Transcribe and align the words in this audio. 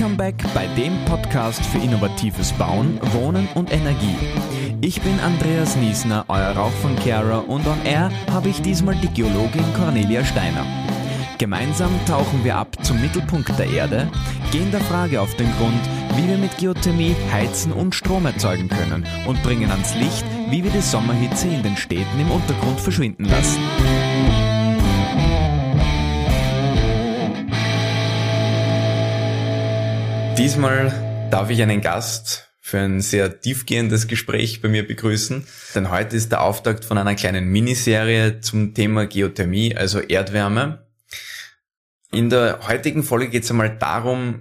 Welcome 0.00 0.16
back 0.16 0.54
bei 0.54 0.66
dem 0.78 1.04
Podcast 1.04 1.62
für 1.66 1.76
innovatives 1.76 2.52
Bauen, 2.52 2.98
Wohnen 3.12 3.46
und 3.54 3.70
Energie. 3.70 4.16
Ich 4.80 4.98
bin 5.02 5.20
Andreas 5.20 5.76
Niesner, 5.76 6.24
euer 6.28 6.56
Rauch 6.56 6.72
von 6.80 6.96
Kara 6.96 7.40
und 7.40 7.66
on 7.66 7.76
Air 7.84 8.10
habe 8.30 8.48
ich 8.48 8.62
diesmal 8.62 8.94
die 8.94 9.08
Geologin 9.08 9.74
Cornelia 9.76 10.24
Steiner. 10.24 10.64
Gemeinsam 11.36 11.90
tauchen 12.06 12.42
wir 12.44 12.56
ab 12.56 12.82
zum 12.82 12.98
Mittelpunkt 12.98 13.50
der 13.58 13.68
Erde, 13.68 14.08
gehen 14.50 14.70
der 14.70 14.80
Frage 14.80 15.20
auf 15.20 15.36
den 15.36 15.52
Grund, 15.58 15.82
wie 16.16 16.30
wir 16.30 16.38
mit 16.38 16.56
Geothermie 16.56 17.14
heizen 17.30 17.70
und 17.70 17.94
Strom 17.94 18.24
erzeugen 18.24 18.70
können 18.70 19.04
und 19.26 19.42
bringen 19.42 19.70
ans 19.70 19.94
Licht, 19.96 20.24
wie 20.48 20.64
wir 20.64 20.70
die 20.70 20.80
Sommerhitze 20.80 21.46
in 21.48 21.62
den 21.62 21.76
Städten 21.76 22.18
im 22.18 22.30
Untergrund 22.30 22.80
verschwinden 22.80 23.26
lassen. 23.26 23.60
Diesmal 30.40 31.28
darf 31.30 31.50
ich 31.50 31.60
einen 31.60 31.82
Gast 31.82 32.48
für 32.60 32.78
ein 32.78 33.02
sehr 33.02 33.42
tiefgehendes 33.42 34.08
Gespräch 34.08 34.62
bei 34.62 34.68
mir 34.68 34.88
begrüßen, 34.88 35.46
denn 35.74 35.90
heute 35.90 36.16
ist 36.16 36.32
der 36.32 36.40
Auftakt 36.40 36.86
von 36.86 36.96
einer 36.96 37.14
kleinen 37.14 37.44
Miniserie 37.48 38.40
zum 38.40 38.72
Thema 38.72 39.06
Geothermie, 39.06 39.76
also 39.76 40.00
Erdwärme. 40.00 40.86
In 42.10 42.30
der 42.30 42.66
heutigen 42.66 43.02
Folge 43.02 43.28
geht 43.28 43.44
es 43.44 43.50
einmal 43.50 43.76
darum, 43.76 44.40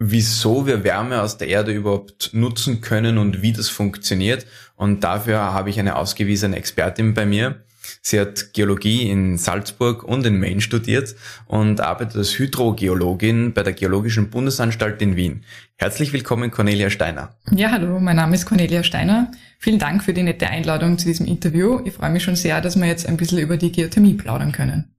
wieso 0.00 0.66
wir 0.66 0.82
Wärme 0.82 1.22
aus 1.22 1.38
der 1.38 1.46
Erde 1.46 1.70
überhaupt 1.70 2.30
nutzen 2.32 2.80
können 2.80 3.16
und 3.16 3.40
wie 3.40 3.52
das 3.52 3.68
funktioniert. 3.68 4.46
Und 4.74 5.04
dafür 5.04 5.38
habe 5.38 5.70
ich 5.70 5.78
eine 5.78 5.94
ausgewiesene 5.94 6.56
Expertin 6.56 7.14
bei 7.14 7.24
mir. 7.24 7.64
Sie 8.02 8.20
hat 8.20 8.52
Geologie 8.52 9.10
in 9.10 9.38
Salzburg 9.38 10.04
und 10.04 10.24
in 10.26 10.38
Maine 10.38 10.60
studiert 10.60 11.14
und 11.46 11.80
arbeitet 11.80 12.16
als 12.16 12.38
Hydrogeologin 12.38 13.52
bei 13.52 13.62
der 13.62 13.72
Geologischen 13.72 14.30
Bundesanstalt 14.30 15.00
in 15.02 15.16
Wien. 15.16 15.44
Herzlich 15.76 16.12
willkommen, 16.12 16.50
Cornelia 16.50 16.90
Steiner. 16.90 17.34
Ja, 17.50 17.70
hallo, 17.70 18.00
mein 18.00 18.16
Name 18.16 18.34
ist 18.34 18.46
Cornelia 18.46 18.82
Steiner. 18.82 19.30
Vielen 19.58 19.78
Dank 19.78 20.02
für 20.04 20.14
die 20.14 20.22
nette 20.22 20.48
Einladung 20.48 20.98
zu 20.98 21.06
diesem 21.06 21.26
Interview. 21.26 21.80
Ich 21.84 21.94
freue 21.94 22.10
mich 22.10 22.22
schon 22.22 22.36
sehr, 22.36 22.60
dass 22.60 22.76
wir 22.76 22.86
jetzt 22.86 23.06
ein 23.06 23.16
bisschen 23.16 23.38
über 23.38 23.56
die 23.56 23.72
Geothermie 23.72 24.14
plaudern 24.14 24.52
können. 24.52 24.94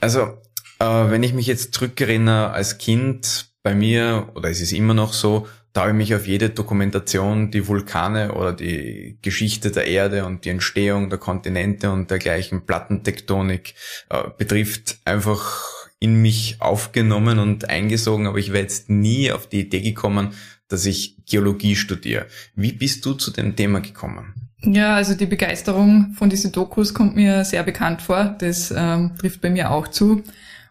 Also, 0.00 0.38
äh, 0.78 0.84
wenn 0.84 1.22
ich 1.22 1.32
mich 1.32 1.46
jetzt 1.46 1.74
zurückerinnere 1.74 2.50
als 2.50 2.78
Kind 2.78 3.52
bei 3.62 3.74
mir, 3.74 4.30
oder 4.34 4.50
es 4.50 4.60
ist 4.60 4.72
immer 4.72 4.94
noch 4.94 5.12
so, 5.12 5.46
da 5.72 5.82
habe 5.82 5.90
ich 5.92 5.96
mich 5.96 6.14
auf 6.14 6.26
jede 6.26 6.50
Dokumentation, 6.50 7.50
die 7.50 7.66
Vulkane 7.66 8.34
oder 8.34 8.52
die 8.52 9.18
Geschichte 9.22 9.70
der 9.70 9.86
Erde 9.86 10.26
und 10.26 10.44
die 10.44 10.50
Entstehung 10.50 11.08
der 11.08 11.18
Kontinente 11.18 11.90
und 11.90 12.10
dergleichen 12.10 12.66
Plattentektonik 12.66 13.74
äh, 14.10 14.24
betrifft, 14.36 14.98
einfach 15.04 15.70
in 15.98 16.20
mich 16.20 16.56
aufgenommen 16.58 17.38
und 17.38 17.70
eingesogen, 17.70 18.26
aber 18.26 18.38
ich 18.38 18.52
wäre 18.52 18.62
jetzt 18.62 18.90
nie 18.90 19.30
auf 19.30 19.48
die 19.48 19.60
Idee 19.60 19.80
gekommen, 19.80 20.34
dass 20.68 20.84
ich 20.84 21.16
Geologie 21.26 21.76
studiere. 21.76 22.26
Wie 22.54 22.72
bist 22.72 23.06
du 23.06 23.14
zu 23.14 23.30
dem 23.30 23.56
Thema 23.56 23.80
gekommen? 23.80 24.34
Ja, 24.64 24.96
also 24.96 25.14
die 25.14 25.26
Begeisterung 25.26 26.14
von 26.16 26.28
diesen 26.28 26.52
Dokus 26.52 26.94
kommt 26.94 27.16
mir 27.16 27.44
sehr 27.44 27.62
bekannt 27.62 28.02
vor. 28.02 28.36
Das 28.38 28.72
ähm, 28.76 29.12
trifft 29.18 29.40
bei 29.40 29.50
mir 29.50 29.70
auch 29.70 29.88
zu. 29.88 30.22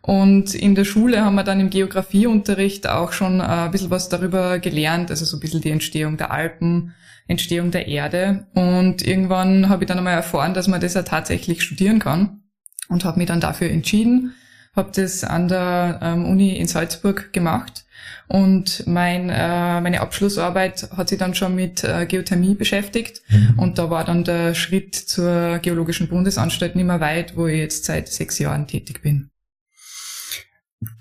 Und 0.02 0.56
in 0.56 0.74
der 0.74 0.86
Schule 0.86 1.24
haben 1.24 1.36
wir 1.36 1.44
dann 1.44 1.60
im 1.60 1.70
Geografieunterricht 1.70 2.88
auch 2.88 3.12
schon 3.12 3.40
äh, 3.40 3.44
ein 3.44 3.72
bisschen 3.72 3.92
was 3.92 4.10
darüber 4.10 4.60
gelernt, 4.60 5.12
also 5.12 5.26
so 5.26 5.38
ein 5.38 5.40
bisschen 5.40 5.62
die 5.62 5.70
Entstehung 5.70 6.18
der 6.18 6.32
Alpen, 6.32 6.94
Entstehung 7.28 7.72
der 7.72 7.88
Erde. 7.88 8.48
Und 8.54 9.06
irgendwann 9.06 9.70
habe 9.70 9.84
ich 9.84 9.88
dann 9.88 10.00
einmal 10.00 10.16
erfahren, 10.16 10.54
dass 10.54 10.68
man 10.68 10.82
das 10.82 10.96
ja 10.96 11.04
tatsächlich 11.04 11.62
studieren 11.62 12.00
kann 12.00 12.42
und 12.90 13.06
habe 13.06 13.20
mich 13.20 13.28
dann 13.28 13.40
dafür 13.42 13.70
entschieden, 13.70 14.34
habe 14.76 14.92
das 14.94 15.24
an 15.24 15.48
der 15.48 16.00
ähm, 16.02 16.26
Uni 16.26 16.58
in 16.58 16.68
Salzburg 16.68 17.32
gemacht 17.32 17.86
und 18.28 18.88
mein, 18.88 19.30
äh, 19.30 19.82
meine 19.82 20.00
Abschlussarbeit 20.00 20.90
hat 20.96 21.10
sich 21.10 21.18
dann 21.18 21.36
schon 21.36 21.54
mit 21.54 21.84
äh, 21.84 22.06
Geothermie 22.06 22.56
beschäftigt 22.56 23.22
mhm. 23.30 23.60
und 23.60 23.78
da 23.78 23.90
war 23.90 24.06
dann 24.06 24.24
der 24.24 24.54
Schritt 24.54 24.96
zur 24.96 25.60
Geologischen 25.60 26.08
Bundesanstalt 26.08 26.76
nicht 26.76 26.86
mehr 26.86 27.02
weit, 27.02 27.36
wo 27.36 27.48
ich 27.48 27.58
jetzt 27.58 27.86
seit 27.86 28.08
sechs 28.08 28.40
Jahren 28.40 28.68
tätig 28.68 29.02
bin. 29.02 29.31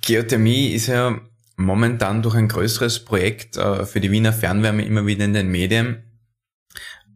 Geothermie 0.03 0.73
ist 0.73 0.89
ja 0.89 1.21
momentan 1.57 2.23
durch 2.23 2.35
ein 2.35 2.49
größeres 2.49 3.05
Projekt 3.05 3.57
äh, 3.57 3.85
für 3.87 4.01
die 4.01 4.11
Wiener 4.11 4.33
Fernwärme 4.33 4.85
immer 4.85 5.07
wieder 5.07 5.25
in 5.25 5.35
den 5.35 5.49
Medien. 5.49 6.03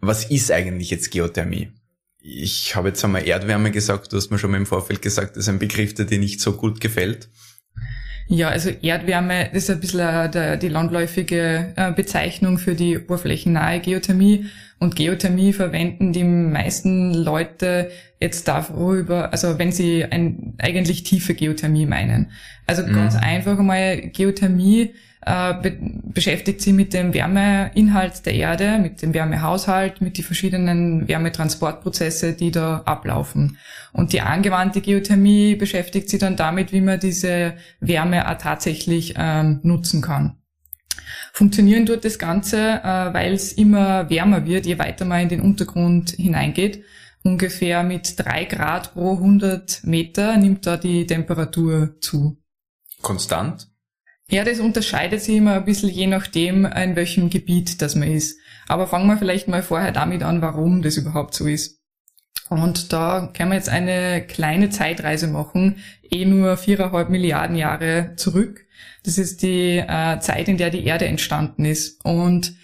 Was 0.00 0.30
ist 0.30 0.50
eigentlich 0.50 0.91
jetzt 0.91 1.10
Geothermie? 1.10 1.72
Ich 2.20 2.74
habe 2.74 2.88
jetzt 2.88 3.04
einmal 3.04 3.26
Erdwärme 3.26 3.70
gesagt, 3.70 4.12
du 4.12 4.16
hast 4.16 4.30
mir 4.30 4.38
schon 4.38 4.50
mal 4.50 4.56
im 4.56 4.66
Vorfeld 4.66 5.03
gesagt, 5.03 5.36
das 5.36 5.44
ist 5.44 5.48
ein 5.48 5.58
Begriff, 5.58 5.94
der 5.94 6.06
dir 6.06 6.19
nicht 6.19 6.41
so 6.41 6.54
gut 6.54 6.80
gefällt. 6.80 7.28
Ja, 8.26 8.48
also 8.48 8.70
Erdwärme 8.70 9.52
ist 9.52 9.70
ein 9.70 9.80
bisschen 9.80 10.00
äh, 10.00 10.58
die 10.58 10.68
landläufige 10.68 11.72
äh, 11.76 11.92
Bezeichnung 11.92 12.58
für 12.58 12.74
die 12.74 12.98
oberflächennahe 12.98 13.80
Geothermie. 13.80 14.46
Und 14.78 14.96
Geothermie 14.96 15.52
verwenden 15.52 16.12
die 16.12 16.24
meisten 16.24 17.14
Leute 17.14 17.90
jetzt 18.20 18.48
darüber, 18.48 19.32
also 19.32 19.58
wenn 19.58 19.72
sie 19.72 20.04
ein, 20.04 20.54
eigentlich 20.58 21.04
tiefe 21.04 21.34
Geothermie 21.34 21.86
meinen. 21.86 22.30
Also 22.66 22.82
mhm. 22.82 22.94
ganz 22.94 23.16
einfach 23.16 23.58
mal 23.58 24.00
Geothermie 24.08 24.94
äh, 25.26 25.54
be 25.54 25.78
beschäftigt 26.14 26.60
sich 26.60 26.72
mit 26.72 26.94
dem 26.94 27.12
Wärmeinhalt 27.12 28.24
der 28.24 28.34
Erde, 28.34 28.78
mit 28.78 29.02
dem 29.02 29.14
Wärmehaushalt, 29.14 30.00
mit 30.00 30.16
den 30.16 30.24
verschiedenen 30.24 31.08
Wärmetransportprozesse, 31.08 32.34
die 32.34 32.52
da 32.52 32.82
ablaufen. 32.84 33.58
Und 33.92 34.12
die 34.12 34.20
angewandte 34.20 34.80
Geothermie 34.80 35.56
beschäftigt 35.56 36.08
sich 36.08 36.20
dann 36.20 36.36
damit, 36.36 36.72
wie 36.72 36.80
man 36.80 37.00
diese 37.00 37.54
Wärme 37.80 38.30
auch 38.30 38.38
tatsächlich 38.38 39.14
ähm, 39.16 39.58
nutzen 39.64 40.02
kann. 40.02 40.36
Funktionieren 41.32 41.84
tut 41.84 42.04
das 42.04 42.20
Ganze, 42.20 42.58
äh, 42.58 43.12
weil 43.12 43.32
es 43.32 43.52
immer 43.52 44.08
wärmer 44.08 44.46
wird, 44.46 44.66
je 44.66 44.78
weiter 44.78 45.04
man 45.04 45.22
in 45.22 45.28
den 45.28 45.41
Untergrund 45.41 46.10
hineingeht. 46.10 46.84
Ungefähr 47.24 47.82
mit 47.82 48.20
drei 48.20 48.44
Grad 48.44 48.94
pro 48.94 49.14
100 49.14 49.82
Meter 49.82 50.36
nimmt 50.36 50.66
da 50.66 50.76
die 50.76 51.06
Temperatur 51.06 51.96
zu. 52.00 52.36
Konstant? 53.02 53.73
Ja, 54.30 54.42
das 54.44 54.58
unterscheidet 54.58 55.20
sich 55.20 55.36
immer 55.36 55.54
ein 55.54 55.64
bisschen 55.64 55.90
je 55.90 56.06
nachdem, 56.06 56.64
in 56.64 56.96
welchem 56.96 57.30
Gebiet 57.30 57.82
das 57.82 57.94
man 57.94 58.10
ist. 58.10 58.38
Aber 58.66 58.86
fangen 58.86 59.06
wir 59.06 59.18
vielleicht 59.18 59.48
mal 59.48 59.62
vorher 59.62 59.92
damit 59.92 60.22
an, 60.22 60.40
warum 60.40 60.82
das 60.82 60.96
überhaupt 60.96 61.34
so 61.34 61.46
ist. 61.46 61.80
Und 62.48 62.92
da 62.92 63.30
können 63.34 63.50
wir 63.50 63.56
jetzt 63.56 63.68
eine 63.68 64.22
kleine 64.26 64.70
Zeitreise 64.70 65.28
machen, 65.28 65.76
eh 66.10 66.24
nur 66.24 66.56
viereinhalb 66.56 67.08
Milliarden 67.08 67.56
Jahre 67.56 68.12
zurück. 68.16 68.66
Das 69.02 69.18
ist 69.18 69.42
die 69.42 69.78
äh, 69.78 70.18
Zeit, 70.20 70.48
in 70.48 70.56
der 70.56 70.70
die 70.70 70.84
Erde 70.84 71.06
entstanden 71.06 71.64
ist. 71.64 72.04
Und 72.04 72.54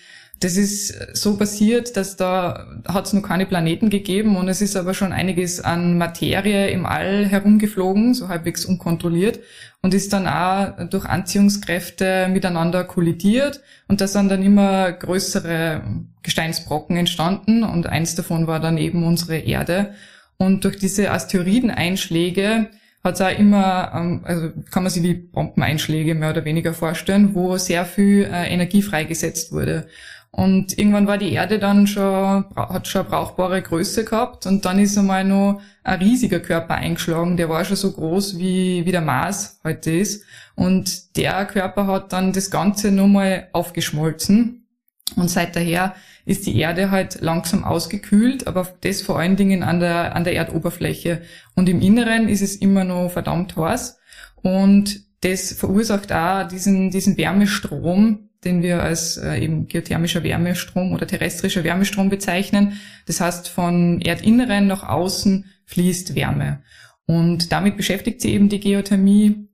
das 0.40 0.56
ist 0.56 1.16
so 1.16 1.36
passiert, 1.36 1.96
dass 1.98 2.16
da 2.16 2.66
hat 2.88 3.06
es 3.06 3.12
noch 3.12 3.22
keine 3.22 3.44
Planeten 3.44 3.90
gegeben 3.90 4.36
und 4.36 4.48
es 4.48 4.62
ist 4.62 4.74
aber 4.74 4.94
schon 4.94 5.12
einiges 5.12 5.60
an 5.60 5.98
Materie 5.98 6.68
im 6.70 6.86
All 6.86 7.26
herumgeflogen, 7.26 8.14
so 8.14 8.28
halbwegs 8.28 8.64
unkontrolliert 8.64 9.40
und 9.82 9.92
ist 9.92 10.14
dann 10.14 10.26
auch 10.26 10.88
durch 10.88 11.04
Anziehungskräfte 11.04 12.28
miteinander 12.32 12.84
kollidiert 12.84 13.60
und 13.86 14.00
da 14.00 14.08
sind 14.08 14.30
dann 14.30 14.42
immer 14.42 14.90
größere 14.92 15.82
Gesteinsbrocken 16.22 16.96
entstanden 16.96 17.62
und 17.62 17.86
eins 17.86 18.14
davon 18.14 18.46
war 18.46 18.60
dann 18.60 18.78
eben 18.78 19.04
unsere 19.04 19.36
Erde 19.36 19.94
und 20.38 20.64
durch 20.64 20.78
diese 20.78 21.10
Asteroideneinschläge 21.10 22.70
hat 23.04 23.14
es 23.14 23.20
auch 23.20 23.38
immer, 23.38 23.92
ähm, 23.94 24.20
also 24.24 24.50
kann 24.70 24.82
man 24.82 24.90
sich 24.90 25.02
wie 25.02 25.14
Bombeneinschläge 25.14 26.14
mehr 26.14 26.30
oder 26.30 26.44
weniger 26.44 26.74
vorstellen, 26.74 27.34
wo 27.34 27.56
sehr 27.56 27.84
viel 27.84 28.24
äh, 28.24 28.48
Energie 28.48 28.82
freigesetzt 28.82 29.52
wurde. 29.52 29.86
Und 30.32 30.78
irgendwann 30.78 31.08
war 31.08 31.18
die 31.18 31.32
Erde 31.32 31.58
dann 31.58 31.86
schon, 31.86 32.44
hat 32.54 32.86
schon 32.86 33.02
eine 33.02 33.10
brauchbare 33.10 33.62
Größe 33.62 34.04
gehabt 34.04 34.46
und 34.46 34.64
dann 34.64 34.78
ist 34.78 34.96
einmal 34.96 35.24
noch 35.24 35.60
ein 35.82 35.98
riesiger 35.98 36.38
Körper 36.38 36.74
eingeschlagen, 36.74 37.36
der 37.36 37.48
war 37.48 37.64
schon 37.64 37.76
so 37.76 37.90
groß 37.90 38.38
wie, 38.38 38.86
wie 38.86 38.92
der 38.92 39.00
Mars 39.00 39.58
heute 39.64 39.90
ist. 39.90 40.24
Und 40.54 41.16
der 41.16 41.46
Körper 41.46 41.86
hat 41.88 42.12
dann 42.12 42.32
das 42.32 42.50
Ganze 42.50 42.92
nochmal 42.92 43.48
aufgeschmolzen. 43.52 44.68
Und 45.16 45.28
seit 45.28 45.56
daher 45.56 45.94
ist 46.24 46.46
die 46.46 46.58
Erde 46.58 46.92
halt 46.92 47.20
langsam 47.20 47.64
ausgekühlt, 47.64 48.46
aber 48.46 48.68
das 48.82 49.02
vor 49.02 49.18
allen 49.18 49.36
Dingen 49.36 49.64
an 49.64 49.80
der, 49.80 50.14
an 50.14 50.22
der 50.22 50.36
Erdoberfläche. 50.36 51.22
Und 51.56 51.68
im 51.68 51.80
Inneren 51.80 52.28
ist 52.28 52.42
es 52.42 52.54
immer 52.56 52.84
noch 52.84 53.10
verdammt 53.10 53.56
heiß. 53.56 53.98
Und 54.36 55.00
das 55.22 55.52
verursacht 55.52 56.12
auch 56.12 56.46
diesen, 56.46 56.90
diesen 56.90 57.16
Wärmestrom, 57.16 58.29
den 58.44 58.62
wir 58.62 58.82
als 58.82 59.16
äh, 59.16 59.38
eben 59.38 59.66
geothermischer 59.66 60.22
Wärmestrom 60.22 60.92
oder 60.92 61.06
terrestrischer 61.06 61.64
Wärmestrom 61.64 62.08
bezeichnen. 62.08 62.80
Das 63.06 63.20
heißt, 63.20 63.48
von 63.48 64.00
Erdinneren 64.00 64.66
nach 64.66 64.88
außen 64.88 65.44
fließt 65.66 66.14
Wärme. 66.14 66.62
Und 67.06 67.52
damit 67.52 67.76
beschäftigt 67.76 68.20
sie 68.20 68.32
eben 68.32 68.48
die 68.48 68.60
Geothermie 68.60 69.48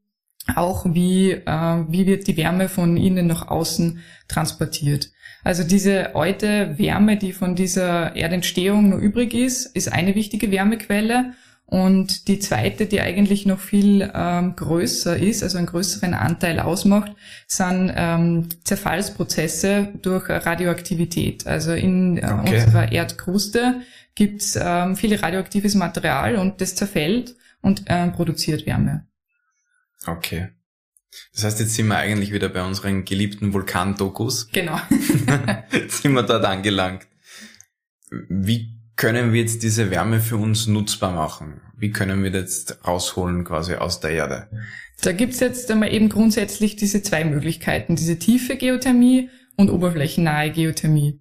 auch, 0.55 0.87
wie, 0.95 1.33
äh, 1.33 1.85
wie 1.89 2.07
wird 2.07 2.27
die 2.27 2.37
Wärme 2.37 2.69
von 2.69 2.97
innen 2.97 3.27
nach 3.27 3.49
außen 3.49 4.01
transportiert. 4.29 5.11
Also 5.43 5.63
diese 5.63 6.15
alte 6.15 6.77
Wärme, 6.79 7.17
die 7.17 7.33
von 7.33 7.55
dieser 7.55 8.17
Erdentstehung 8.17 8.91
noch 8.91 8.99
übrig 8.99 9.33
ist, 9.33 9.67
ist 9.77 9.93
eine 9.93 10.15
wichtige 10.15 10.51
Wärmequelle. 10.51 11.35
Und 11.69 12.29
die 12.29 12.39
zweite, 12.39 12.87
die 12.87 13.01
eigentlich 13.01 13.45
noch 13.45 13.59
viel 13.59 14.09
ähm, 14.15 14.55
größer 14.55 15.17
ist, 15.17 15.43
also 15.43 15.59
einen 15.59 15.67
größeren 15.67 16.15
Anteil 16.15 16.61
ausmacht, 16.61 17.13
sind 17.49 17.93
ähm, 17.95 18.49
Zerfallsprozesse 18.63 19.89
durch 20.01 20.29
Radioaktivität. 20.29 21.47
Also 21.47 21.73
in 21.73 22.19
äh, 22.19 22.27
okay. 22.27 22.55
unserer 22.55 22.93
Erdkruste 22.93 23.81
gibt's 24.15 24.57
ähm, 24.61 24.95
viel 24.95 25.17
radioaktives 25.17 25.75
Material 25.75 26.37
und 26.37 26.61
das 26.61 26.77
zerfällt 26.77 27.35
und 27.63 27.83
ähm, 27.87 28.13
produziert 28.13 28.65
Wärme. 28.65 29.09
Okay. 30.07 30.51
Das 31.35 31.45
heißt, 31.45 31.61
jetzt 31.61 31.75
sind 31.75 31.89
wir 31.89 31.97
eigentlich 31.97 32.33
wieder 32.33 32.49
bei 32.49 32.63
unseren 32.63 33.05
geliebten 33.05 33.53
Vulkan-Dokus. 33.53 34.51
Genau. 34.53 34.81
jetzt 35.73 36.03
sind 36.03 36.13
wir 36.13 36.23
dort 36.23 36.45
angelangt. 36.45 37.09
Wie 38.29 38.76
können 38.97 39.33
wir 39.33 39.43
jetzt 39.43 39.63
diese 39.63 39.91
Wärme 39.91 40.21
für 40.21 40.37
uns 40.37 40.67
nutzbar 40.67 41.13
machen? 41.13 41.61
Wie 41.77 41.91
können 41.91 42.23
wir 42.23 42.31
das 42.31 42.43
jetzt 42.43 42.87
rausholen 42.87 43.45
quasi 43.45 43.75
aus 43.75 44.01
der 44.01 44.11
Erde? 44.11 44.49
Da 45.03 45.13
gibt's 45.13 45.41
jetzt 45.41 45.71
einmal 45.71 45.93
eben 45.93 46.09
grundsätzlich 46.09 46.77
diese 46.77 47.03
zwei 47.03 47.25
Möglichkeiten, 47.25 47.97
diese 47.97 48.19
tiefe 48.19 48.57
Geothermie 48.57 49.29
und 49.57 49.71
oberflächennahe 49.71 50.51
Geothermie. 50.51 51.21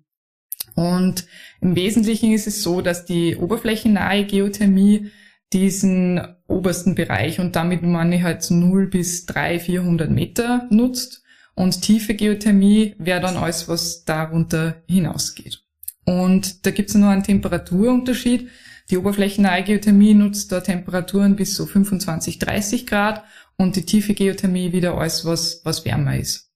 Und 0.76 1.26
im 1.62 1.76
Wesentlichen 1.76 2.34
ist 2.34 2.48
es 2.48 2.64
so, 2.64 2.82
dass 2.82 3.06
die 3.06 3.36
oberflächennahe 3.36 4.26
Geothermie 4.26 5.12
diesen 5.54 6.22
obersten 6.48 6.96
Bereich 6.96 7.40
und 7.40 7.56
damit 7.56 7.84
meine 7.84 8.16
ich 8.16 8.24
halt 8.24 8.50
0 8.50 8.88
bis 8.88 9.26
300, 9.26 9.62
400 9.62 10.10
Meter 10.10 10.68
nutzt 10.70 11.24
und 11.54 11.82
tiefe 11.82 12.14
Geothermie 12.14 12.96
wäre 12.98 13.22
dann 13.22 13.38
alles, 13.38 13.68
was 13.68 14.04
darunter 14.06 14.84
hinausgeht. 14.88 15.65
Und 16.06 16.66
da 16.66 16.72
gibt 16.72 16.90
es 16.90 16.96
noch 16.96 17.10
einen 17.10 17.24
Temperaturunterschied. 17.24 18.50
Die 18.90 18.98
oberflächennahe 18.98 19.64
Geothermie 19.64 20.14
nutzt 20.14 20.52
da 20.52 20.62
Temperaturen 20.62 21.36
bis 21.36 21.56
so 21.56 21.66
25, 21.66 22.38
30 22.40 22.86
Grad 22.86 23.24
und 23.58 23.76
die 23.76 23.86
tiefe 23.86 24.14
Geothermie 24.14 24.72
wieder 24.72 24.96
alles, 24.98 25.26
was, 25.26 25.62
was 25.64 25.86
wärmer 25.86 26.18
ist. 26.18 26.52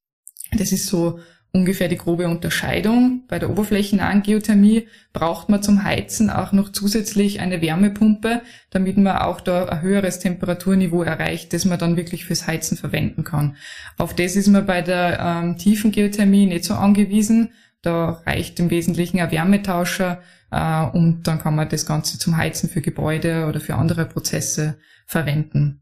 Das 0.51 0.71
ist 0.71 0.87
so 0.87 1.19
ungefähr 1.51 1.87
die 1.87 1.97
grobe 1.97 2.27
Unterscheidung. 2.27 3.23
Bei 3.27 3.39
der 3.39 3.49
oberflächennahen 3.49 4.21
Geothermie 4.21 4.87
braucht 5.13 5.49
man 5.49 5.63
zum 5.63 5.83
Heizen 5.83 6.29
auch 6.29 6.51
noch 6.51 6.71
zusätzlich 6.71 7.39
eine 7.39 7.61
Wärmepumpe, 7.61 8.41
damit 8.69 8.97
man 8.97 9.17
auch 9.17 9.41
da 9.41 9.65
ein 9.65 9.81
höheres 9.81 10.19
Temperaturniveau 10.19 11.01
erreicht, 11.01 11.53
das 11.53 11.65
man 11.65 11.79
dann 11.79 11.97
wirklich 11.97 12.25
fürs 12.25 12.45
Heizen 12.45 12.77
verwenden 12.77 13.23
kann. 13.23 13.55
Auf 13.97 14.13
das 14.13 14.35
ist 14.35 14.47
man 14.47 14.67
bei 14.67 14.81
der 14.81 15.19
ähm, 15.19 15.57
tiefen 15.57 15.91
Geothermie 15.91 16.45
nicht 16.45 16.65
so 16.65 16.75
angewiesen. 16.75 17.49
Da 17.81 18.21
reicht 18.25 18.59
im 18.59 18.69
Wesentlichen 18.69 19.19
ein 19.19 19.31
Wärmetauscher 19.31 20.21
äh, 20.51 20.85
und 20.85 21.23
dann 21.23 21.39
kann 21.39 21.55
man 21.55 21.69
das 21.69 21.85
Ganze 21.85 22.19
zum 22.19 22.35
Heizen 22.35 22.69
für 22.69 22.81
Gebäude 22.81 23.45
oder 23.47 23.59
für 23.59 23.75
andere 23.75 24.05
Prozesse 24.05 24.77
verwenden. 25.05 25.81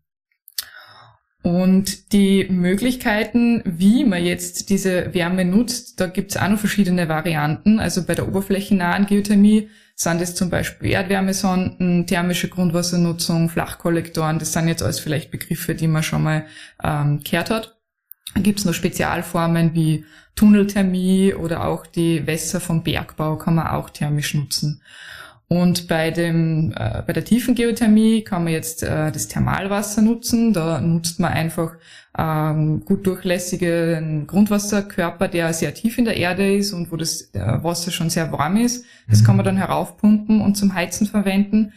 Und 1.43 2.11
die 2.11 2.45
Möglichkeiten, 2.49 3.61
wie 3.63 4.03
man 4.03 4.23
jetzt 4.23 4.69
diese 4.69 5.13
Wärme 5.13 5.45
nutzt, 5.45 5.99
da 5.99 6.07
gibt 6.07 6.31
es 6.31 6.37
auch 6.37 6.49
noch 6.49 6.59
verschiedene 6.59 7.07
Varianten. 7.07 7.79
Also 7.79 8.05
bei 8.05 8.15
der 8.15 8.27
oberflächennahen 8.27 9.05
Geothermie 9.05 9.69
sind 9.95 10.21
es 10.21 10.35
zum 10.35 10.49
Beispiel 10.49 10.91
Erdwärmesonden, 10.91 12.05
thermische 12.05 12.49
Grundwassernutzung, 12.49 13.49
Flachkollektoren. 13.49 14.39
Das 14.39 14.51
sind 14.51 14.67
jetzt 14.67 14.83
alles 14.83 14.99
vielleicht 14.99 15.31
Begriffe, 15.31 15.73
die 15.73 15.87
man 15.87 16.03
schon 16.03 16.23
mal 16.23 16.45
ähm, 16.83 17.21
gehört 17.23 17.49
hat. 17.49 17.76
Gibt 18.43 18.59
es 18.59 18.65
noch 18.65 18.73
Spezialformen 18.73 19.73
wie 19.73 20.05
Tunnelthermie 20.35 21.33
oder 21.33 21.65
auch 21.65 21.85
die 21.87 22.25
Wässer 22.27 22.59
vom 22.59 22.83
Bergbau 22.83 23.37
kann 23.37 23.55
man 23.55 23.67
auch 23.67 23.89
thermisch 23.89 24.33
nutzen. 24.35 24.81
Und 25.49 25.87
bei 25.87 26.11
dem 26.11 26.73
äh, 26.75 27.01
bei 27.07 27.13
der 27.13 27.23
tiefen 27.23 27.55
Geothermie 27.55 28.21
kann 28.21 28.43
man 28.43 28.51
jetzt 28.51 28.83
äh, 28.83 29.11
das 29.11 29.29
Thermalwasser 29.29 30.01
nutzen. 30.01 30.51
Da 30.51 30.81
nutzt 30.81 31.21
man 31.21 31.31
einfach 31.31 31.75
ähm, 32.17 32.83
gut 32.83 33.07
durchlässigen 33.07 34.27
Grundwasserkörper, 34.27 35.29
der 35.29 35.53
sehr 35.53 35.73
tief 35.73 35.97
in 35.97 36.05
der 36.05 36.17
Erde 36.17 36.57
ist 36.57 36.73
und 36.73 36.91
wo 36.91 36.97
das 36.97 37.33
äh, 37.33 37.63
Wasser 37.63 37.91
schon 37.91 38.09
sehr 38.09 38.31
warm 38.33 38.57
ist. 38.57 38.83
Das 39.09 39.23
kann 39.23 39.37
man 39.37 39.45
dann 39.45 39.55
heraufpumpen 39.55 40.41
und 40.41 40.55
zum 40.55 40.73
Heizen 40.73 41.07
verwenden. 41.07 41.71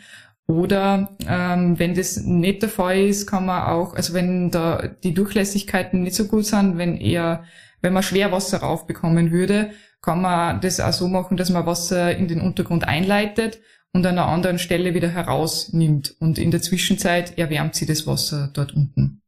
Oder 0.51 1.17
ähm, 1.29 1.79
wenn 1.79 1.95
das 1.95 2.17
nicht 2.17 2.63
der 2.63 2.69
Fall 2.69 2.99
ist, 2.99 3.29
kann 3.29 3.47
man 3.47 3.69
auch, 3.69 3.95
also 3.95 4.15
wenn 4.15 4.51
da 4.51 4.89
die 5.05 5.15
Durchlässigkeiten 5.15 6.03
nicht 6.03 6.17
so 6.17 6.25
gut 6.25 6.45
sind, 6.45 6.77
wenn 6.77 6.97
eher, 6.97 7.45
wenn 7.83 7.93
man 7.93 8.03
Schwerwasser 8.03 8.59
raufbekommen 8.59 9.31
würde, 9.31 9.71
kann 10.03 10.21
man 10.21 10.61
das 10.61 10.81
auch 10.81 10.93
so 10.93 11.07
machen, 11.07 11.37
dass 11.37 11.51
man 11.51 11.67
Wasser 11.67 12.17
in 12.17 12.27
den 12.27 12.41
Untergrund 12.41 12.83
einleitet 12.83 13.61
und 13.93 14.05
an 14.05 14.19
einer 14.19 14.27
anderen 14.27 14.59
Stelle 14.59 14.93
wieder 14.93 15.09
herausnimmt. 15.09 16.17
Und 16.19 16.37
in 16.37 16.51
der 16.51 16.63
Zwischenzeit 16.63 17.39
erwärmt 17.39 17.77
sie 17.77 17.87
das 17.87 18.09
Wasser 18.09 18.51
dort 18.53 18.75
unten. 18.75 19.23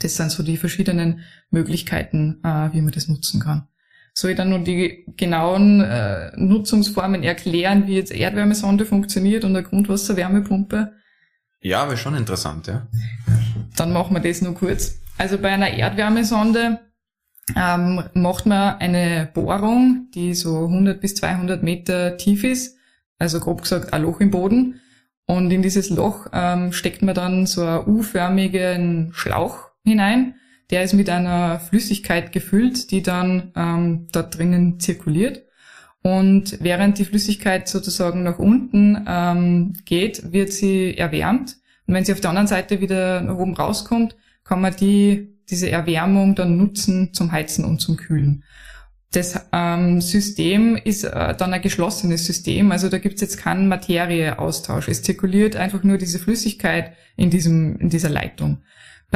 Das 0.00 0.16
sind 0.16 0.32
so 0.32 0.42
die 0.42 0.56
verschiedenen 0.56 1.20
Möglichkeiten, 1.50 2.40
äh, 2.42 2.72
wie 2.72 2.80
man 2.80 2.90
das 2.90 3.06
nutzen 3.06 3.38
kann. 3.38 3.68
Soll 4.18 4.30
ich 4.30 4.36
dann 4.38 4.48
nur 4.48 4.60
die 4.60 5.04
genauen 5.18 5.82
äh, 5.82 6.32
Nutzungsformen 6.36 7.22
erklären, 7.22 7.86
wie 7.86 7.96
jetzt 7.96 8.10
Erdwärmesonde 8.10 8.86
funktioniert 8.86 9.44
und 9.44 9.54
eine 9.54 9.62
Grundwasserwärmepumpe? 9.62 10.94
Ja, 11.60 11.82
aber 11.82 11.98
schon 11.98 12.16
interessant, 12.16 12.66
ja. 12.66 12.86
Dann 13.76 13.92
machen 13.92 14.14
wir 14.16 14.20
das 14.20 14.40
nur 14.40 14.54
kurz. 14.54 15.02
Also 15.18 15.36
bei 15.36 15.50
einer 15.50 15.68
Erdwärmesonde 15.68 16.80
ähm, 17.54 18.04
macht 18.14 18.46
man 18.46 18.78
eine 18.78 19.28
Bohrung, 19.34 20.08
die 20.14 20.32
so 20.32 20.64
100 20.64 20.98
bis 20.98 21.14
200 21.16 21.62
Meter 21.62 22.16
tief 22.16 22.42
ist, 22.42 22.78
also 23.18 23.38
grob 23.38 23.60
gesagt 23.60 23.92
ein 23.92 24.00
Loch 24.00 24.20
im 24.20 24.30
Boden. 24.30 24.80
Und 25.26 25.50
in 25.50 25.60
dieses 25.60 25.90
Loch 25.90 26.28
ähm, 26.32 26.72
steckt 26.72 27.02
man 27.02 27.14
dann 27.14 27.44
so 27.44 27.66
einen 27.66 27.86
U-förmigen 27.86 29.10
Schlauch 29.12 29.72
hinein 29.84 30.36
der 30.70 30.82
ist 30.82 30.94
mit 30.94 31.08
einer 31.08 31.60
Flüssigkeit 31.60 32.32
gefüllt, 32.32 32.90
die 32.90 33.02
dann 33.02 33.52
ähm, 33.54 34.08
dort 34.12 34.36
drinnen 34.36 34.80
zirkuliert. 34.80 35.44
Und 36.02 36.58
während 36.60 36.98
die 36.98 37.04
Flüssigkeit 37.04 37.68
sozusagen 37.68 38.22
nach 38.22 38.38
unten 38.38 39.04
ähm, 39.08 39.72
geht, 39.84 40.32
wird 40.32 40.52
sie 40.52 40.96
erwärmt. 40.96 41.56
Und 41.86 41.94
wenn 41.94 42.04
sie 42.04 42.12
auf 42.12 42.20
der 42.20 42.30
anderen 42.30 42.46
Seite 42.46 42.80
wieder 42.80 43.20
nach 43.20 43.36
oben 43.36 43.56
rauskommt, 43.56 44.16
kann 44.44 44.60
man 44.60 44.74
die, 44.76 45.36
diese 45.50 45.70
Erwärmung 45.70 46.34
dann 46.34 46.56
nutzen 46.56 47.12
zum 47.12 47.32
Heizen 47.32 47.64
und 47.64 47.80
zum 47.80 47.96
Kühlen. 47.96 48.44
Das 49.12 49.46
ähm, 49.52 50.00
System 50.00 50.76
ist 50.76 51.04
äh, 51.04 51.34
dann 51.36 51.54
ein 51.54 51.62
geschlossenes 51.62 52.26
System, 52.26 52.70
also 52.72 52.88
da 52.88 52.98
gibt's 52.98 53.20
jetzt 53.20 53.38
keinen 53.38 53.68
Materieaustausch. 53.68 54.88
Es 54.88 55.02
zirkuliert 55.02 55.56
einfach 55.56 55.82
nur 55.84 55.96
diese 55.96 56.18
Flüssigkeit 56.18 56.92
in, 57.16 57.30
diesem, 57.30 57.78
in 57.78 57.88
dieser 57.88 58.10
Leitung. 58.10 58.58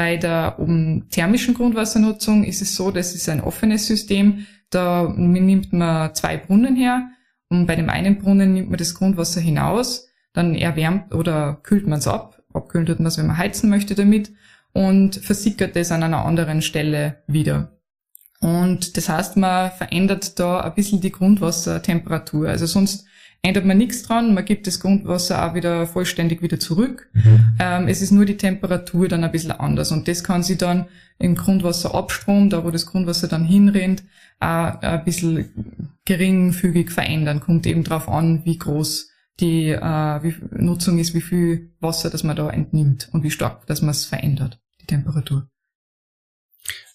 Bei 0.00 0.16
der 0.16 0.58
um, 0.58 1.10
thermischen 1.10 1.52
Grundwassernutzung 1.52 2.42
ist 2.44 2.62
es 2.62 2.74
so, 2.74 2.90
das 2.90 3.14
ist 3.14 3.28
ein 3.28 3.42
offenes 3.42 3.86
System. 3.86 4.46
Da 4.70 5.12
nimmt 5.14 5.74
man 5.74 6.14
zwei 6.14 6.38
Brunnen 6.38 6.74
her 6.74 7.10
und 7.50 7.66
bei 7.66 7.76
dem 7.76 7.90
einen 7.90 8.18
Brunnen 8.18 8.54
nimmt 8.54 8.70
man 8.70 8.78
das 8.78 8.94
Grundwasser 8.94 9.42
hinaus, 9.42 10.08
dann 10.32 10.54
erwärmt 10.54 11.14
oder 11.14 11.60
kühlt 11.62 11.86
man 11.86 11.98
es 11.98 12.08
ab. 12.08 12.42
Abkühlen 12.54 12.86
tut 12.86 12.98
man 12.98 13.08
es, 13.08 13.18
wenn 13.18 13.26
man 13.26 13.36
heizen 13.36 13.68
möchte 13.68 13.94
damit 13.94 14.32
und 14.72 15.16
versickert 15.16 15.76
es 15.76 15.92
an 15.92 16.02
einer 16.02 16.24
anderen 16.24 16.62
Stelle 16.62 17.22
wieder. 17.26 17.78
Und 18.40 18.96
das 18.96 19.10
heißt, 19.10 19.36
man 19.36 19.70
verändert 19.70 20.40
da 20.40 20.60
ein 20.60 20.74
bisschen 20.74 21.02
die 21.02 21.12
Grundwassertemperatur. 21.12 22.48
Also 22.48 22.64
sonst 22.64 23.04
ändert 23.42 23.64
man 23.64 23.78
nichts 23.78 24.02
dran, 24.02 24.34
man 24.34 24.44
gibt 24.44 24.66
das 24.66 24.80
Grundwasser 24.80 25.44
auch 25.44 25.54
wieder 25.54 25.86
vollständig 25.86 26.42
wieder 26.42 26.60
zurück. 26.60 27.08
Mhm. 27.12 27.54
Ähm, 27.58 27.88
es 27.88 28.02
ist 28.02 28.10
nur 28.10 28.26
die 28.26 28.36
Temperatur 28.36 29.08
dann 29.08 29.24
ein 29.24 29.32
bisschen 29.32 29.52
anders 29.52 29.92
und 29.92 30.08
das 30.08 30.24
kann 30.24 30.42
sich 30.42 30.58
dann 30.58 30.88
im 31.18 31.34
Grundwasserabstrom, 31.34 32.50
da 32.50 32.64
wo 32.64 32.70
das 32.70 32.86
Grundwasser 32.86 33.28
dann 33.28 33.44
hinrennt, 33.44 34.04
auch 34.40 34.80
ein 34.80 35.04
bisschen 35.04 35.94
geringfügig 36.04 36.90
verändern. 36.90 37.40
Kommt 37.40 37.66
eben 37.66 37.84
darauf 37.84 38.08
an, 38.08 38.44
wie 38.44 38.58
groß 38.58 39.10
die 39.38 39.70
äh, 39.70 40.22
wie 40.22 40.34
Nutzung 40.50 40.98
ist, 40.98 41.14
wie 41.14 41.20
viel 41.22 41.72
Wasser 41.80 42.10
das 42.10 42.24
man 42.24 42.36
da 42.36 42.50
entnimmt 42.50 43.08
und 43.12 43.22
wie 43.22 43.30
stark 43.30 43.66
dass 43.66 43.80
man 43.80 43.90
es 43.90 44.04
verändert, 44.04 44.60
die 44.82 44.86
Temperatur. 44.86 45.48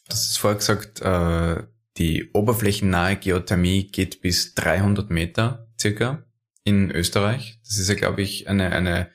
Das 0.07 0.27
ist 0.27 0.37
vorher 0.37 0.57
gesagt, 0.57 1.01
äh, 1.01 1.63
die 1.97 2.29
oberflächennahe 2.33 3.15
Geothermie 3.15 3.87
geht 3.87 4.21
bis 4.21 4.53
300 4.53 5.09
Meter 5.09 5.67
circa 5.79 6.23
in 6.65 6.91
Österreich. 6.91 7.59
Das 7.63 7.77
ist 7.77 7.87
ja, 7.87 7.95
glaube 7.95 8.21
ich, 8.21 8.49
eine, 8.49 8.71
eine 8.73 9.09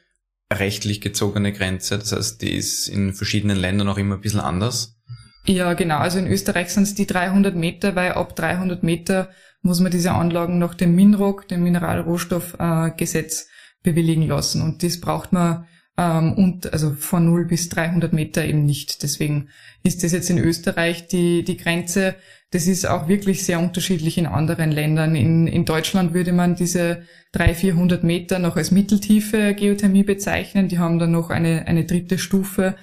rechtlich 0.53 1.03
gezogene 1.03 1.53
Grenze. 1.53 1.99
Das 1.99 2.13
heißt, 2.13 2.41
die 2.41 2.55
ist 2.55 2.89
in 2.89 3.13
verschiedenen 3.13 3.59
Ländern 3.59 3.89
auch 3.89 3.99
immer 3.99 4.15
ein 4.15 4.21
bisschen 4.23 4.41
anders. 4.41 4.97
Ja, 5.45 5.75
genau. 5.75 5.99
Also 5.99 6.19
in 6.19 6.27
Österreich 6.27 6.71
sind 6.71 6.85
es 6.85 6.95
die 6.95 7.07
300 7.07 7.55
Meter, 7.55 7.95
weil 7.97 8.13
ab 8.13 8.37
300 8.37 8.83
Meter 8.83 9.31
muss 9.63 9.81
man 9.81 9.91
diese 9.91 10.13
Anlagen 10.13 10.59
nach 10.59 10.75
dem 10.75 10.95
MINROG, 10.95 11.49
dem 11.49 11.63
Mineralrohstoffgesetz, 11.63 13.43
äh, 13.43 13.47
bewilligen 13.83 14.27
lassen. 14.27 14.63
Und 14.63 14.83
das 14.83 15.01
braucht 15.01 15.33
man 15.33 15.67
ähm, 15.97 16.33
und 16.33 16.73
also 16.73 16.93
von 16.93 17.27
0 17.27 17.47
bis 17.47 17.69
300 17.69 18.13
Meter 18.13 18.45
eben 18.45 18.65
nicht. 18.65 19.03
Deswegen 19.03 19.49
ist 19.83 20.03
das 20.03 20.13
jetzt 20.13 20.31
in 20.31 20.39
Österreich 20.39 21.09
die, 21.09 21.45
die 21.45 21.57
Grenze. 21.57 22.15
Das 22.51 22.67
ist 22.67 22.87
auch 22.87 23.09
wirklich 23.09 23.45
sehr 23.45 23.61
unterschiedlich 23.61 24.19
in 24.19 24.27
anderen 24.27 24.73
Ländern. 24.73 25.15
In, 25.15 25.47
in 25.47 25.65
Deutschland 25.65 26.15
würde 26.15 26.33
man 26.33 26.57
diese 26.57 27.03
300, 27.33 27.57
400 27.57 28.05
Meter 28.05 28.39
noch 28.39 28.57
als 28.57 28.71
mitteltiefe 28.71 29.55
Geothermie 29.55 30.03
bezeichnen. 30.03 30.69
Die 30.69 30.79
haben 30.79 30.99
dann 30.99 31.13
noch 31.13 31.31
eine, 31.31 31.67
eine 31.67 31.85
dritte 31.85 32.19
Stufe 32.19 32.75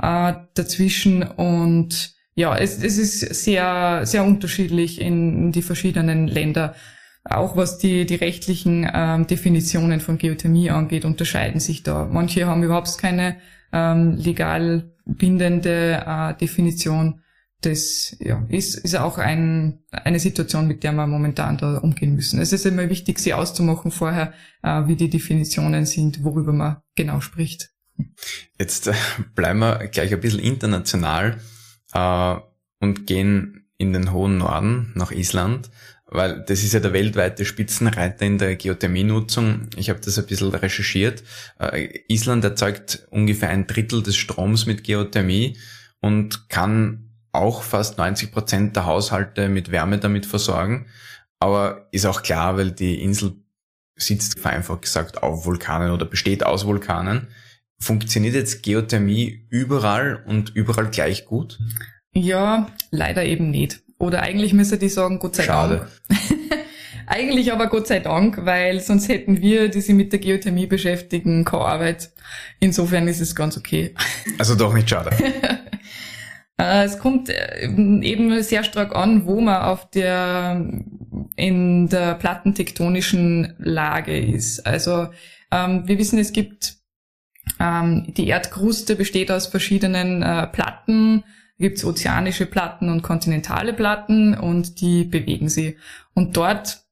äh, 0.00 0.32
dazwischen 0.54 1.22
und 1.22 2.14
ja, 2.34 2.56
es, 2.56 2.82
es 2.82 2.96
ist 2.96 3.20
sehr, 3.44 4.02
sehr 4.04 4.24
unterschiedlich 4.24 5.00
in 5.00 5.52
die 5.52 5.62
verschiedenen 5.62 6.28
Länder. 6.28 6.74
Auch 7.24 7.56
was 7.56 7.78
die, 7.78 8.04
die 8.04 8.16
rechtlichen 8.16 8.88
ähm, 8.92 9.26
Definitionen 9.26 10.00
von 10.00 10.18
Geothermie 10.18 10.70
angeht, 10.70 11.04
unterscheiden 11.04 11.60
sich 11.60 11.82
da. 11.82 12.08
Manche 12.10 12.46
haben 12.46 12.62
überhaupt 12.62 12.98
keine 12.98 13.36
ähm, 13.72 14.16
legal 14.16 14.92
bindende 15.04 16.02
äh, 16.04 16.34
Definition. 16.34 17.20
Das 17.60 18.16
ja, 18.18 18.44
ist, 18.48 18.74
ist 18.74 18.96
auch 18.96 19.18
ein, 19.18 19.84
eine 19.92 20.18
Situation, 20.18 20.66
mit 20.66 20.82
der 20.82 20.92
wir 20.92 21.06
momentan 21.06 21.58
da 21.58 21.78
umgehen 21.78 22.16
müssen. 22.16 22.40
Es 22.40 22.52
ist 22.52 22.66
immer 22.66 22.90
wichtig, 22.90 23.20
sie 23.20 23.34
auszumachen 23.34 23.92
vorher, 23.92 24.32
äh, 24.64 24.88
wie 24.88 24.96
die 24.96 25.08
Definitionen 25.08 25.86
sind, 25.86 26.24
worüber 26.24 26.52
man 26.52 26.78
genau 26.96 27.20
spricht. 27.20 27.70
Jetzt 28.58 28.88
äh, 28.88 28.94
bleiben 29.36 29.60
wir 29.60 29.86
gleich 29.88 30.12
ein 30.12 30.20
bisschen 30.20 30.40
international 30.40 31.38
äh, 31.92 32.36
und 32.80 33.06
gehen 33.06 33.68
in 33.78 33.92
den 33.92 34.12
hohen 34.12 34.38
Norden 34.38 34.92
nach 34.94 35.12
Island, 35.12 35.70
weil 36.12 36.44
das 36.46 36.62
ist 36.62 36.74
ja 36.74 36.80
der 36.80 36.92
weltweite 36.92 37.44
Spitzenreiter 37.44 38.26
in 38.26 38.38
der 38.38 38.56
Geothermienutzung. 38.56 39.68
Ich 39.76 39.88
habe 39.88 40.00
das 40.00 40.18
ein 40.18 40.26
bisschen 40.26 40.50
recherchiert. 40.50 41.22
Äh, 41.58 42.00
Island 42.08 42.44
erzeugt 42.44 43.06
ungefähr 43.10 43.48
ein 43.48 43.66
Drittel 43.66 44.02
des 44.02 44.16
Stroms 44.16 44.66
mit 44.66 44.84
Geothermie 44.84 45.56
und 46.00 46.48
kann 46.48 47.10
auch 47.32 47.62
fast 47.62 47.96
90 47.96 48.30
Prozent 48.30 48.76
der 48.76 48.84
Haushalte 48.84 49.48
mit 49.48 49.70
Wärme 49.70 49.98
damit 49.98 50.26
versorgen. 50.26 50.86
Aber 51.40 51.88
ist 51.92 52.06
auch 52.06 52.22
klar, 52.22 52.56
weil 52.56 52.72
die 52.72 53.02
Insel 53.02 53.32
sitzt 53.96 54.38
vereinfacht 54.38 54.82
gesagt 54.82 55.22
auf 55.22 55.46
Vulkanen 55.46 55.92
oder 55.92 56.04
besteht 56.04 56.44
aus 56.44 56.66
Vulkanen. 56.66 57.28
Funktioniert 57.78 58.34
jetzt 58.34 58.62
Geothermie 58.62 59.46
überall 59.48 60.22
und 60.26 60.54
überall 60.54 60.90
gleich 60.90 61.24
gut? 61.24 61.58
Ja, 62.12 62.70
leider 62.90 63.24
eben 63.24 63.50
nicht. 63.50 63.82
Oder 64.02 64.22
eigentlich 64.22 64.52
müsste 64.52 64.84
ich 64.84 64.94
sagen, 64.94 65.20
Gott 65.20 65.36
sei 65.36 65.44
Schade. 65.44 65.86
Dank. 66.08 66.20
eigentlich 67.06 67.52
aber 67.52 67.68
Gott 67.68 67.86
sei 67.86 68.00
Dank, 68.00 68.44
weil 68.44 68.80
sonst 68.80 69.06
hätten 69.06 69.40
wir, 69.40 69.68
die 69.68 69.80
sich 69.80 69.94
mit 69.94 70.12
der 70.12 70.18
Geothermie 70.18 70.66
beschäftigen, 70.66 71.44
keine 71.44 71.62
Arbeit. 71.62 72.10
Insofern 72.58 73.06
ist 73.06 73.20
es 73.20 73.36
ganz 73.36 73.56
okay. 73.56 73.94
Also 74.38 74.56
doch 74.56 74.74
nicht 74.74 74.90
schade. 74.90 75.10
Äh, 76.58 76.84
es 76.84 76.98
kommt 76.98 77.28
äh, 77.28 77.64
eben 77.66 78.42
sehr 78.42 78.64
stark 78.64 78.96
an, 78.96 79.24
wo 79.24 79.40
man 79.40 79.62
auf 79.62 79.88
der, 79.90 80.66
in 81.36 81.88
der 81.88 82.14
plattentektonischen 82.14 83.54
Lage 83.58 84.18
ist. 84.18 84.66
Also 84.66 85.10
ähm, 85.52 85.84
wir 85.86 85.98
wissen, 85.98 86.18
es 86.18 86.32
gibt 86.32 86.74
ähm, 87.60 88.12
die 88.16 88.26
Erdkruste 88.26 88.96
besteht 88.96 89.30
aus 89.30 89.46
verschiedenen 89.46 90.22
äh, 90.22 90.48
Platten. 90.48 91.22
Da 91.62 91.68
gibt's 91.68 91.84
ozeanische 91.84 92.46
Platten 92.46 92.88
und 92.88 93.02
kontinentale 93.02 93.72
Platten 93.72 94.34
und 94.34 94.80
die 94.80 95.04
bewegen 95.04 95.48
sie. 95.48 95.76
Und 96.12 96.36
dort, 96.36 96.82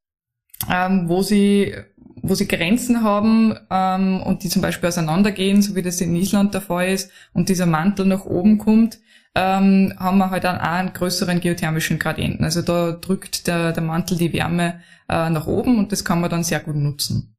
ähm, 0.71 1.09
wo 1.09 1.23
sie 1.23 1.75
wo 2.23 2.35
sie 2.37 2.47
Grenzen 2.47 3.03
haben 3.03 3.57
ähm, 3.69 4.23
und 4.23 4.45
die 4.45 4.49
zum 4.49 4.62
Beispiel 4.62 4.89
auseinandergehen, 4.89 5.61
so 5.61 5.75
wie 5.75 5.83
das 5.83 6.00
in 6.00 6.15
Island 6.15 6.55
der 6.55 6.61
Fall 6.61 6.91
ist, 6.91 7.11
und 7.33 7.49
dieser 7.49 7.67
Mantel 7.67 8.07
nach 8.07 8.27
oben 8.27 8.59
kommt, 8.59 9.00
ähm, 9.35 9.93
haben 9.99 10.19
wir 10.19 10.31
halt 10.31 10.45
dann 10.45 10.59
auch 10.59 10.62
einen 10.62 10.93
größeren 10.93 11.41
geothermischen 11.41 11.99
Gradienten. 11.99 12.45
Also 12.45 12.62
da 12.62 12.93
drückt 12.93 13.49
der, 13.49 13.73
der 13.73 13.83
Mantel 13.83 14.19
die 14.19 14.33
Wärme 14.33 14.83
äh, 15.09 15.31
nach 15.31 15.49
oben 15.49 15.79
und 15.79 15.91
das 15.91 16.05
kann 16.05 16.21
man 16.21 16.31
dann 16.31 16.45
sehr 16.45 16.61
gut 16.61 16.77
nutzen. 16.77 17.37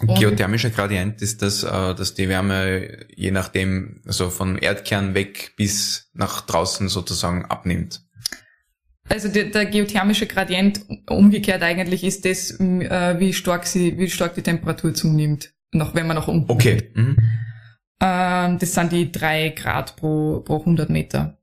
Geothermischer 0.00 0.70
Gradient 0.70 1.22
ist 1.22 1.42
das, 1.42 1.64
äh, 1.64 1.94
dass 1.94 2.14
die 2.14 2.28
Wärme 2.28 3.06
je 3.14 3.30
nachdem, 3.30 4.02
also 4.06 4.30
vom 4.30 4.58
Erdkern 4.60 5.14
weg 5.14 5.54
bis 5.56 6.10
nach 6.12 6.42
draußen 6.42 6.88
sozusagen 6.88 7.46
abnimmt. 7.46 8.02
Also 9.08 9.28
der, 9.28 9.44
der 9.44 9.66
geothermische 9.66 10.26
Gradient 10.26 10.82
umgekehrt 11.08 11.62
eigentlich 11.62 12.04
ist 12.04 12.24
das, 12.24 12.50
äh, 12.60 13.16
wie 13.18 13.32
stark 13.32 13.66
sie, 13.66 13.98
wie 13.98 14.10
stark 14.10 14.34
die 14.34 14.42
Temperatur 14.42 14.92
zunimmt, 14.92 15.54
noch 15.72 15.94
wenn 15.94 16.06
man 16.06 16.16
nach 16.16 16.28
unten. 16.28 16.50
Okay. 16.50 16.90
Mhm. 16.94 17.16
Ähm, 18.00 18.58
das 18.58 18.74
sind 18.74 18.92
die 18.92 19.10
drei 19.10 19.48
Grad 19.50 19.96
pro, 19.96 20.40
pro 20.40 20.58
100 20.58 20.90
Meter. 20.90 21.38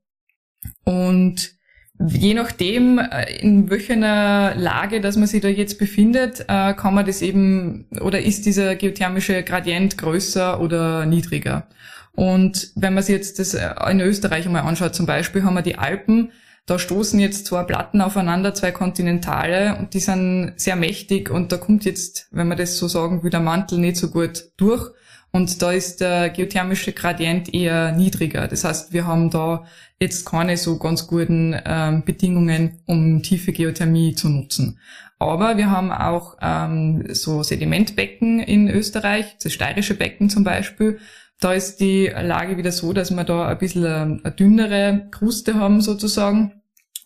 Und 0.84 1.55
Je 1.98 2.34
nachdem, 2.34 2.98
äh, 2.98 3.38
in 3.40 3.70
welcher 3.70 4.54
Lage, 4.54 5.00
dass 5.00 5.16
man 5.16 5.26
sich 5.26 5.40
da 5.40 5.48
jetzt 5.48 5.78
befindet, 5.78 6.40
äh, 6.48 6.74
kann 6.74 6.94
man 6.94 7.06
das 7.06 7.22
eben, 7.22 7.86
oder 8.00 8.20
ist 8.20 8.44
dieser 8.44 8.76
geothermische 8.76 9.42
Gradient 9.42 9.96
größer 9.96 10.60
oder 10.60 11.06
niedriger. 11.06 11.66
Und 12.14 12.72
wenn 12.74 12.94
man 12.94 13.02
sich 13.02 13.14
jetzt 13.14 13.38
das 13.38 13.54
äh, 13.54 13.70
in 13.90 14.00
Österreich 14.00 14.46
einmal 14.46 14.62
anschaut, 14.62 14.94
zum 14.94 15.06
Beispiel 15.06 15.42
haben 15.42 15.54
wir 15.54 15.62
die 15.62 15.78
Alpen, 15.78 16.32
da 16.66 16.78
stoßen 16.78 17.20
jetzt 17.20 17.46
zwei 17.46 17.62
Platten 17.62 18.00
aufeinander, 18.00 18.52
zwei 18.52 18.72
Kontinentale, 18.72 19.76
und 19.78 19.94
die 19.94 20.00
sind 20.00 20.54
sehr 20.56 20.76
mächtig, 20.76 21.30
und 21.30 21.52
da 21.52 21.58
kommt 21.58 21.84
jetzt, 21.84 22.26
wenn 22.32 22.48
man 22.48 22.58
das 22.58 22.76
so 22.76 22.88
sagen 22.88 23.22
will, 23.22 23.30
der 23.30 23.40
Mantel 23.40 23.78
nicht 23.78 23.96
so 23.96 24.10
gut 24.10 24.50
durch. 24.56 24.90
Und 25.36 25.60
da 25.60 25.70
ist 25.70 26.00
der 26.00 26.30
geothermische 26.30 26.92
Gradient 26.92 27.52
eher 27.52 27.92
niedriger. 27.92 28.48
Das 28.48 28.64
heißt, 28.64 28.94
wir 28.94 29.06
haben 29.06 29.28
da 29.28 29.66
jetzt 30.00 30.24
keine 30.24 30.56
so 30.56 30.78
ganz 30.78 31.06
guten 31.06 31.54
ähm, 31.62 32.04
Bedingungen, 32.06 32.80
um 32.86 33.22
tiefe 33.22 33.52
Geothermie 33.52 34.14
zu 34.14 34.30
nutzen. 34.30 34.78
Aber 35.18 35.58
wir 35.58 35.70
haben 35.70 35.92
auch 35.92 36.38
ähm, 36.40 37.04
so 37.12 37.42
Sedimentbecken 37.42 38.40
in 38.40 38.70
Österreich, 38.70 39.36
das 39.42 39.52
steirische 39.52 39.92
Becken 39.92 40.30
zum 40.30 40.42
Beispiel. 40.42 41.00
Da 41.38 41.52
ist 41.52 41.80
die 41.80 42.06
Lage 42.06 42.56
wieder 42.56 42.72
so, 42.72 42.94
dass 42.94 43.10
wir 43.10 43.24
da 43.24 43.46
ein 43.46 43.58
bisschen 43.58 43.84
eine, 43.84 44.20
eine 44.24 44.32
dünnere 44.32 45.08
Kruste 45.10 45.56
haben 45.56 45.82
sozusagen 45.82 46.62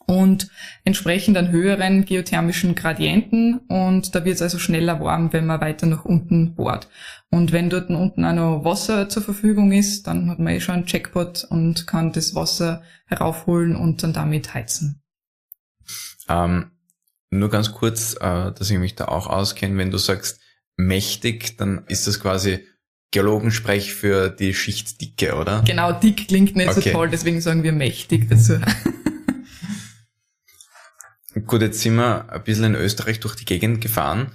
und 0.07 0.49
entsprechend 0.85 1.37
einen 1.37 1.51
höheren 1.51 2.05
geothermischen 2.05 2.75
Gradienten 2.75 3.59
und 3.69 4.15
da 4.15 4.25
wird 4.25 4.37
es 4.37 4.43
also 4.43 4.59
schneller 4.59 5.01
warm, 5.01 5.33
wenn 5.33 5.47
man 5.47 5.61
weiter 5.61 5.87
nach 5.87 6.05
unten 6.05 6.55
bohrt. 6.55 6.89
Und 7.31 7.53
wenn 7.53 7.71
dort 7.71 7.91
unten 7.91 8.25
auch 8.25 8.33
noch 8.33 8.65
Wasser 8.65 9.09
zur 9.09 9.23
Verfügung 9.23 9.73
ist, 9.73 10.07
dann 10.07 10.29
hat 10.29 10.39
man 10.39 10.55
eh 10.55 10.61
schon 10.61 10.75
einen 10.77 10.87
Jackpot 10.87 11.45
und 11.49 11.87
kann 11.87 12.13
das 12.13 12.35
Wasser 12.35 12.83
heraufholen 13.07 13.77
und 13.77 14.03
dann 14.03 14.13
damit 14.13 14.53
heizen. 14.53 15.03
Ähm, 16.29 16.73
nur 17.31 17.49
ganz 17.49 17.73
kurz, 17.73 18.15
äh, 18.15 18.53
dass 18.53 18.71
ich 18.71 18.79
mich 18.79 18.97
da 18.97 19.07
auch 19.07 19.29
auskenne, 19.29 19.79
wenn 19.79 19.91
du 19.91 19.99
sagst 19.99 20.41
mächtig, 20.77 21.57
dann 21.57 21.85
ist 21.87 22.07
das 22.07 22.21
quasi 22.21 22.67
Geologensprech 23.13 23.93
für 23.93 24.31
die 24.31 24.55
Schichtdicke, 24.55 25.35
oder? 25.35 25.63
Genau, 25.67 25.93
dick 25.93 26.29
klingt 26.29 26.57
nicht 26.57 26.71
okay. 26.71 26.81
so 26.81 26.91
toll, 26.91 27.09
deswegen 27.11 27.41
sagen 27.41 27.63
wir 27.63 27.73
mächtig 27.73 28.29
dazu. 28.29 28.61
Gut, 31.47 31.63
jetzt 31.63 31.81
sind 31.81 31.95
wir 31.95 32.31
ein 32.31 32.43
bisschen 32.43 32.65
in 32.65 32.75
Österreich 32.75 33.21
durch 33.21 33.37
die 33.37 33.45
Gegend 33.45 33.81
gefahren. 33.81 34.33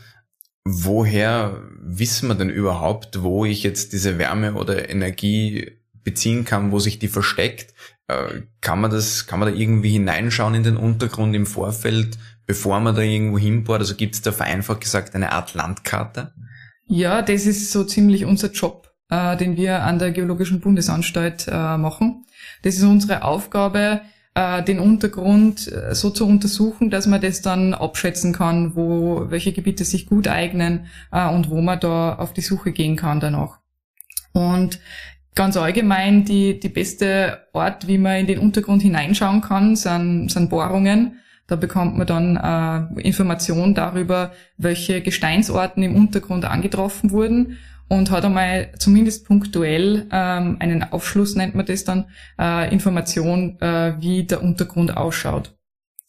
Woher 0.63 1.61
wissen 1.79 2.27
wir 2.27 2.35
denn 2.35 2.49
überhaupt, 2.49 3.21
wo 3.21 3.45
ich 3.45 3.63
jetzt 3.63 3.93
diese 3.93 4.17
Wärme 4.17 4.53
oder 4.53 4.89
Energie 4.89 5.77
beziehen 6.03 6.45
kann, 6.45 6.71
wo 6.71 6.79
sich 6.79 6.97
die 6.97 7.07
versteckt? 7.07 7.73
Äh, 8.07 8.43
kann 8.61 8.79
man 8.79 8.91
das, 8.91 9.27
kann 9.27 9.39
man 9.39 9.51
da 9.51 9.55
irgendwie 9.55 9.91
hineinschauen 9.91 10.55
in 10.55 10.63
den 10.63 10.77
Untergrund 10.77 11.35
im 11.35 11.45
Vorfeld, 11.45 12.17
bevor 12.45 12.79
man 12.79 12.95
da 12.95 13.01
irgendwo 13.01 13.37
hinbohrt? 13.37 13.81
Also 13.81 13.95
gibt 13.95 14.15
es 14.15 14.21
da 14.21 14.31
vereinfacht 14.31 14.81
gesagt 14.81 15.15
eine 15.15 15.33
Art 15.33 15.53
Landkarte? 15.53 16.33
Ja, 16.87 17.21
das 17.21 17.45
ist 17.45 17.71
so 17.71 17.83
ziemlich 17.83 18.25
unser 18.25 18.51
Job, 18.51 18.93
äh, 19.09 19.35
den 19.37 19.57
wir 19.57 19.83
an 19.83 19.99
der 19.99 20.11
Geologischen 20.11 20.61
Bundesanstalt 20.61 21.47
äh, 21.47 21.77
machen. 21.77 22.25
Das 22.61 22.75
ist 22.75 22.83
unsere 22.83 23.23
Aufgabe, 23.23 24.01
äh, 24.35 24.61
den 24.63 24.79
Untergrund 24.79 25.71
äh, 25.71 25.95
so 25.95 26.09
zu 26.09 26.27
untersuchen, 26.27 26.89
dass 26.89 27.07
man 27.07 27.21
das 27.21 27.41
dann 27.41 27.73
abschätzen 27.73 28.33
kann, 28.33 28.75
wo 28.75 29.25
welche 29.29 29.53
Gebiete 29.53 29.85
sich 29.85 30.05
gut 30.05 30.27
eignen 30.27 30.87
äh, 31.11 31.27
und 31.27 31.49
wo 31.49 31.61
man 31.61 31.79
da 31.79 32.15
auf 32.15 32.33
die 32.33 32.41
Suche 32.41 32.71
gehen 32.71 32.97
kann 32.97 33.19
danach. 33.19 33.59
Und 34.33 34.79
ganz 35.33 35.57
allgemein 35.57 36.25
die, 36.25 36.59
die 36.59 36.69
beste 36.69 37.47
Ort, 37.53 37.87
wie 37.87 37.97
man 37.97 38.17
in 38.17 38.27
den 38.27 38.39
Untergrund 38.39 38.81
hineinschauen 38.81 39.41
kann, 39.41 39.75
sind, 39.75 40.29
sind 40.29 40.49
Bohrungen. 40.49 41.19
Da 41.47 41.55
bekommt 41.55 41.97
man 41.97 42.07
dann 42.07 42.35
äh, 42.97 43.01
Informationen 43.01 43.73
darüber, 43.73 44.33
welche 44.57 45.01
Gesteinsorten 45.01 45.81
im 45.83 45.95
Untergrund 45.95 46.43
angetroffen 46.43 47.11
wurden 47.11 47.57
und 47.87 48.11
hat 48.11 48.25
einmal 48.25 48.71
zumindest 48.77 49.25
punktuell 49.25 50.07
ähm, 50.11 50.57
einen 50.59 50.83
Aufschluss, 50.83 51.35
nennt 51.35 51.55
man 51.55 51.65
das 51.65 51.83
dann, 51.83 52.05
äh, 52.39 52.71
Information, 52.73 53.59
äh, 53.61 53.95
wie 53.99 54.23
der 54.23 54.41
Untergrund 54.43 54.95
ausschaut. 54.97 55.55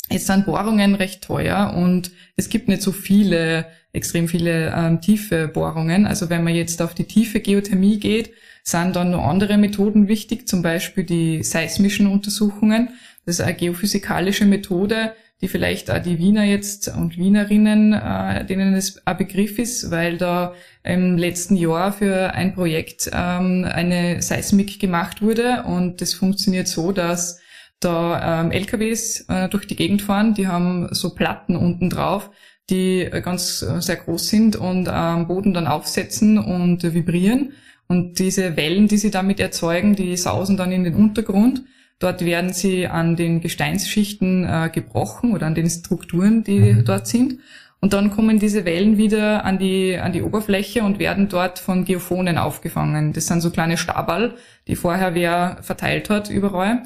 Jetzt 0.08 0.26
sind 0.26 0.46
Bohrungen 0.46 0.94
recht 0.94 1.24
teuer 1.24 1.74
und 1.76 2.12
es 2.36 2.48
gibt 2.48 2.68
nicht 2.68 2.82
so 2.82 2.92
viele, 2.92 3.66
extrem 3.92 4.28
viele 4.28 4.72
ähm, 4.74 5.00
tiefe 5.00 5.48
Bohrungen. 5.48 6.06
Also 6.06 6.30
wenn 6.30 6.44
man 6.44 6.54
jetzt 6.54 6.80
auf 6.80 6.94
die 6.94 7.04
tiefe 7.04 7.40
Geothermie 7.40 7.98
geht, 7.98 8.30
sind 8.62 8.94
dann 8.94 9.10
noch 9.10 9.24
andere 9.24 9.58
Methoden 9.58 10.06
wichtig, 10.08 10.46
zum 10.48 10.62
Beispiel 10.62 11.04
die 11.04 11.42
seismischen 11.42 12.06
Untersuchungen. 12.06 12.90
Das 13.24 13.36
ist 13.36 13.40
eine 13.40 13.54
geophysikalische 13.54 14.44
Methode, 14.44 15.12
die 15.40 15.48
vielleicht 15.48 15.90
auch 15.90 15.98
die 15.98 16.18
Wiener 16.18 16.44
jetzt 16.44 16.88
und 16.88 17.18
Wienerinnen, 17.18 17.92
äh, 17.92 18.44
denen 18.46 18.74
es 18.74 19.06
ein 19.06 19.16
Begriff 19.16 19.58
ist, 19.58 19.90
weil 19.90 20.16
da 20.16 20.54
im 20.82 21.18
letzten 21.18 21.56
Jahr 21.56 21.92
für 21.92 22.32
ein 22.32 22.54
Projekt 22.54 23.10
ähm, 23.12 23.64
eine 23.70 24.22
Seismik 24.22 24.80
gemacht 24.80 25.20
wurde 25.20 25.64
und 25.64 26.00
das 26.00 26.14
funktioniert 26.14 26.68
so, 26.68 26.92
dass 26.92 27.40
da 27.80 28.40
ähm, 28.40 28.50
LKWs 28.50 29.26
äh, 29.28 29.48
durch 29.48 29.66
die 29.66 29.76
Gegend 29.76 30.02
fahren, 30.02 30.34
die 30.34 30.48
haben 30.48 30.88
so 30.92 31.14
Platten 31.14 31.56
unten 31.56 31.90
drauf, 31.90 32.30
die 32.70 33.08
ganz 33.22 33.62
äh, 33.62 33.80
sehr 33.80 33.96
groß 33.96 34.28
sind 34.28 34.56
und 34.56 34.88
am 34.88 35.28
Boden 35.28 35.52
dann 35.52 35.66
aufsetzen 35.66 36.38
und 36.38 36.82
äh, 36.84 36.94
vibrieren. 36.94 37.52
Und 37.88 38.18
diese 38.18 38.56
Wellen, 38.56 38.88
die 38.88 38.96
sie 38.96 39.10
damit 39.10 39.38
erzeugen, 39.38 39.94
die 39.94 40.16
sausen 40.16 40.56
dann 40.56 40.72
in 40.72 40.84
den 40.84 40.94
Untergrund. 40.94 41.62
Dort 41.98 42.24
werden 42.24 42.52
sie 42.52 42.86
an 42.86 43.16
den 43.16 43.40
Gesteinsschichten 43.40 44.44
äh, 44.44 44.70
gebrochen 44.72 45.32
oder 45.32 45.46
an 45.46 45.54
den 45.54 45.70
Strukturen, 45.70 46.44
die 46.44 46.74
mhm. 46.74 46.84
dort 46.84 47.06
sind. 47.06 47.40
Und 47.80 47.92
dann 47.92 48.10
kommen 48.10 48.38
diese 48.38 48.64
Wellen 48.64 48.98
wieder 48.98 49.44
an 49.44 49.58
die, 49.58 49.96
an 49.96 50.12
die 50.12 50.22
Oberfläche 50.22 50.82
und 50.82 50.98
werden 50.98 51.28
dort 51.28 51.58
von 51.58 51.84
Geophonen 51.84 52.38
aufgefangen. 52.38 53.12
Das 53.12 53.26
sind 53.26 53.40
so 53.40 53.50
kleine 53.50 53.76
Stabal, 53.76 54.34
die 54.66 54.76
vorher 54.76 55.14
wer 55.14 55.58
verteilt 55.60 56.10
hat 56.10 56.30
überall. 56.30 56.82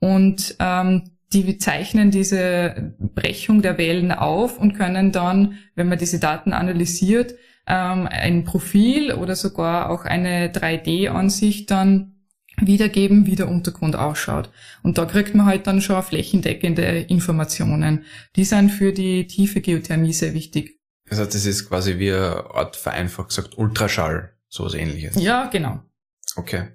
Und 0.00 0.56
ähm, 0.60 1.10
die 1.32 1.58
zeichnen 1.58 2.10
diese 2.10 2.94
Brechung 2.98 3.62
der 3.62 3.78
Wellen 3.78 4.12
auf 4.12 4.58
und 4.58 4.74
können 4.74 5.12
dann, 5.12 5.58
wenn 5.74 5.88
man 5.88 5.98
diese 5.98 6.20
Daten 6.20 6.52
analysiert, 6.52 7.34
ähm, 7.66 8.06
ein 8.10 8.44
Profil 8.44 9.12
oder 9.12 9.36
sogar 9.36 9.90
auch 9.90 10.04
eine 10.04 10.48
3D-Ansicht 10.48 11.70
dann 11.70 12.13
wiedergeben, 12.60 13.26
wie 13.26 13.36
der 13.36 13.48
Untergrund 13.48 13.96
ausschaut. 13.96 14.50
Und 14.82 14.98
da 14.98 15.04
kriegt 15.04 15.34
man 15.34 15.46
halt 15.46 15.66
dann 15.66 15.80
schon 15.80 16.02
flächendeckende 16.02 16.82
Informationen. 16.82 18.04
Die 18.36 18.44
sind 18.44 18.70
für 18.70 18.92
die 18.92 19.26
tiefe 19.26 19.60
Geothermie 19.60 20.12
sehr 20.12 20.34
wichtig. 20.34 20.78
Heißt, 21.10 21.20
das 21.20 21.46
ist 21.46 21.68
quasi 21.68 21.98
wie 21.98 22.12
eine 22.12 22.50
Art 22.50 22.76
vereinfacht 22.76 23.28
gesagt 23.28 23.58
Ultraschall, 23.58 24.32
sowas 24.48 24.74
ähnliches. 24.74 25.20
Ja, 25.20 25.46
genau. 25.46 25.80
Okay. 26.36 26.68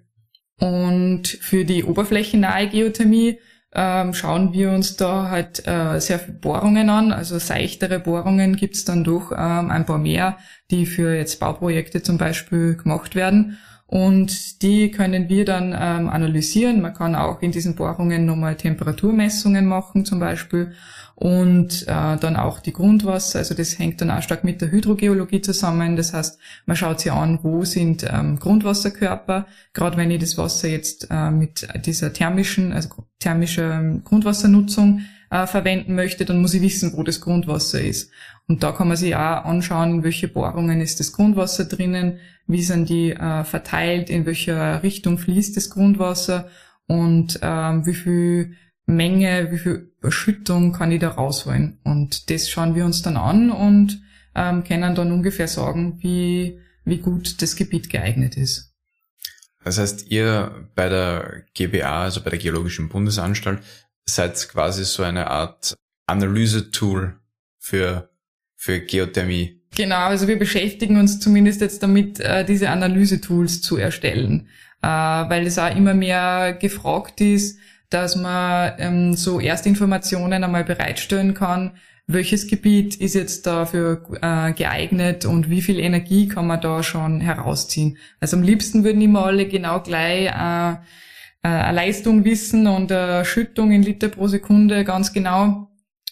Und 0.60 1.28
für 1.28 1.66
die 1.66 1.84
oberflächennahe 1.84 2.70
Geothermie 2.70 3.40
ähm, 3.74 4.14
schauen 4.14 4.52
wir 4.52 4.72
uns 4.72 4.98
da 4.98 5.30
halt 5.30 5.66
äh, 5.68 6.00
sehr 6.00 6.20
viele 6.20 6.38
Bohrungen 6.38 6.90
an. 6.90 7.12
Also 7.12 7.38
seichtere 7.40 8.00
Bohrungen 8.00 8.56
gibt's 8.56 8.84
dann 8.84 9.04
doch 9.04 9.32
ähm, 9.32 9.70
ein 9.70 9.86
paar 9.86 10.00
mehr, 10.00 10.38
die 10.72 10.86
für 10.86 11.16
jetzt 11.16 11.40
Bauprojekte 11.40 12.02
zum 12.02 12.18
Beispiel 12.18 12.76
gemacht 12.76 13.16
werden. 13.16 13.58
Und 13.90 14.62
die 14.62 14.92
können 14.92 15.30
wir 15.30 15.46
dann 15.46 15.70
ähm, 15.74 16.10
analysieren. 16.10 16.80
Man 16.80 16.94
kann 16.94 17.16
auch 17.16 17.42
in 17.42 17.52
diesen 17.52 17.74
Bohrungen 17.74 18.24
nochmal 18.24 18.56
Temperaturmessungen 18.56 19.66
machen 19.66 20.06
zum 20.06 20.20
Beispiel 20.20 20.74
und 21.16 21.88
äh, 21.88 22.16
dann 22.18 22.36
auch 22.36 22.60
die 22.60 22.72
Grundwasser. 22.72 23.40
Also 23.40 23.56
das 23.56 23.80
hängt 23.80 24.00
dann 24.00 24.12
auch 24.12 24.22
stark 24.22 24.44
mit 24.44 24.62
der 24.62 24.70
Hydrogeologie 24.70 25.42
zusammen. 25.42 25.96
Das 25.96 26.14
heißt, 26.14 26.40
man 26.68 26.78
schaut 26.78 27.00
sich 27.00 27.12
an, 27.12 27.40
wo 27.42 27.66
sind 27.66 28.06
ähm, 28.08 28.38
Grundwasserkörper. 28.38 29.48
Gerade 29.74 29.98
wenn 29.98 30.12
ich 30.12 30.20
das 30.20 30.38
Wasser 30.38 30.68
jetzt 30.68 31.08
äh, 31.10 31.32
mit 31.32 31.68
dieser 31.84 32.14
thermischen, 32.14 32.72
also 32.72 32.90
thermischer 33.18 33.82
Grundwassernutzung 34.04 35.02
äh, 35.32 35.48
verwenden 35.48 35.96
möchte, 35.96 36.26
dann 36.26 36.42
muss 36.42 36.54
ich 36.54 36.62
wissen, 36.62 36.94
wo 36.96 37.02
das 37.02 37.22
Grundwasser 37.22 37.82
ist. 37.82 38.12
Und 38.50 38.64
da 38.64 38.72
kann 38.72 38.88
man 38.88 38.98
sich 38.98 39.16
auch 39.16 39.46
anschauen, 39.46 40.04
welche 40.04 40.28
Bohrungen 40.28 40.82
ist 40.82 41.00
das 41.00 41.14
Grundwasser 41.14 41.66
drinnen, 41.66 42.18
wie 42.48 42.64
sind 42.64 42.90
die 42.90 43.12
äh, 43.12 43.44
verteilt, 43.44 44.10
in 44.10 44.26
welcher 44.26 44.82
Richtung 44.82 45.20
fließt 45.20 45.56
das 45.56 45.70
Grundwasser 45.70 46.50
und 46.88 47.40
ähm, 47.44 47.86
wie 47.86 47.94
viel 47.94 48.56
Menge, 48.88 49.52
wie 49.52 49.60
viel 49.60 49.94
Überschüttung 50.00 50.74
kann 50.74 50.92
ich 50.92 51.00
da 51.00 51.10
rausholen. 51.10 51.80
Und 51.84 52.32
das 52.32 52.50
schauen 52.50 52.74
wir 52.74 52.86
uns 52.86 53.04
dann 53.04 53.18
an 53.18 53.52
und 53.52 54.02
ähm, 54.34 54.64
können 54.64 54.96
dann 54.96 55.12
ungefähr 55.12 55.48
sagen, 55.48 56.00
wie, 56.02 56.60
wie 56.86 56.98
gut 56.98 57.44
das 57.44 57.56
Gebiet 57.56 57.92
geeignet 57.92 58.36
ist. 58.36 58.74
Das 59.64 59.78
heißt, 59.78 60.08
ihr 60.08 60.68
bei 60.74 60.90
der 60.90 61.44
GBA, 61.54 62.04
also 62.04 62.24
bei 62.24 62.32
der 62.32 62.40
Geologischen 62.40 62.90
Bundesanstalt, 62.90 63.62
seid 64.06 64.50
quasi 64.50 64.86
so 64.86 65.04
eine 65.04 65.28
Art 65.28 65.76
Analysetool 66.08 67.20
für, 67.60 68.09
für 68.60 68.82
Geothermie. 68.82 69.62
Genau, 69.74 70.08
also 70.08 70.28
wir 70.28 70.38
beschäftigen 70.38 71.00
uns 71.00 71.22
zumindest 71.22 71.62
jetzt 71.62 71.82
damit, 71.82 72.20
äh, 72.20 72.44
diese 72.44 72.70
Analysetools 72.70 73.62
zu 73.62 73.78
erstellen, 73.78 74.50
äh, 74.82 74.88
weil 74.88 75.48
es 75.48 75.58
auch 75.58 75.74
immer 75.74 75.94
mehr 75.94 76.58
gefragt 76.60 77.22
ist, 77.22 77.58
dass 77.90 78.18
man 78.18 78.74
ähm, 78.78 79.14
so 79.14 79.40
Erstinformationen 79.40 80.44
einmal 80.44 80.66
bereitstellen 80.66 81.34
kann, 81.34 81.72
welches 82.06 82.48
Gebiet 82.48 82.98
ist 82.98 83.16
jetzt 83.16 83.48
dafür 83.48 84.04
äh, 84.22 84.52
geeignet 84.52 85.24
und 85.24 85.50
wie 85.50 85.62
viel 85.62 85.80
Energie 85.80 86.28
kann 86.28 86.46
man 86.46 86.60
da 86.60 86.84
schon 86.84 87.22
herausziehen. 87.22 87.98
Also 88.20 88.36
am 88.36 88.44
liebsten 88.44 88.84
würden 88.84 89.02
immer 89.02 89.26
alle 89.26 89.48
genau 89.48 89.80
gleich 89.80 90.34
eine 90.34 90.82
Leistung 91.42 92.26
wissen 92.26 92.68
und 92.68 92.92
eine 92.92 93.24
Schüttung 93.24 93.72
in 93.72 93.84
Liter 93.84 94.10
pro 94.10 94.28
Sekunde 94.28 94.84
ganz 94.84 95.14
genau. 95.14 95.70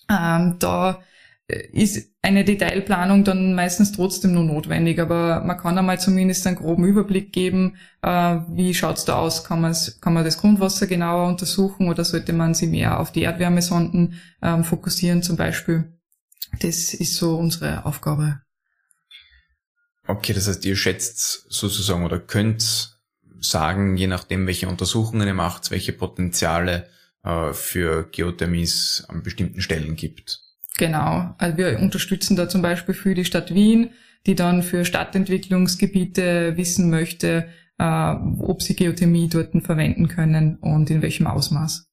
Ähm, 0.10 0.56
da 0.60 1.02
ist 1.48 2.12
eine 2.22 2.44
Detailplanung 2.44 3.24
dann 3.24 3.54
meistens 3.56 3.94
trotzdem 3.94 4.34
nur 4.34 4.44
notwendig, 4.44 5.00
aber 5.00 5.42
man 5.46 5.58
kann 5.58 5.78
einmal 5.78 6.00
zumindest 6.00 6.46
einen 6.46 6.58
groben 6.58 6.84
Überblick 6.84 7.32
geben, 7.32 7.78
äh, 8.02 8.40
wie 8.50 8.74
schaut's 8.74 9.06
da 9.06 9.16
aus, 9.16 9.46
kann, 9.46 9.62
kann 10.02 10.14
man 10.14 10.26
das 10.26 10.40
Grundwasser 10.40 10.88
genauer 10.88 11.28
untersuchen 11.28 11.88
oder 11.88 12.04
sollte 12.04 12.34
man 12.34 12.54
sich 12.54 12.70
mehr 12.70 13.00
auf 13.00 13.14
die 13.14 13.22
Erdwärmesonden 13.22 14.20
ähm, 14.42 14.66
fokussieren 14.66 15.24
zum 15.24 15.38
Beispiel. 15.38 15.94
Das 16.60 16.94
ist 16.94 17.16
so 17.16 17.38
unsere 17.38 17.86
Aufgabe. 17.86 18.42
Okay, 20.06 20.34
das 20.34 20.48
heißt, 20.48 20.66
ihr 20.66 20.76
schätzt 20.76 21.46
sozusagen 21.50 22.04
oder 22.04 22.20
könnt 22.20 22.98
sagen, 23.40 23.96
je 23.96 24.08
nachdem, 24.08 24.48
welche 24.48 24.68
Untersuchungen 24.68 25.28
ihr 25.28 25.34
macht, 25.34 25.72
welche 25.72 25.94
Potenziale 25.94 26.90
äh, 27.24 27.54
für 27.54 28.10
Geothermies 28.10 29.06
an 29.08 29.24
bestimmten 29.24 29.62
Stellen 29.62 29.96
gibt. 29.96 30.47
Genau. 30.78 31.36
Also 31.38 31.58
wir 31.58 31.80
unterstützen 31.80 32.36
da 32.36 32.48
zum 32.48 32.62
Beispiel 32.62 32.94
für 32.94 33.16
die 33.16 33.26
Stadt 33.26 33.54
Wien, 33.54 33.90
die 34.26 34.36
dann 34.36 34.64
für 34.64 34.86
Stadtentwicklungsgebiete 34.86 36.56
wissen 36.56 36.90
möchte, 36.90 37.48
äh, 37.80 38.14
ob 38.40 38.62
sie 38.62 38.76
Geothermie 38.76 39.28
dort 39.28 39.52
verwenden 39.64 40.08
können 40.08 40.58
und 40.58 40.90
in 40.90 41.02
welchem 41.02 41.28
Ausmaß. 41.28 41.88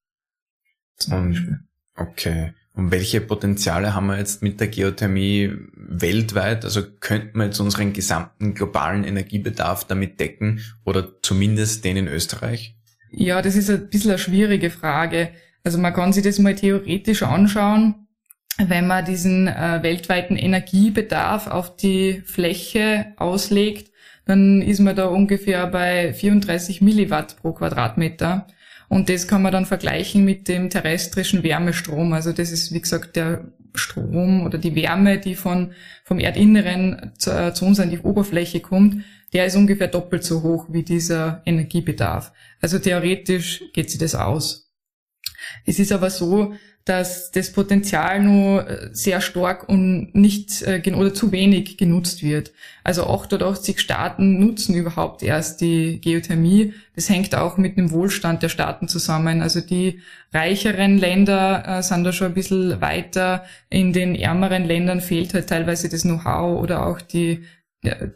Zum 0.96 1.62
Okay. 1.96 2.52
Und 2.76 2.90
welche 2.90 3.20
Potenziale 3.20 3.94
haben 3.94 4.06
wir 4.06 4.18
jetzt 4.18 4.42
mit 4.42 4.58
der 4.58 4.66
Geothermie 4.66 5.52
weltweit? 5.76 6.64
Also 6.64 6.82
könnten 6.98 7.38
wir 7.38 7.46
jetzt 7.46 7.60
unseren 7.60 7.92
gesamten 7.92 8.54
globalen 8.54 9.04
Energiebedarf 9.04 9.84
damit 9.84 10.18
decken 10.18 10.60
oder 10.84 11.20
zumindest 11.22 11.84
den 11.84 11.96
in 11.96 12.08
Österreich? 12.08 12.76
Ja, 13.12 13.42
das 13.42 13.54
ist 13.54 13.70
ein 13.70 13.88
bisschen 13.88 14.10
eine 14.10 14.18
schwierige 14.18 14.70
Frage. 14.70 15.30
Also 15.62 15.78
man 15.78 15.94
kann 15.94 16.12
sich 16.12 16.24
das 16.24 16.40
mal 16.40 16.56
theoretisch 16.56 17.22
anschauen 17.22 18.03
wenn 18.58 18.86
man 18.86 19.04
diesen 19.04 19.48
äh, 19.48 19.80
weltweiten 19.82 20.36
Energiebedarf 20.36 21.48
auf 21.48 21.76
die 21.76 22.22
Fläche 22.24 23.12
auslegt, 23.16 23.92
dann 24.26 24.62
ist 24.62 24.80
man 24.80 24.96
da 24.96 25.06
ungefähr 25.06 25.66
bei 25.66 26.12
34 26.12 26.80
Milliwatt 26.80 27.36
pro 27.36 27.52
Quadratmeter. 27.52 28.46
Und 28.88 29.08
das 29.08 29.26
kann 29.26 29.42
man 29.42 29.52
dann 29.52 29.66
vergleichen 29.66 30.24
mit 30.24 30.48
dem 30.48 30.70
terrestrischen 30.70 31.42
Wärmestrom. 31.42 32.12
Also 32.12 32.32
das 32.32 32.52
ist, 32.52 32.72
wie 32.72 32.80
gesagt, 32.80 33.16
der 33.16 33.52
Strom 33.74 34.46
oder 34.46 34.58
die 34.58 34.76
Wärme, 34.76 35.18
die 35.18 35.34
von, 35.34 35.72
vom 36.04 36.20
Erdinneren 36.20 37.12
zu, 37.18 37.30
äh, 37.30 37.52
zu 37.54 37.64
uns 37.64 37.80
an 37.80 37.90
die 37.90 37.98
Oberfläche 37.98 38.60
kommt, 38.60 39.04
der 39.32 39.46
ist 39.46 39.56
ungefähr 39.56 39.88
doppelt 39.88 40.22
so 40.22 40.42
hoch 40.42 40.66
wie 40.70 40.84
dieser 40.84 41.42
Energiebedarf. 41.44 42.32
Also 42.60 42.78
theoretisch 42.78 43.64
geht 43.72 43.90
sich 43.90 43.98
das 43.98 44.14
aus. 44.14 44.72
Es 45.66 45.80
ist 45.80 45.92
aber 45.92 46.10
so, 46.10 46.54
dass 46.84 47.30
das 47.30 47.50
Potenzial 47.50 48.22
nur 48.22 48.68
äh, 48.68 48.90
sehr 48.92 49.22
stark 49.22 49.68
und 49.68 50.14
nicht 50.14 50.62
äh, 50.62 50.82
oder 50.94 51.14
zu 51.14 51.32
wenig 51.32 51.78
genutzt 51.78 52.22
wird. 52.22 52.52
Also 52.82 53.06
88 53.06 53.80
Staaten 53.80 54.38
nutzen 54.38 54.74
überhaupt 54.74 55.22
erst 55.22 55.62
die 55.62 55.98
Geothermie. 56.00 56.74
Das 56.94 57.08
hängt 57.08 57.34
auch 57.34 57.56
mit 57.56 57.78
dem 57.78 57.90
Wohlstand 57.90 58.42
der 58.42 58.50
Staaten 58.50 58.86
zusammen. 58.88 59.40
Also 59.40 59.62
die 59.62 60.00
reicheren 60.32 60.98
Länder 60.98 61.64
äh, 61.66 61.82
sind 61.82 62.04
da 62.04 62.12
schon 62.12 62.28
ein 62.28 62.34
bisschen 62.34 62.82
weiter. 62.82 63.44
In 63.70 63.94
den 63.94 64.14
ärmeren 64.14 64.64
Ländern 64.64 65.00
fehlt 65.00 65.32
halt 65.32 65.48
teilweise 65.48 65.88
das 65.88 66.02
Know-how 66.02 66.60
oder 66.62 66.86
auch 66.86 67.00
die 67.00 67.44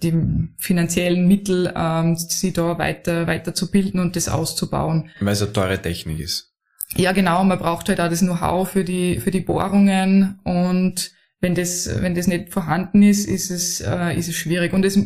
die 0.03 0.15
finanziellen 0.57 1.29
Mittel, 1.29 1.71
ähm, 1.77 2.17
sie 2.17 2.55
da 2.55 2.79
weiter, 2.79 3.27
weiter 3.27 3.55
zu 3.55 3.71
bilden 3.71 4.01
und 4.01 4.17
das 4.17 4.31
auszubauen. 4.31 5.11
Weil 5.21 5.35
es 5.35 5.43
eine 5.43 5.53
teure 5.53 5.83
Technik 5.83 6.21
ist. 6.21 6.48
Ja, 6.97 7.13
genau, 7.13 7.45
man 7.45 7.59
braucht 7.59 7.89
halt 7.89 8.01
auch 8.01 8.09
das 8.09 8.21
Know-how 8.21 8.69
für 8.69 8.85
die, 8.85 9.21
für 9.21 9.31
die 9.31 9.41
Bohrungen 9.41 10.39
und 10.45 11.13
wenn 11.41 11.55
das, 11.55 11.89
wenn 12.03 12.15
das 12.15 12.27
nicht 12.27 12.53
vorhanden 12.53 13.03
ist, 13.03 13.29
ist 13.29 13.51
es, 13.51 13.81
äh, 13.81 14.17
ist 14.19 14.29
es 14.29 14.35
schwierig. 14.35 14.73
Und 14.73 14.85
es, 14.85 14.99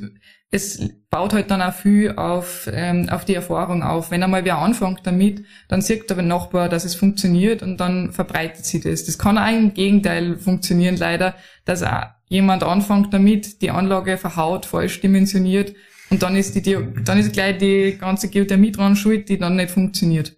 es 0.51 0.89
baut 1.11 1.35
halt 1.35 1.51
dann 1.51 1.61
auch 1.61 1.75
viel 1.75 2.13
auf, 2.13 2.71
ähm, 2.73 3.09
auf 3.11 3.27
die 3.27 3.35
Erfahrung 3.35 3.83
auf. 3.83 4.11
Wenn 4.11 4.23
einmal 4.23 4.45
wer 4.45 4.59
anfängt 4.59 5.01
damit, 5.05 5.45
dann 5.69 5.83
sieht 5.83 6.09
der 6.09 6.23
Nachbar, 6.23 6.71
dass 6.71 6.85
es 6.85 6.95
funktioniert 6.95 7.63
und 7.63 7.79
dann 7.79 8.13
verbreitet 8.13 8.65
sich 8.65 8.83
das. 8.83 9.05
Das 9.05 9.19
kann 9.19 9.37
auch 9.37 9.53
im 9.53 9.75
Gegenteil 9.75 10.39
funktionieren, 10.39 10.97
leider, 10.97 11.35
dass 11.67 11.83
auch 11.83 12.05
jemand 12.29 12.63
anfängt 12.63 13.13
damit, 13.13 13.61
die 13.61 13.71
Anlage 13.71 14.17
verhaut, 14.17 14.65
falsch 14.65 15.01
dimensioniert 15.03 15.75
und 16.09 16.23
dann 16.23 16.35
ist 16.37 16.55
die, 16.55 16.63
die 16.63 16.79
dann 17.05 17.19
ist 17.19 17.33
gleich 17.33 17.59
die 17.59 17.97
ganze 17.99 18.29
Geothermie 18.29 18.73
dran 18.73 18.97
schuld, 18.97 19.29
die 19.29 19.39
dann 19.39 19.57
nicht 19.57 19.71
funktioniert. 19.71 20.37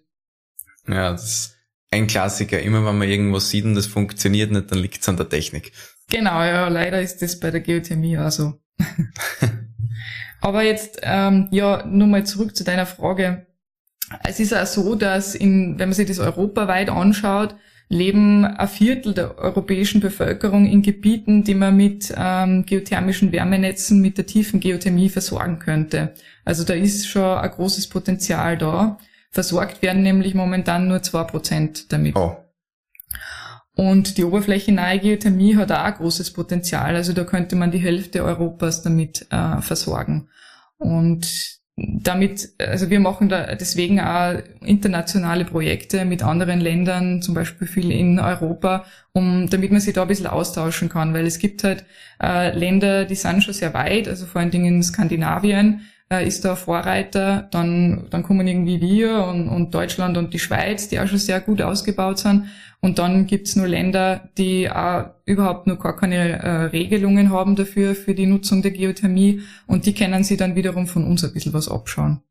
Ja, 0.87 1.11
das 1.11 1.23
ist 1.23 1.57
ein 1.91 2.07
Klassiker. 2.07 2.61
Immer 2.61 2.85
wenn 2.85 2.97
man 2.97 3.07
irgendwas 3.07 3.49
sieht 3.49 3.65
und 3.65 3.75
das 3.75 3.87
funktioniert 3.87 4.51
nicht, 4.51 4.71
dann 4.71 4.79
liegt 4.79 5.01
es 5.01 5.09
an 5.09 5.17
der 5.17 5.29
Technik. 5.29 5.71
Genau, 6.09 6.43
ja, 6.43 6.67
leider 6.67 7.01
ist 7.01 7.21
das 7.21 7.39
bei 7.39 7.51
der 7.51 7.61
Geothermie 7.61 8.17
also. 8.17 8.59
Aber 10.41 10.63
jetzt, 10.63 10.99
ähm, 11.01 11.47
ja, 11.51 11.85
nur 11.87 12.07
mal 12.07 12.25
zurück 12.25 12.55
zu 12.55 12.63
deiner 12.63 12.85
Frage. 12.85 13.47
Es 14.23 14.39
ist 14.39 14.53
auch 14.53 14.67
so, 14.67 14.93
dass 14.93 15.33
in, 15.33 15.79
wenn 15.79 15.89
man 15.89 15.93
sich 15.93 16.07
das 16.07 16.19
europaweit 16.19 16.89
anschaut, 16.89 17.55
leben 17.89 18.45
ein 18.45 18.67
Viertel 18.67 19.13
der 19.13 19.37
europäischen 19.37 20.01
Bevölkerung 20.01 20.65
in 20.65 20.81
Gebieten, 20.81 21.43
die 21.43 21.55
man 21.55 21.75
mit 21.75 22.13
ähm, 22.15 22.65
geothermischen 22.65 23.31
Wärmenetzen 23.31 24.01
mit 24.01 24.17
der 24.17 24.25
tiefen 24.25 24.59
Geothermie 24.59 25.09
versorgen 25.09 25.59
könnte. 25.59 26.13
Also 26.43 26.63
da 26.63 26.73
ist 26.73 27.07
schon 27.07 27.23
ein 27.23 27.49
großes 27.49 27.87
Potenzial 27.87 28.57
da. 28.57 28.97
Versorgt 29.35 29.81
werden 29.81 30.01
nämlich 30.01 30.33
momentan 30.33 30.87
nur 30.87 31.03
zwei 31.03 31.25
Prozent 31.25 31.91
damit. 31.91 32.15
Oh. 32.15 32.37
Und 33.75 34.17
die 34.17 34.23
oberflächennahe 34.23 34.97
Geothermie 34.97 35.57
hat 35.57 35.73
auch 35.73 35.83
ein 35.83 35.93
großes 35.95 36.31
Potenzial. 36.31 36.95
Also 36.95 37.11
da 37.11 37.25
könnte 37.25 37.57
man 37.57 37.69
die 37.69 37.79
Hälfte 37.79 38.23
Europas 38.23 38.81
damit 38.81 39.27
äh, 39.31 39.59
versorgen. 39.59 40.29
Und 40.77 41.59
damit, 41.75 42.53
also 42.59 42.89
wir 42.89 43.01
machen 43.01 43.27
da 43.27 43.55
deswegen 43.55 43.99
auch 43.99 44.41
internationale 44.61 45.43
Projekte 45.43 46.05
mit 46.05 46.23
anderen 46.23 46.61
Ländern, 46.61 47.21
zum 47.21 47.35
Beispiel 47.35 47.67
viel 47.67 47.91
in 47.91 48.21
Europa, 48.21 48.85
um, 49.11 49.49
damit 49.49 49.71
man 49.71 49.81
sich 49.81 49.93
da 49.93 50.03
ein 50.03 50.07
bisschen 50.07 50.27
austauschen 50.27 50.87
kann, 50.87 51.13
weil 51.13 51.25
es 51.25 51.39
gibt 51.39 51.65
halt 51.65 51.83
äh, 52.23 52.57
Länder, 52.57 53.03
die 53.03 53.15
sind 53.15 53.43
schon 53.43 53.53
sehr 53.53 53.73
weit, 53.73 54.07
also 54.07 54.25
vor 54.25 54.39
allen 54.39 54.51
Dingen 54.51 54.75
in 54.75 54.83
Skandinavien, 54.83 55.81
äh, 56.09 56.27
ist 56.27 56.45
da 56.45 56.55
Vorreiter. 56.55 57.47
Dann, 57.51 58.07
dann 58.09 58.23
kommen 58.23 58.47
irgendwie 58.47 58.81
wir 58.81 59.25
und, 59.25 59.49
und 59.49 59.73
Deutschland 59.73 60.17
und 60.17 60.33
die 60.33 60.39
Schweiz, 60.39 60.87
die 60.87 60.99
auch 60.99 61.07
schon 61.07 61.17
sehr 61.17 61.41
gut 61.41 61.61
ausgebaut 61.61 62.19
sind. 62.19 62.45
Und 62.81 62.99
dann 62.99 63.25
gibt's 63.25 63.55
nur 63.55 63.67
Länder, 63.67 64.29
die 64.37 64.69
auch 64.69 65.05
überhaupt 65.25 65.65
noch 65.65 65.79
gar 65.79 65.95
keine 65.95 66.33
äh, 66.43 66.49
Regelungen 66.65 67.31
haben 67.31 67.55
dafür, 67.55 67.95
für 67.95 68.13
die 68.13 68.27
Nutzung 68.27 68.61
der 68.61 68.71
Geothermie. 68.71 69.41
Und 69.65 69.85
die 69.85 69.93
können 69.93 70.23
sie 70.23 70.37
dann 70.37 70.55
wiederum 70.55 70.85
von 70.85 71.03
uns 71.05 71.23
ein 71.23 71.33
bisschen 71.33 71.53
was 71.53 71.67
abschauen. 71.67 72.21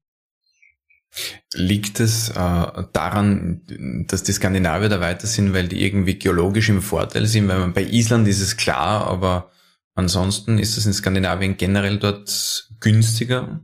Liegt 1.55 2.01
es 2.01 2.31
äh, 2.31 2.35
daran, 2.35 3.61
dass 4.09 4.25
die 4.25 4.33
Skandinavier 4.33 4.89
da 4.89 5.01
weiter 5.01 5.27
sind, 5.27 5.55
weil 5.55 5.69
die 5.69 5.85
irgendwie 5.85 6.19
geologisch 6.19 6.69
im 6.69 6.83
Vorteil 6.83 7.27
sind? 7.27 7.49
Weil 7.49 7.61
man 7.61 7.73
bei 7.73 7.85
Island 7.85 8.27
ist 8.27 8.41
es 8.41 8.57
klar, 8.57 9.07
aber 9.07 9.51
ansonsten 9.95 10.59
ist 10.59 10.77
es 10.77 10.87
in 10.87 10.93
Skandinavien 10.93 11.57
generell 11.57 11.99
dort 11.99 12.69
günstiger? 12.81 13.61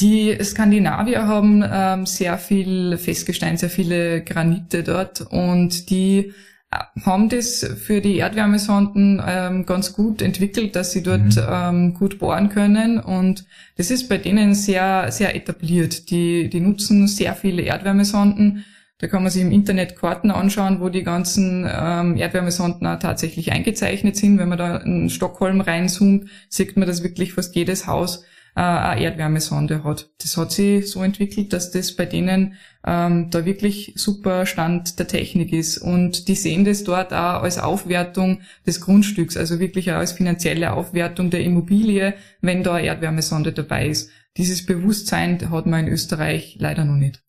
Die 0.00 0.36
Skandinavier 0.42 1.26
haben 1.26 1.64
ähm, 1.64 2.06
sehr 2.06 2.36
viel 2.38 2.98
Festgestein, 2.98 3.56
sehr 3.56 3.70
viele 3.70 4.24
Granite 4.24 4.82
dort 4.82 5.20
und 5.20 5.88
die 5.88 6.32
äh, 6.70 7.02
haben 7.04 7.28
das 7.28 7.64
für 7.80 8.00
die 8.00 8.18
Erdwärmesonden 8.18 9.22
ähm, 9.24 9.66
ganz 9.66 9.92
gut 9.92 10.20
entwickelt, 10.20 10.74
dass 10.74 10.90
sie 10.90 11.04
dort 11.04 11.36
mhm. 11.36 11.42
ähm, 11.48 11.94
gut 11.94 12.18
bohren 12.18 12.48
können 12.48 12.98
und 12.98 13.44
das 13.76 13.92
ist 13.92 14.08
bei 14.08 14.18
denen 14.18 14.54
sehr, 14.54 15.12
sehr 15.12 15.36
etabliert. 15.36 16.10
Die, 16.10 16.48
die 16.48 16.60
nutzen 16.60 17.06
sehr 17.06 17.34
viele 17.34 17.62
Erdwärmesonden. 17.62 18.64
Da 19.04 19.08
kann 19.08 19.22
man 19.22 19.30
sich 19.30 19.42
im 19.42 19.52
Internet 19.52 19.96
Karten 19.96 20.30
anschauen, 20.30 20.80
wo 20.80 20.88
die 20.88 21.02
ganzen 21.02 21.68
ähm, 21.70 22.16
Erdwärmesonden 22.16 22.86
auch 22.86 22.98
tatsächlich 22.98 23.52
eingezeichnet 23.52 24.16
sind. 24.16 24.38
Wenn 24.38 24.48
man 24.48 24.56
da 24.56 24.78
in 24.78 25.10
Stockholm 25.10 25.60
reinzoomt, 25.60 26.30
sieht 26.48 26.78
man, 26.78 26.88
dass 26.88 27.02
wirklich 27.02 27.34
fast 27.34 27.54
jedes 27.54 27.86
Haus 27.86 28.24
äh, 28.56 28.62
eine 28.62 29.02
Erdwärmesonde 29.02 29.84
hat. 29.84 30.08
Das 30.22 30.38
hat 30.38 30.52
sich 30.52 30.90
so 30.90 31.02
entwickelt, 31.02 31.52
dass 31.52 31.70
das 31.70 31.94
bei 31.94 32.06
denen 32.06 32.54
ähm, 32.86 33.28
da 33.28 33.44
wirklich 33.44 33.92
super 33.96 34.46
Stand 34.46 34.98
der 34.98 35.06
Technik 35.06 35.52
ist. 35.52 35.76
Und 35.76 36.28
die 36.28 36.34
sehen 36.34 36.64
das 36.64 36.82
dort 36.82 37.12
auch 37.12 37.42
als 37.42 37.58
Aufwertung 37.58 38.40
des 38.66 38.80
Grundstücks, 38.80 39.36
also 39.36 39.60
wirklich 39.60 39.92
auch 39.92 39.96
als 39.96 40.12
finanzielle 40.12 40.72
Aufwertung 40.72 41.28
der 41.28 41.42
Immobilie, 41.42 42.14
wenn 42.40 42.62
da 42.62 42.76
eine 42.76 42.86
Erdwärmesonde 42.86 43.52
dabei 43.52 43.86
ist. 43.88 44.08
Dieses 44.38 44.64
Bewusstsein 44.64 45.50
hat 45.50 45.66
man 45.66 45.86
in 45.86 45.92
Österreich 45.92 46.56
leider 46.58 46.86
noch 46.86 46.96
nicht. 46.96 47.23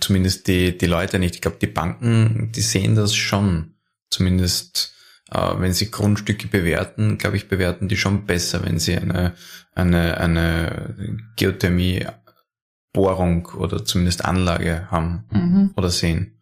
Zumindest 0.00 0.46
die, 0.46 0.76
die 0.76 0.86
Leute 0.86 1.18
nicht. 1.18 1.36
Ich 1.36 1.40
glaube, 1.40 1.56
die 1.60 1.66
Banken, 1.66 2.52
die 2.52 2.60
sehen 2.60 2.94
das 2.94 3.14
schon. 3.14 3.74
Zumindest 4.10 4.94
äh, 5.30 5.54
wenn 5.58 5.72
sie 5.72 5.90
Grundstücke 5.90 6.46
bewerten, 6.48 7.16
glaube 7.18 7.36
ich, 7.36 7.48
bewerten 7.48 7.88
die 7.88 7.96
schon 7.96 8.26
besser, 8.26 8.64
wenn 8.64 8.78
sie 8.78 8.96
eine, 8.96 9.34
eine, 9.74 10.18
eine 10.18 11.18
Geothermie-Bohrung 11.36 13.46
oder 13.56 13.84
zumindest 13.84 14.24
Anlage 14.24 14.88
haben 14.90 15.24
mhm. 15.30 15.72
oder 15.76 15.90
sehen. 15.90 16.40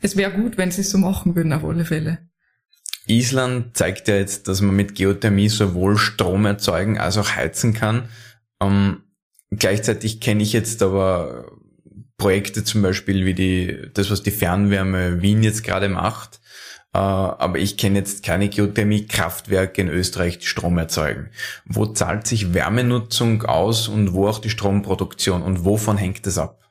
Es 0.00 0.16
wäre 0.16 0.32
gut, 0.32 0.58
wenn 0.58 0.72
sie 0.72 0.80
es 0.82 0.90
so 0.90 0.98
machen 0.98 1.36
würden, 1.36 1.52
auf 1.52 1.64
alle 1.64 1.84
Fälle. 1.84 2.28
Island 3.06 3.76
zeigt 3.76 4.08
ja 4.08 4.16
jetzt, 4.16 4.48
dass 4.48 4.60
man 4.60 4.74
mit 4.74 4.96
Geothermie 4.96 5.48
sowohl 5.48 5.96
Strom 5.96 6.46
erzeugen 6.46 6.98
als 6.98 7.16
auch 7.18 7.36
heizen 7.36 7.72
kann. 7.72 8.08
Ähm, 8.60 9.04
gleichzeitig 9.50 10.20
kenne 10.20 10.42
ich 10.42 10.52
jetzt 10.52 10.82
aber 10.82 11.52
Projekte 12.24 12.64
zum 12.64 12.80
Beispiel 12.80 13.26
wie 13.26 13.34
die, 13.34 13.76
das, 13.92 14.10
was 14.10 14.22
die 14.22 14.30
Fernwärme 14.30 15.20
Wien 15.20 15.42
jetzt 15.42 15.62
gerade 15.62 15.90
macht, 15.90 16.40
äh, 16.94 16.96
aber 16.96 17.58
ich 17.58 17.76
kenne 17.76 17.98
jetzt 17.98 18.24
keine 18.24 18.48
Geothermie-Kraftwerke 18.48 19.82
in 19.82 19.88
Österreich, 19.88 20.38
die 20.38 20.46
Strom 20.46 20.78
erzeugen. 20.78 21.28
Wo 21.66 21.84
zahlt 21.84 22.26
sich 22.26 22.54
Wärmenutzung 22.54 23.42
aus 23.42 23.88
und 23.88 24.14
wo 24.14 24.26
auch 24.26 24.38
die 24.38 24.48
Stromproduktion 24.48 25.42
und 25.42 25.66
wovon 25.66 25.98
hängt 25.98 26.26
es 26.26 26.38
ab? 26.38 26.62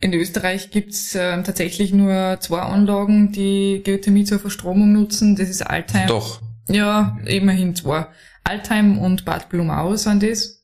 In 0.00 0.12
Österreich 0.12 0.70
gibt's 0.70 1.14
äh, 1.14 1.42
tatsächlich 1.42 1.94
nur 1.94 2.36
zwei 2.40 2.60
Anlagen, 2.60 3.32
die 3.32 3.80
Geothermie 3.82 4.24
zur 4.24 4.38
Verstromung 4.38 4.92
nutzen. 4.92 5.34
Das 5.34 5.48
ist 5.48 5.62
Altheim. 5.62 6.08
Doch. 6.08 6.42
Ja, 6.68 7.16
immerhin 7.24 7.74
zwei. 7.74 8.08
Altheim 8.44 8.98
und 8.98 9.24
Bad 9.24 9.48
Blumau 9.48 9.96
sind 9.96 10.22
das. 10.22 10.62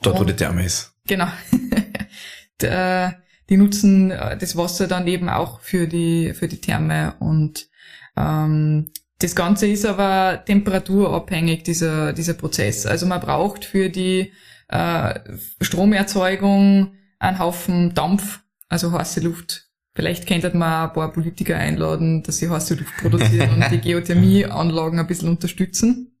Dort, 0.00 0.18
wo 0.18 0.24
die 0.24 0.34
Therme 0.34 0.64
ist. 0.64 0.94
Genau. 1.06 1.28
die 3.48 3.56
nutzen 3.56 4.10
äh, 4.10 4.36
das 4.36 4.56
Wasser 4.56 4.86
dann 4.86 5.06
eben 5.06 5.28
auch 5.28 5.60
für 5.60 5.86
die, 5.86 6.32
für 6.34 6.48
die 6.48 6.60
Therme 6.60 7.14
und 7.18 7.68
ähm, 8.16 8.90
das 9.18 9.36
Ganze 9.36 9.68
ist 9.68 9.86
aber 9.86 10.44
temperaturabhängig, 10.44 11.62
dieser, 11.62 12.12
dieser 12.12 12.34
Prozess. 12.34 12.86
Also 12.86 13.06
man 13.06 13.20
braucht 13.20 13.64
für 13.64 13.88
die 13.88 14.32
äh, 14.68 15.20
Stromerzeugung 15.60 16.94
einen 17.20 17.38
Haufen 17.38 17.94
Dampf, 17.94 18.40
also 18.68 18.92
heiße 18.92 19.20
Luft. 19.20 19.68
Vielleicht 19.94 20.26
könnte 20.26 20.56
man 20.56 20.88
ein 20.88 20.92
paar 20.92 21.12
Politiker 21.12 21.56
einladen, 21.56 22.22
dass 22.22 22.38
sie 22.38 22.48
heiße 22.48 22.74
Luft 22.74 22.96
produzieren 22.96 23.50
und 23.62 23.70
die 23.70 23.78
Geothermieanlagen 23.80 24.98
ein 24.98 25.06
bisschen 25.06 25.28
unterstützen. 25.28 26.16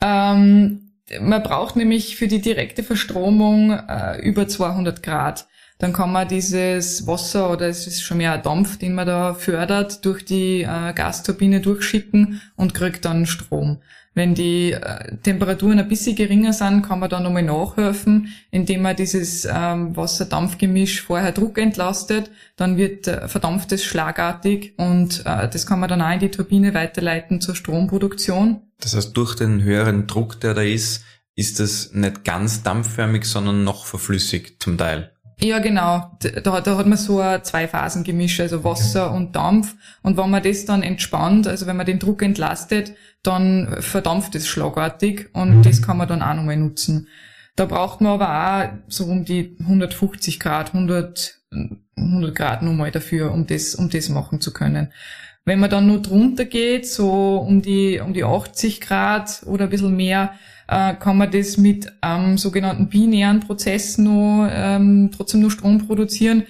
Ähm, 0.00 0.92
man 1.20 1.42
braucht 1.42 1.76
nämlich 1.76 2.16
für 2.16 2.28
die 2.28 2.40
direkte 2.40 2.82
Verstromung 2.82 3.72
äh, 3.72 4.18
über 4.22 4.48
200 4.48 5.02
Grad 5.02 5.46
dann 5.82 5.92
kann 5.92 6.12
man 6.12 6.28
dieses 6.28 7.08
Wasser 7.08 7.50
oder 7.50 7.66
es 7.66 7.88
ist 7.88 8.02
schon 8.02 8.18
mehr 8.18 8.34
ein 8.34 8.42
Dampf, 8.44 8.78
den 8.78 8.94
man 8.94 9.04
da 9.04 9.34
fördert, 9.34 10.04
durch 10.04 10.24
die 10.24 10.62
äh, 10.62 10.92
Gasturbine 10.94 11.60
durchschicken 11.60 12.40
und 12.54 12.72
kriegt 12.72 13.04
dann 13.04 13.26
Strom. 13.26 13.78
Wenn 14.14 14.36
die 14.36 14.74
äh, 14.74 15.16
Temperaturen 15.24 15.80
ein 15.80 15.88
bisschen 15.88 16.14
geringer 16.14 16.52
sind, 16.52 16.82
kann 16.82 17.00
man 17.00 17.10
da 17.10 17.18
nochmal 17.18 17.42
nachhelfen, 17.42 18.28
indem 18.52 18.82
man 18.82 18.94
dieses 18.94 19.44
ähm, 19.44 19.96
Wasser-Dampf-Gemisch 19.96 21.02
vorher 21.02 21.32
Druck 21.32 21.58
entlastet. 21.58 22.30
Dann 22.54 22.76
wird 22.76 23.08
äh, 23.08 23.26
verdampft 23.26 23.76
schlagartig 23.80 24.74
und 24.76 25.26
äh, 25.26 25.48
das 25.48 25.66
kann 25.66 25.80
man 25.80 25.88
dann 25.88 26.00
auch 26.00 26.12
in 26.12 26.20
die 26.20 26.30
Turbine 26.30 26.74
weiterleiten 26.74 27.40
zur 27.40 27.56
Stromproduktion. 27.56 28.60
Das 28.78 28.94
heißt, 28.94 29.16
durch 29.16 29.34
den 29.34 29.64
höheren 29.64 30.06
Druck, 30.06 30.40
der 30.40 30.54
da 30.54 30.62
ist, 30.62 31.02
ist 31.34 31.58
es 31.58 31.92
nicht 31.92 32.22
ganz 32.22 32.62
dampfförmig, 32.62 33.24
sondern 33.24 33.64
noch 33.64 33.84
verflüssigt 33.84 34.62
zum 34.62 34.78
Teil. 34.78 35.10
Ja, 35.42 35.58
genau. 35.58 36.16
Da, 36.20 36.60
da 36.60 36.76
hat 36.76 36.86
man 36.86 36.96
so 36.96 37.20
ein 37.20 37.42
Zwei-Phasen-Gemisch, 37.42 38.40
also 38.40 38.62
Wasser 38.62 39.08
okay. 39.08 39.16
und 39.16 39.36
Dampf. 39.36 39.74
Und 40.02 40.16
wenn 40.16 40.30
man 40.30 40.42
das 40.42 40.64
dann 40.64 40.82
entspannt, 40.82 41.48
also 41.48 41.66
wenn 41.66 41.76
man 41.76 41.86
den 41.86 41.98
Druck 41.98 42.22
entlastet, 42.22 42.94
dann 43.22 43.76
verdampft 43.80 44.34
es 44.36 44.46
schlagartig 44.46 45.30
und 45.32 45.58
mhm. 45.58 45.62
das 45.62 45.82
kann 45.82 45.96
man 45.96 46.08
dann 46.08 46.22
auch 46.22 46.34
nochmal 46.34 46.56
nutzen. 46.56 47.08
Da 47.56 47.66
braucht 47.66 48.00
man 48.00 48.20
aber 48.20 48.30
auch 48.30 48.88
so 48.88 49.04
um 49.04 49.24
die 49.24 49.56
150 49.60 50.38
Grad, 50.40 50.74
100, 50.74 51.40
100 51.96 52.34
Grad 52.34 52.62
nochmal 52.62 52.90
dafür, 52.90 53.32
um 53.32 53.46
das, 53.46 53.74
um 53.74 53.90
das 53.90 54.08
machen 54.08 54.40
zu 54.40 54.52
können. 54.52 54.92
Wenn 55.44 55.58
man 55.58 55.70
dann 55.70 55.88
nur 55.88 56.00
drunter 56.00 56.44
geht, 56.44 56.86
so 56.86 57.36
um 57.38 57.62
die, 57.62 57.98
um 57.98 58.14
die 58.14 58.24
80 58.24 58.80
Grad 58.80 59.42
oder 59.44 59.64
ein 59.64 59.70
bisschen 59.70 59.96
mehr, 59.96 60.34
äh, 60.68 60.94
kann 60.94 61.18
man 61.18 61.30
das 61.30 61.56
mit 61.56 61.92
ähm, 62.02 62.38
sogenannten 62.38 62.88
binären 62.88 63.40
Prozessen 63.40 64.04
noch, 64.04 64.48
ähm, 64.50 65.10
trotzdem 65.14 65.40
nur 65.40 65.50
Strom 65.50 65.86
produzieren. 65.86 66.44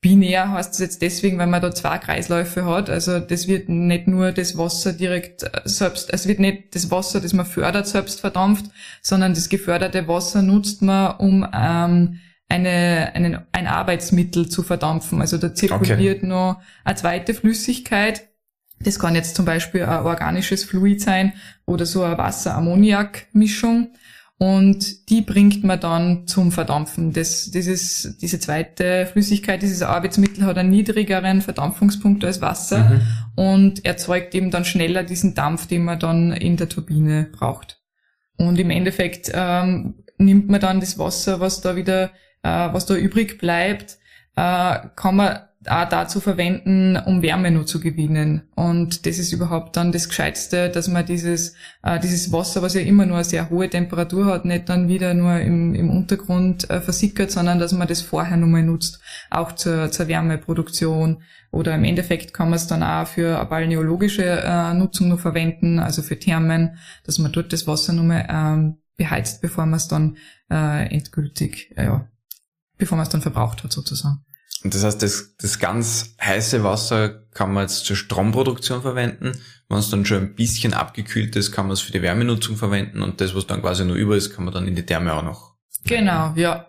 Binär 0.00 0.52
heißt 0.52 0.74
es 0.74 0.78
jetzt 0.78 1.02
deswegen, 1.02 1.38
weil 1.38 1.48
man 1.48 1.60
da 1.60 1.72
zwei 1.72 1.98
Kreisläufe 1.98 2.64
hat. 2.64 2.88
Also 2.88 3.18
das 3.18 3.48
wird 3.48 3.68
nicht 3.68 4.06
nur 4.06 4.30
das 4.30 4.56
Wasser 4.56 4.92
direkt 4.92 5.42
äh, 5.42 5.60
selbst, 5.64 6.12
es 6.12 6.28
wird 6.28 6.38
nicht 6.38 6.74
das 6.74 6.90
Wasser, 6.90 7.20
das 7.20 7.32
man 7.32 7.46
fördert, 7.46 7.88
selbst 7.88 8.20
verdampft, 8.20 8.66
sondern 9.02 9.34
das 9.34 9.48
geförderte 9.48 10.06
Wasser 10.06 10.42
nutzt 10.42 10.82
man, 10.82 11.16
um 11.16 11.46
ähm, 11.52 12.20
eine, 12.48 13.12
einen, 13.14 13.40
ein 13.50 13.66
Arbeitsmittel 13.66 14.48
zu 14.48 14.62
verdampfen. 14.62 15.20
Also 15.20 15.36
da 15.36 15.52
zirkuliert 15.52 16.18
okay. 16.18 16.26
noch 16.26 16.60
eine 16.84 16.94
zweite 16.96 17.34
Flüssigkeit, 17.34 18.27
das 18.80 18.98
kann 18.98 19.14
jetzt 19.14 19.36
zum 19.36 19.44
Beispiel 19.44 19.82
ein 19.82 20.04
organisches 20.04 20.64
Fluid 20.64 21.00
sein 21.00 21.32
oder 21.66 21.86
so 21.86 22.02
eine 22.02 22.18
Wasser-Ammoniak-Mischung. 22.18 23.92
Und 24.40 25.10
die 25.10 25.20
bringt 25.20 25.64
man 25.64 25.80
dann 25.80 26.28
zum 26.28 26.52
Verdampfen. 26.52 27.12
Das, 27.12 27.50
dieses, 27.50 28.16
diese 28.18 28.38
zweite 28.38 29.06
Flüssigkeit, 29.06 29.62
dieses 29.62 29.82
Arbeitsmittel 29.82 30.44
hat 30.44 30.56
einen 30.58 30.70
niedrigeren 30.70 31.40
Verdampfungspunkt 31.40 32.24
als 32.24 32.40
Wasser 32.40 32.88
mhm. 32.88 33.00
und 33.34 33.84
erzeugt 33.84 34.36
eben 34.36 34.52
dann 34.52 34.64
schneller 34.64 35.02
diesen 35.02 35.34
Dampf, 35.34 35.66
den 35.66 35.82
man 35.82 35.98
dann 35.98 36.32
in 36.32 36.56
der 36.56 36.68
Turbine 36.68 37.28
braucht. 37.32 37.80
Und 38.36 38.60
im 38.60 38.70
Endeffekt 38.70 39.32
ähm, 39.34 40.04
nimmt 40.18 40.48
man 40.48 40.60
dann 40.60 40.78
das 40.78 41.00
Wasser, 41.00 41.40
was 41.40 41.60
da 41.60 41.74
wieder, 41.74 42.12
äh, 42.44 42.72
was 42.72 42.86
da 42.86 42.94
übrig 42.94 43.38
bleibt, 43.38 43.98
äh, 44.36 44.78
kann 44.94 45.16
man 45.16 45.40
auch 45.66 45.88
dazu 45.88 46.20
verwenden, 46.20 46.96
um 46.96 47.20
Wärme 47.20 47.50
nur 47.50 47.66
zu 47.66 47.80
gewinnen. 47.80 48.42
Und 48.54 49.06
das 49.06 49.18
ist 49.18 49.32
überhaupt 49.32 49.76
dann 49.76 49.90
das 49.90 50.08
Gescheitste, 50.08 50.70
dass 50.70 50.86
man 50.86 51.04
dieses, 51.04 51.54
äh, 51.82 51.98
dieses 51.98 52.32
Wasser, 52.32 52.62
was 52.62 52.74
ja 52.74 52.80
immer 52.80 53.06
nur 53.06 53.16
eine 53.16 53.24
sehr 53.24 53.50
hohe 53.50 53.68
Temperatur 53.68 54.26
hat, 54.26 54.44
nicht 54.44 54.68
dann 54.68 54.88
wieder 54.88 55.14
nur 55.14 55.40
im, 55.40 55.74
im 55.74 55.90
Untergrund 55.90 56.70
äh, 56.70 56.80
versickert, 56.80 57.32
sondern 57.32 57.58
dass 57.58 57.72
man 57.72 57.88
das 57.88 58.02
vorher 58.02 58.36
nochmal 58.36 58.62
nutzt, 58.62 59.00
auch 59.30 59.52
zur, 59.52 59.90
zur 59.90 60.06
Wärmeproduktion. 60.06 61.22
Oder 61.50 61.74
im 61.74 61.84
Endeffekt 61.84 62.32
kann 62.34 62.50
man 62.50 62.56
es 62.56 62.66
dann 62.66 62.82
auch 62.82 63.06
für 63.06 63.38
eine 63.38 63.48
balneologische 63.48 64.24
äh, 64.24 64.74
Nutzung 64.74 65.08
nur 65.08 65.18
verwenden, 65.18 65.80
also 65.80 66.02
für 66.02 66.18
Thermen, 66.18 66.78
dass 67.04 67.18
man 67.18 67.32
dort 67.32 67.52
das 67.52 67.66
Wasser 67.66 67.92
nochmal 67.92 68.26
ähm, 68.30 68.76
beheizt, 68.96 69.40
bevor 69.40 69.66
man 69.66 69.76
es 69.76 69.88
dann 69.88 70.18
äh, 70.50 70.86
endgültig, 70.94 71.72
äh, 71.76 71.86
ja, 71.86 72.08
bevor 72.76 72.96
man 72.96 73.06
es 73.06 73.10
dann 73.10 73.22
verbraucht 73.22 73.64
hat 73.64 73.72
sozusagen. 73.72 74.24
Und 74.64 74.74
das 74.74 74.84
heißt, 74.84 75.02
das, 75.02 75.36
das 75.36 75.58
ganz 75.58 76.14
heiße 76.20 76.64
Wasser 76.64 77.10
kann 77.32 77.52
man 77.52 77.64
jetzt 77.64 77.84
zur 77.84 77.96
Stromproduktion 77.96 78.82
verwenden. 78.82 79.32
Wenn 79.68 79.78
es 79.78 79.90
dann 79.90 80.04
schon 80.04 80.18
ein 80.18 80.34
bisschen 80.34 80.74
abgekühlt 80.74 81.36
ist, 81.36 81.52
kann 81.52 81.66
man 81.66 81.74
es 81.74 81.80
für 81.80 81.92
die 81.92 82.02
Wärmenutzung 82.02 82.56
verwenden 82.56 83.02
und 83.02 83.20
das, 83.20 83.34
was 83.34 83.46
dann 83.46 83.60
quasi 83.60 83.84
nur 83.84 83.96
über 83.96 84.16
ist, 84.16 84.34
kann 84.34 84.44
man 84.44 84.54
dann 84.54 84.66
in 84.66 84.74
die 84.74 84.84
Therme 84.84 85.12
auch 85.12 85.22
noch. 85.22 85.54
Genau, 85.84 86.32
ja. 86.34 86.66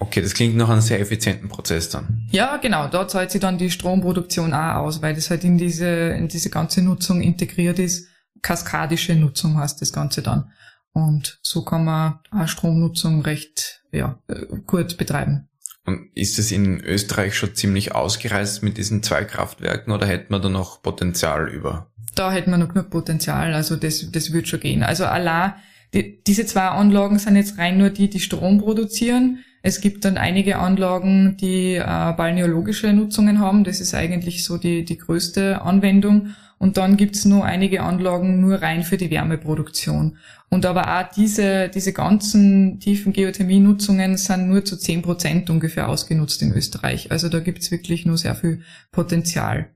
Okay, 0.00 0.22
das 0.22 0.34
klingt 0.34 0.56
nach 0.56 0.68
einem 0.68 0.80
sehr 0.80 1.00
effizienten 1.00 1.48
Prozess 1.48 1.90
dann. 1.90 2.28
Ja, 2.30 2.56
genau. 2.56 2.88
Da 2.88 3.08
zahlt 3.08 3.30
sich 3.30 3.40
dann 3.40 3.58
die 3.58 3.70
Stromproduktion 3.70 4.54
auch 4.54 4.76
aus, 4.76 5.02
weil 5.02 5.14
das 5.14 5.30
halt 5.30 5.44
in 5.44 5.58
diese, 5.58 5.86
in 5.86 6.28
diese 6.28 6.50
ganze 6.50 6.82
Nutzung 6.82 7.20
integriert 7.20 7.78
ist. 7.78 8.08
Kaskadische 8.42 9.14
Nutzung 9.16 9.58
heißt 9.58 9.82
das 9.82 9.92
Ganze 9.92 10.22
dann. 10.22 10.52
Und 10.92 11.38
so 11.42 11.64
kann 11.64 11.84
man 11.84 12.20
auch 12.30 12.48
Stromnutzung 12.48 13.22
recht, 13.22 13.82
ja, 13.92 14.18
äh, 14.28 14.46
gut 14.66 14.96
betreiben. 14.96 15.47
Und 15.88 16.10
ist 16.14 16.38
es 16.38 16.52
in 16.52 16.82
Österreich 16.82 17.34
schon 17.34 17.54
ziemlich 17.54 17.94
ausgereist 17.94 18.62
mit 18.62 18.76
diesen 18.76 19.02
zwei 19.02 19.24
Kraftwerken 19.24 19.90
oder 19.90 20.06
hätte 20.06 20.26
man 20.28 20.42
da 20.42 20.50
noch 20.50 20.82
Potenzial 20.82 21.48
über? 21.48 21.90
Da 22.14 22.30
hätte 22.30 22.50
man 22.50 22.60
noch 22.60 22.68
genug 22.68 22.90
Potenzial, 22.90 23.54
also 23.54 23.74
das, 23.74 24.10
das 24.12 24.34
wird 24.34 24.48
schon 24.48 24.60
gehen. 24.60 24.82
Also 24.82 25.06
Allah, 25.06 25.56
die, 25.94 26.22
diese 26.22 26.44
zwei 26.44 26.66
Anlagen 26.66 27.18
sind 27.18 27.36
jetzt 27.36 27.56
rein 27.56 27.78
nur 27.78 27.88
die, 27.88 28.10
die 28.10 28.20
Strom 28.20 28.58
produzieren. 28.58 29.38
Es 29.62 29.80
gibt 29.80 30.04
dann 30.04 30.18
einige 30.18 30.58
Anlagen, 30.58 31.38
die 31.40 31.76
äh, 31.76 31.82
balneologische 31.82 32.92
Nutzungen 32.92 33.38
haben. 33.38 33.64
Das 33.64 33.80
ist 33.80 33.94
eigentlich 33.94 34.44
so 34.44 34.58
die, 34.58 34.84
die 34.84 34.98
größte 34.98 35.62
Anwendung. 35.62 36.34
Und 36.58 36.76
dann 36.76 36.96
gibt's 36.96 37.24
nur 37.24 37.44
einige 37.44 37.82
Anlagen 37.82 38.40
nur 38.40 38.60
rein 38.60 38.82
für 38.82 38.96
die 38.96 39.10
Wärmeproduktion. 39.10 40.18
Und 40.50 40.66
aber 40.66 40.98
auch 40.98 41.10
diese, 41.12 41.68
diese 41.68 41.92
ganzen 41.92 42.80
tiefen 42.80 43.12
Geothermie-Nutzungen 43.12 44.16
sind 44.16 44.48
nur 44.48 44.64
zu 44.64 44.76
zehn 44.76 45.02
Prozent 45.02 45.50
ungefähr 45.50 45.88
ausgenutzt 45.88 46.42
in 46.42 46.52
Österreich. 46.52 47.12
Also 47.12 47.28
da 47.28 47.38
gibt's 47.38 47.70
wirklich 47.70 48.06
nur 48.06 48.18
sehr 48.18 48.34
viel 48.34 48.62
Potenzial. 48.90 49.70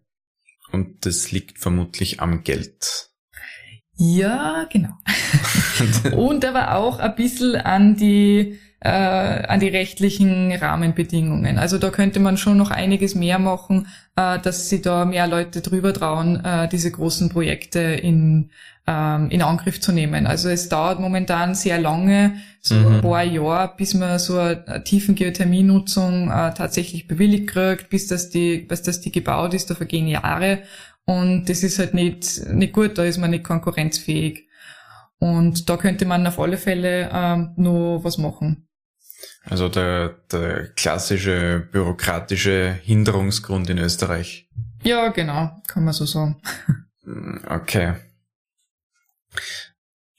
Und 0.73 1.07
das 1.07 1.31
liegt 1.31 1.59
vermutlich 1.59 2.21
am 2.21 2.42
Geld. 2.42 3.11
Ja, 3.95 4.66
genau. 4.73 4.95
Und 6.16 6.45
aber 6.45 6.75
auch 6.77 6.99
ein 6.99 7.14
bisschen 7.14 7.57
an 7.57 7.95
die 7.97 8.59
äh, 8.85 8.88
an 8.88 9.61
die 9.61 9.68
rechtlichen 9.68 10.53
Rahmenbedingungen. 10.53 11.59
Also 11.59 11.79
da 11.79 11.90
könnte 11.90 12.18
man 12.18 12.37
schon 12.37 12.57
noch 12.57 12.71
einiges 12.71 13.14
mehr 13.14 13.38
machen, 13.38 13.87
äh, 14.16 14.40
dass 14.40 14.68
sie 14.68 14.83
da 14.83 15.05
mehr 15.05 15.29
Leute 15.29 15.61
drüber 15.61 15.95
trauen, 15.95 16.45
äh, 16.45 16.68
diese 16.68 16.90
großen 16.90 17.29
Projekte 17.29 17.79
in, 17.79 18.51
ähm, 18.88 19.31
in 19.31 19.42
Angriff 19.42 19.81
zu 19.81 19.92
nehmen. 19.92 20.27
Also 20.27 20.49
es 20.49 20.68
dauert 20.68 20.99
momentan 20.99 21.55
sehr 21.55 21.79
lange, 21.79 22.35
so 22.61 22.75
mhm. 22.75 22.95
ein 22.97 23.01
paar 23.03 23.23
Jahre, 23.23 23.73
bis 23.77 23.95
man 23.95 24.18
so 24.18 24.38
eine 24.38 24.83
tiefen 24.83 25.14
Geothermienutzung 25.14 26.31
äh, 26.31 26.53
tatsächlich 26.53 27.07
bewilligt 27.07 27.49
kriegt, 27.49 27.88
bis 27.88 28.09
das 28.09 28.31
die, 28.31 28.59
bis 28.59 28.83
das 28.83 29.01
die 29.01 29.12
gebaut 29.12 29.55
ist, 29.55 29.71
da 29.71 29.77
vergehen 29.77 30.09
Jahre. 30.09 30.59
Und 31.05 31.49
das 31.49 31.62
ist 31.62 31.79
halt 31.79 31.95
nicht, 31.95 32.47
nicht 32.53 32.73
gut, 32.73 32.99
da 32.99 33.05
ist 33.05 33.18
man 33.18 33.31
nicht 33.31 33.45
konkurrenzfähig. 33.45 34.49
Und 35.21 35.68
da 35.68 35.77
könnte 35.77 36.05
man 36.05 36.27
auf 36.27 36.40
alle 36.40 36.57
Fälle 36.57 37.09
ähm, 37.12 37.53
nur 37.57 38.03
was 38.03 38.18
machen. 38.18 38.66
Also 39.44 39.68
der, 39.68 40.11
der 40.31 40.68
klassische 40.68 41.66
bürokratische 41.72 42.78
Hinderungsgrund 42.83 43.68
in 43.70 43.78
Österreich. 43.78 44.48
Ja, 44.83 45.09
genau, 45.09 45.61
kann 45.66 45.85
man 45.85 45.94
so 45.94 46.07
sagen. 46.07 46.40
Okay. 47.46 47.94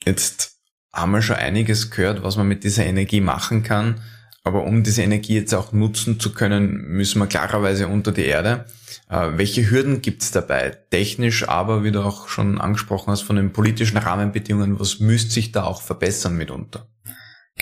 Jetzt 0.04 0.58
haben 0.92 1.12
wir 1.12 1.22
schon 1.22 1.36
einiges 1.36 1.90
gehört, 1.90 2.22
was 2.22 2.36
man 2.36 2.46
mit 2.46 2.64
dieser 2.64 2.84
Energie 2.84 3.20
machen 3.20 3.62
kann. 3.62 4.00
Aber 4.42 4.64
um 4.64 4.82
diese 4.84 5.02
Energie 5.02 5.36
jetzt 5.36 5.54
auch 5.54 5.72
nutzen 5.72 6.20
zu 6.20 6.34
können, 6.34 6.88
müssen 6.88 7.18
wir 7.18 7.26
klarerweise 7.26 7.88
unter 7.88 8.12
die 8.12 8.26
Erde. 8.26 8.66
Äh, 9.08 9.30
welche 9.36 9.70
Hürden 9.70 10.02
gibt's 10.02 10.30
dabei? 10.32 10.76
Technisch, 10.90 11.48
aber 11.48 11.82
wie 11.82 11.92
du 11.92 12.02
auch 12.02 12.28
schon 12.28 12.60
angesprochen 12.60 13.10
hast, 13.10 13.22
von 13.22 13.36
den 13.36 13.54
politischen 13.54 13.96
Rahmenbedingungen, 13.96 14.78
was 14.78 15.00
müsste 15.00 15.32
sich 15.32 15.52
da 15.52 15.64
auch 15.64 15.80
verbessern 15.80 16.36
mitunter? 16.36 16.86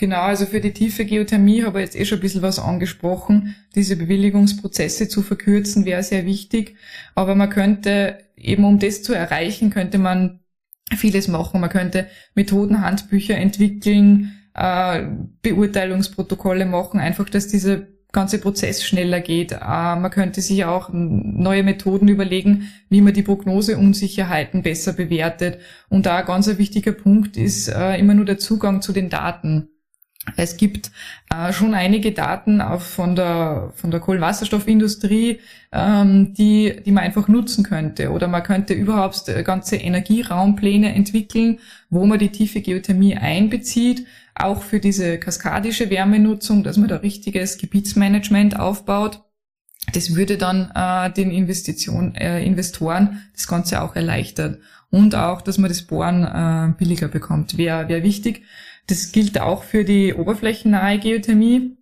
Genau, 0.03 0.23
also 0.23 0.45
für 0.45 0.59
die 0.59 0.73
tiefe 0.73 1.05
Geothermie 1.05 1.63
habe 1.63 1.79
ich 1.79 1.85
jetzt 1.85 1.95
eh 1.97 2.03
schon 2.03 2.17
ein 2.17 2.21
bisschen 2.23 2.41
was 2.41 2.59
angesprochen. 2.59 3.55
Diese 3.73 3.95
Bewilligungsprozesse 3.95 5.07
zu 5.07 5.21
verkürzen 5.21 5.85
wäre 5.85 6.03
sehr 6.03 6.25
wichtig. 6.25 6.75
Aber 7.15 7.35
man 7.35 7.49
könnte 7.49 8.17
eben, 8.35 8.65
um 8.65 8.79
das 8.79 9.01
zu 9.01 9.13
erreichen, 9.13 9.69
könnte 9.69 9.99
man 9.99 10.41
vieles 10.93 11.29
machen. 11.29 11.61
Man 11.61 11.69
könnte 11.69 12.07
Methodenhandbücher 12.35 13.37
entwickeln, 13.37 14.33
äh, 14.55 15.05
Beurteilungsprotokolle 15.41 16.65
machen, 16.65 16.99
einfach, 16.99 17.29
dass 17.29 17.47
dieser 17.47 17.83
ganze 18.11 18.39
Prozess 18.39 18.83
schneller 18.83 19.21
geht. 19.21 19.53
Äh, 19.53 19.57
man 19.57 20.11
könnte 20.11 20.41
sich 20.41 20.65
auch 20.65 20.89
neue 20.91 21.63
Methoden 21.63 22.09
überlegen, 22.09 22.67
wie 22.89 22.99
man 22.99 23.13
die 23.13 23.23
Prognoseunsicherheiten 23.23 24.63
besser 24.63 24.91
bewertet. 24.91 25.59
Und 25.87 26.05
da 26.05 26.17
ein 26.17 26.25
ganz 26.25 26.49
wichtiger 26.57 26.91
Punkt 26.91 27.37
ist 27.37 27.69
äh, 27.69 27.97
immer 27.97 28.15
nur 28.15 28.25
der 28.25 28.37
Zugang 28.37 28.81
zu 28.81 28.91
den 28.91 29.09
Daten. 29.09 29.69
Es 30.37 30.55
gibt 30.55 30.91
äh, 31.29 31.51
schon 31.51 31.73
einige 31.73 32.13
Daten 32.13 32.61
auch 32.61 32.81
von 32.81 33.15
der, 33.15 33.73
von 33.75 33.91
der 33.91 33.99
Kohlenwasserstoffindustrie, 33.99 35.39
ähm, 35.71 36.33
die, 36.33 36.81
die 36.85 36.91
man 36.91 37.03
einfach 37.03 37.27
nutzen 37.27 37.65
könnte. 37.65 38.09
Oder 38.11 38.29
man 38.29 38.43
könnte 38.43 38.73
überhaupt 38.73 39.27
äh, 39.27 39.43
ganze 39.43 39.75
Energieraumpläne 39.75 40.93
entwickeln, 40.95 41.59
wo 41.89 42.05
man 42.05 42.19
die 42.19 42.29
tiefe 42.29 42.61
Geothermie 42.61 43.15
einbezieht, 43.15 44.05
auch 44.33 44.63
für 44.63 44.79
diese 44.79 45.19
kaskadische 45.19 45.89
Wärmenutzung, 45.89 46.63
dass 46.63 46.77
man 46.77 46.87
da 46.87 46.97
richtiges 46.97 47.57
Gebietsmanagement 47.57 48.57
aufbaut. 48.57 49.21
Das 49.93 50.15
würde 50.15 50.37
dann 50.37 50.71
äh, 50.73 51.11
den 51.11 51.31
Investition, 51.31 52.15
äh, 52.15 52.41
Investoren 52.43 53.23
das 53.33 53.47
Ganze 53.47 53.81
auch 53.81 53.95
erleichtern. 53.95 54.59
Und 54.89 55.15
auch, 55.15 55.41
dass 55.41 55.57
man 55.57 55.69
das 55.69 55.81
Bohren 55.81 56.23
äh, 56.23 56.73
billiger 56.77 57.09
bekommt, 57.09 57.57
wäre 57.57 57.89
wär 57.89 58.03
wichtig. 58.03 58.43
Das 58.87 59.11
gilt 59.11 59.39
auch 59.39 59.63
für 59.63 59.85
die 59.85 60.13
oberflächennahe 60.13 60.99
Geothermie. 60.99 61.77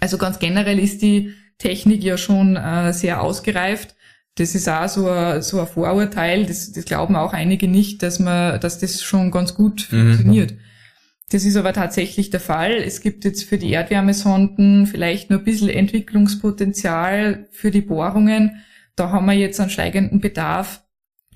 Also 0.00 0.18
ganz 0.18 0.38
generell 0.38 0.78
ist 0.78 1.02
die 1.02 1.32
Technik 1.58 2.02
ja 2.02 2.18
schon 2.18 2.56
äh, 2.56 2.92
sehr 2.92 3.22
ausgereift. 3.22 3.94
Das 4.34 4.54
ist 4.54 4.68
auch 4.68 4.88
so 4.88 5.08
ein, 5.08 5.40
so 5.40 5.60
ein 5.60 5.66
Vorurteil. 5.66 6.44
Das, 6.44 6.72
das 6.72 6.84
glauben 6.84 7.16
auch 7.16 7.32
einige 7.32 7.68
nicht, 7.68 8.02
dass 8.02 8.18
man, 8.18 8.60
dass 8.60 8.78
das 8.78 9.02
schon 9.02 9.30
ganz 9.30 9.54
gut 9.54 9.88
mhm. 9.90 10.08
funktioniert. 10.08 10.54
Das 11.30 11.44
ist 11.44 11.56
aber 11.56 11.72
tatsächlich 11.72 12.30
der 12.30 12.40
Fall. 12.40 12.72
Es 12.72 13.00
gibt 13.00 13.24
jetzt 13.24 13.44
für 13.44 13.58
die 13.58 13.70
Erdwärmesonden 13.70 14.86
vielleicht 14.86 15.30
nur 15.30 15.40
ein 15.40 15.44
bisschen 15.44 15.70
Entwicklungspotenzial 15.70 17.48
für 17.50 17.70
die 17.70 17.80
Bohrungen. 17.80 18.62
Da 18.94 19.10
haben 19.10 19.26
wir 19.26 19.32
jetzt 19.32 19.58
einen 19.58 19.70
steigenden 19.70 20.20
Bedarf 20.20 20.85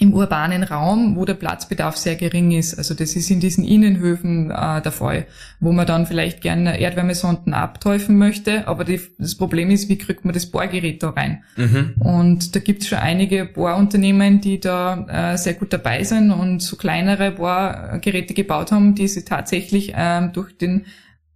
im 0.01 0.15
urbanen 0.15 0.63
Raum, 0.63 1.15
wo 1.17 1.27
der 1.27 1.35
Platzbedarf 1.35 1.97
sehr 1.97 2.17
gering 2.17 2.53
ist. 2.53 2.79
Also 2.79 2.95
das 2.95 3.15
ist 3.17 3.31
in 3.31 3.39
diesen 3.39 3.65
Innenhöfen 3.65 4.51
äh, 4.51 4.81
der 4.81 4.93
Fall, 4.93 5.27
wo 5.61 5.73
man 5.73 5.87
dann 5.87 6.07
vielleicht 6.07 6.41
gerne 6.41 6.81
Erdwärmesonden 6.81 7.53
abteufen 7.53 8.17
möchte. 8.17 8.67
Aber 8.67 8.85
die, 8.85 8.99
das 9.19 9.35
Problem 9.35 9.71
ist, 9.71 9.91
wie 9.91 9.99
kriegt 9.99 10.25
man 10.25 10.33
das 10.33 10.47
Bohrgerät 10.47 11.03
da 11.03 11.11
rein? 11.11 11.45
Mhm. 11.57 11.95
Und 11.99 12.57
da 12.57 12.61
gibt 12.61 12.83
es 12.83 12.89
schon 12.89 12.99
einige 12.99 13.45
Bohrunternehmen, 13.45 14.41
die 14.41 14.59
da 14.59 15.33
äh, 15.35 15.37
sehr 15.37 15.55
gut 15.55 15.71
dabei 15.73 16.03
sind 16.03 16.31
und 16.31 16.61
so 16.61 16.77
kleinere 16.77 17.33
Bohrgeräte 17.33 18.33
gebaut 18.33 18.73
haben, 18.73 18.95
die 18.95 19.07
sie 19.07 19.27
tatsächlich 19.27 19.93
ähm, 19.95 20.33
durch 20.33 20.57
den 20.57 20.87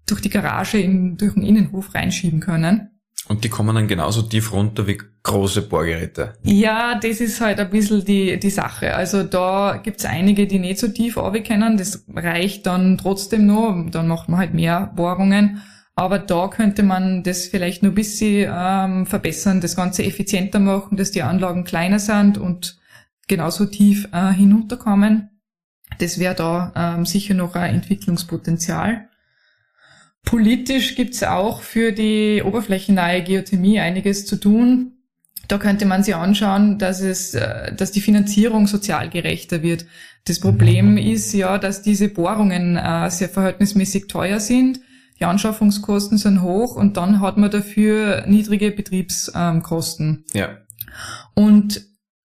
durch 0.07 0.20
die 0.20 0.31
Garage 0.31 0.79
in, 0.79 1.16
durch 1.16 1.35
den 1.35 1.42
Innenhof 1.42 1.94
reinschieben 1.94 2.40
können. 2.40 2.90
Und 3.29 3.45
die 3.45 3.49
kommen 3.49 3.75
dann 3.75 3.89
genauso 3.89 4.23
tief 4.23 4.53
runter 4.53 4.87
wie 4.87 5.01
große 5.23 5.63
Bohrgeräte. 5.63 6.35
Ja, 6.43 6.99
das 6.99 7.21
ist 7.21 7.41
halt 7.41 7.59
ein 7.59 7.71
bisschen 7.71 8.05
die, 8.05 8.39
die 8.39 8.51
Sache. 8.51 8.95
Also 8.95 9.23
da 9.23 9.81
gibt's 9.83 10.05
einige, 10.05 10.47
die 10.47 10.59
nicht 10.59 10.79
so 10.79 10.89
tief 10.89 11.15
können. 11.15 11.79
Das 11.79 12.05
reicht 12.15 12.67
dann 12.67 12.99
trotzdem 12.99 13.47
noch. 13.47 13.87
Dann 13.91 14.09
macht 14.09 14.29
man 14.29 14.39
halt 14.39 14.53
mehr 14.53 14.93
Bohrungen. 14.95 15.63
Aber 15.97 16.19
da 16.19 16.49
könnte 16.49 16.83
man 16.83 17.23
das 17.23 17.47
vielleicht 17.47 17.83
nur 17.83 17.93
ein 17.93 17.95
bisschen 17.95 18.53
ähm, 18.53 19.07
verbessern, 19.07 19.61
das 19.61 19.77
Ganze 19.77 20.05
effizienter 20.05 20.59
machen, 20.59 20.97
dass 20.97 21.13
die 21.13 21.23
Anlagen 21.23 21.65
kleiner 21.65 22.01
sind 22.01 22.37
und 22.37 22.79
genauso 23.29 23.65
tief 23.65 24.09
äh, 24.13 24.33
hinunterkommen. 24.33 25.31
Das 25.99 26.19
wäre 26.19 26.35
da 26.35 26.73
ähm, 26.75 27.07
sicher 27.07 27.35
noch 27.35 27.55
ein 27.55 27.77
Entwicklungspotenzial. 27.77 29.09
Politisch 30.25 30.95
gibt's 30.95 31.23
auch 31.23 31.61
für 31.61 31.93
die 31.93 32.43
oberflächennahe 32.45 33.23
Geothermie 33.23 33.79
einiges 33.79 34.27
zu 34.27 34.37
tun. 34.37 34.93
Da 35.49 35.59
könnte 35.59 35.85
man 35.85 36.03
sich 36.03 36.15
anschauen, 36.15 36.79
dass 36.79 37.01
es, 37.01 37.35
äh, 37.35 37.75
dass 37.75 37.93
die 37.93 38.01
Finanzierung 38.01 38.67
sozial 38.67 39.11
gerechter 39.11 39.63
wird. 39.63 39.87
Das 40.25 40.41
Problem 40.41 40.93
mhm. 40.93 40.99
ist 40.99 41.33
ja, 41.35 41.59
dass 41.59 41.83
diese 41.83 42.09
Bohrungen 42.09 42.77
äh, 42.77 43.11
sehr 43.11 43.29
verhältnismäßig 43.29 44.09
teuer 44.09 44.41
sind. 44.41 44.81
Die 45.21 45.27
Anschaffungskosten 45.27 46.19
sind 46.19 46.43
hoch 46.43 46.75
und 46.75 46.97
dann 46.97 47.21
hat 47.21 47.37
man 47.37 47.51
dafür 47.51 48.25
niedrige 48.27 48.71
Betriebskosten. 48.71 50.25
Ja. 50.33 50.59
Und 51.35 51.83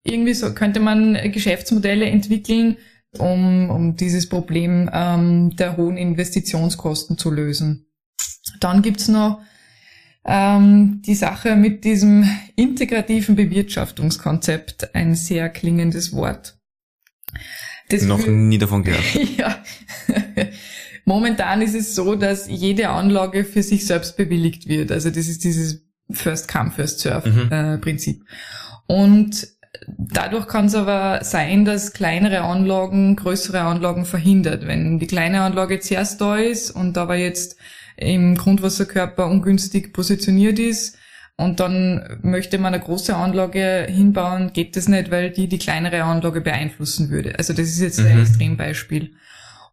irgendwie 0.05 0.35
so 0.35 0.53
könnte 0.55 0.79
man 0.79 1.15
Geschäftsmodelle 1.33 2.07
entwickeln, 2.07 2.77
um, 3.19 3.71
um 3.71 3.97
dieses 3.97 4.29
Problem 4.29 4.89
ähm, 4.93 5.57
der 5.57 5.77
hohen 5.77 5.97
Investitionskosten 5.97 7.19
zu 7.19 7.31
lösen. 7.31 7.86
Dann 8.61 8.83
gibt's 8.83 9.09
noch 9.09 9.41
ähm, 10.25 11.03
die 11.07 11.15
Sache 11.15 11.57
mit 11.57 11.85
diesem 11.85 12.29
integrativen 12.57 13.37
Bewirtschaftungskonzept, 13.37 14.95
ein 14.95 15.15
sehr 15.15 15.49
klingendes 15.49 16.13
Wort. 16.13 16.59
Das 17.89 18.03
Noch 18.03 18.27
nie 18.27 18.59
davon 18.59 18.83
gehört. 18.83 19.05
ja. 19.37 19.63
Momentan 21.05 21.63
ist 21.63 21.77
es 21.77 21.95
so, 21.95 22.17
dass 22.17 22.49
jede 22.49 22.89
Anlage 22.89 23.45
für 23.45 23.63
sich 23.63 23.87
selbst 23.87 24.17
bewilligt 24.17 24.69
wird. 24.69 24.91
Also 24.91 25.11
das 25.11 25.29
ist 25.29 25.45
dieses 25.45 25.87
First 26.11 26.49
Come, 26.49 26.73
First 26.73 27.01
Serve 27.01 27.29
mhm. 27.29 27.53
äh, 27.53 27.79
Prinzip. 27.79 28.25
Und 28.87 29.47
dadurch 29.97 30.49
kann 30.49 30.67
es 30.67 30.75
aber 30.75 31.23
sein, 31.23 31.65
dass 31.65 31.93
kleinere 31.93 32.41
Anlagen 32.41 33.15
größere 33.15 33.61
Anlagen 33.61 34.05
verhindert. 34.05 34.67
Wenn 34.67 34.99
die 34.99 35.07
kleine 35.07 35.43
Anlage 35.43 35.79
zuerst 35.79 36.21
da 36.21 36.37
ist 36.37 36.73
und 36.73 36.99
aber 36.99 37.17
jetzt 37.17 37.56
im 37.97 38.37
Grundwasserkörper 38.37 39.27
ungünstig 39.27 39.93
positioniert 39.93 40.59
ist 40.59 40.99
und 41.37 41.61
dann 41.61 42.19
möchte 42.23 42.59
man 42.59 42.73
eine 42.73 42.83
große 42.83 43.15
Anlage 43.15 43.87
hinbauen, 43.89 44.53
geht 44.53 44.77
das 44.77 44.89
nicht, 44.89 45.11
weil 45.11 45.31
die 45.31 45.49
die 45.49 45.59
kleinere 45.59 46.03
Anlage 46.03 46.41
beeinflussen 46.41 47.11
würde. 47.11 47.39
Also 47.39 47.53
das 47.53 47.69
ist 47.69 47.81
jetzt 47.81 48.01
mhm. 48.01 48.07
ein 48.07 48.21
Extrembeispiel. 48.21 49.13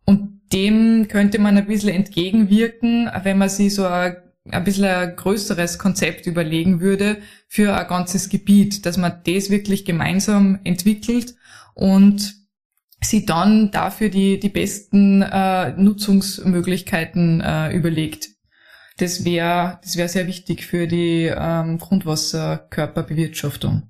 Und 0.06 0.42
dem 0.52 1.08
könnte 1.08 1.40
man 1.40 1.58
ein 1.58 1.66
bisschen 1.66 1.90
entgegenwirken, 1.90 3.10
wenn 3.24 3.38
man 3.38 3.48
sich 3.48 3.74
so 3.76 3.86
ein, 3.86 4.18
ein 4.52 4.64
bisschen 4.66 4.86
ein 4.86 5.16
größeres 5.16 5.80
Konzept 5.80 6.28
überlegen 6.28 6.82
würde 6.82 7.18
für 7.48 7.76
ein 7.76 7.88
ganzes 7.88 8.28
Gebiet, 8.28 8.86
dass 8.86 8.98
man 8.98 9.22
das 9.26 9.50
wirklich 9.50 9.86
gemeinsam 9.86 10.60
entwickelt 10.66 11.36
und 11.76 12.43
sie 13.04 13.26
dann 13.26 13.72
dafür 13.72 14.10
die, 14.10 14.40
die 14.40 14.50
besten 14.50 15.22
äh, 15.22 15.72
Nutzungsmöglichkeiten 15.72 17.42
äh, 17.42 17.72
überlegt. 17.72 18.30
Das 18.98 19.26
wäre 19.26 19.80
das 19.82 19.98
wäre 19.98 20.10
sehr 20.10 20.28
wichtig 20.28 20.66
für 20.66 20.88
die 20.88 21.32
ähm, 21.36 21.80
Grundwasserkörperbewirtschaftung. 21.80 23.90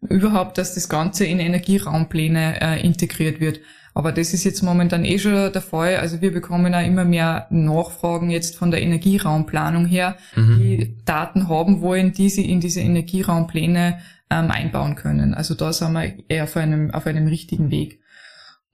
Überhaupt, 0.00 0.58
dass 0.58 0.74
das 0.74 0.88
Ganze 0.88 1.24
in 1.24 1.40
Energieraumpläne 1.40 2.60
äh, 2.60 2.80
integriert 2.84 3.40
wird. 3.40 3.60
Aber 3.94 4.12
das 4.12 4.34
ist 4.34 4.44
jetzt 4.44 4.62
momentan 4.62 5.04
eh 5.04 5.18
schon 5.18 5.52
der 5.52 5.62
Fall. 5.62 5.96
Also 5.96 6.20
wir 6.20 6.32
bekommen 6.32 6.72
ja 6.72 6.80
immer 6.80 7.04
mehr 7.04 7.46
Nachfragen 7.50 8.30
jetzt 8.30 8.56
von 8.56 8.70
der 8.70 8.82
Energieraumplanung 8.82 9.86
her, 9.86 10.16
mhm. 10.34 10.58
die 10.58 10.96
Daten 11.04 11.48
haben 11.48 11.80
wollen, 11.80 12.12
die 12.12 12.28
sie 12.28 12.50
in 12.50 12.60
diese 12.60 12.80
Energieraumpläne 12.80 13.98
ähm, 14.30 14.50
einbauen 14.50 14.96
können. 14.96 15.32
Also 15.32 15.54
da 15.54 15.72
sind 15.72 15.92
wir 15.92 16.12
eher 16.28 16.44
auf 16.44 16.56
einem, 16.56 16.90
auf 16.90 17.06
einem 17.06 17.28
richtigen 17.28 17.70
Weg. 17.70 18.00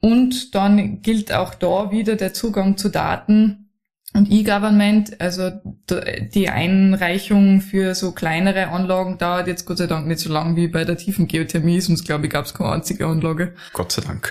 Und 0.00 0.54
dann 0.54 1.02
gilt 1.02 1.32
auch 1.32 1.54
da 1.54 1.90
wieder 1.90 2.16
der 2.16 2.32
Zugang 2.32 2.76
zu 2.76 2.88
Daten 2.88 3.68
und 4.14 4.30
E-Government. 4.30 5.20
Also 5.20 5.50
die 6.34 6.48
Einreichung 6.48 7.60
für 7.60 7.94
so 7.94 8.12
kleinere 8.12 8.68
Anlagen 8.68 9.18
dauert 9.18 9.46
jetzt 9.46 9.66
Gott 9.66 9.78
sei 9.78 9.86
Dank 9.86 10.06
nicht 10.06 10.20
so 10.20 10.32
lang 10.32 10.56
wie 10.56 10.68
bei 10.68 10.84
der 10.84 10.96
tiefen 10.96 11.28
Geothermie, 11.28 11.80
sonst 11.80 12.04
glaube 12.04 12.26
ich 12.26 12.32
gab 12.32 12.46
es 12.46 12.54
keine 12.54 12.72
einzige 12.72 13.06
Anlage. 13.06 13.54
Gott 13.72 13.92
sei 13.92 14.02
Dank. 14.02 14.30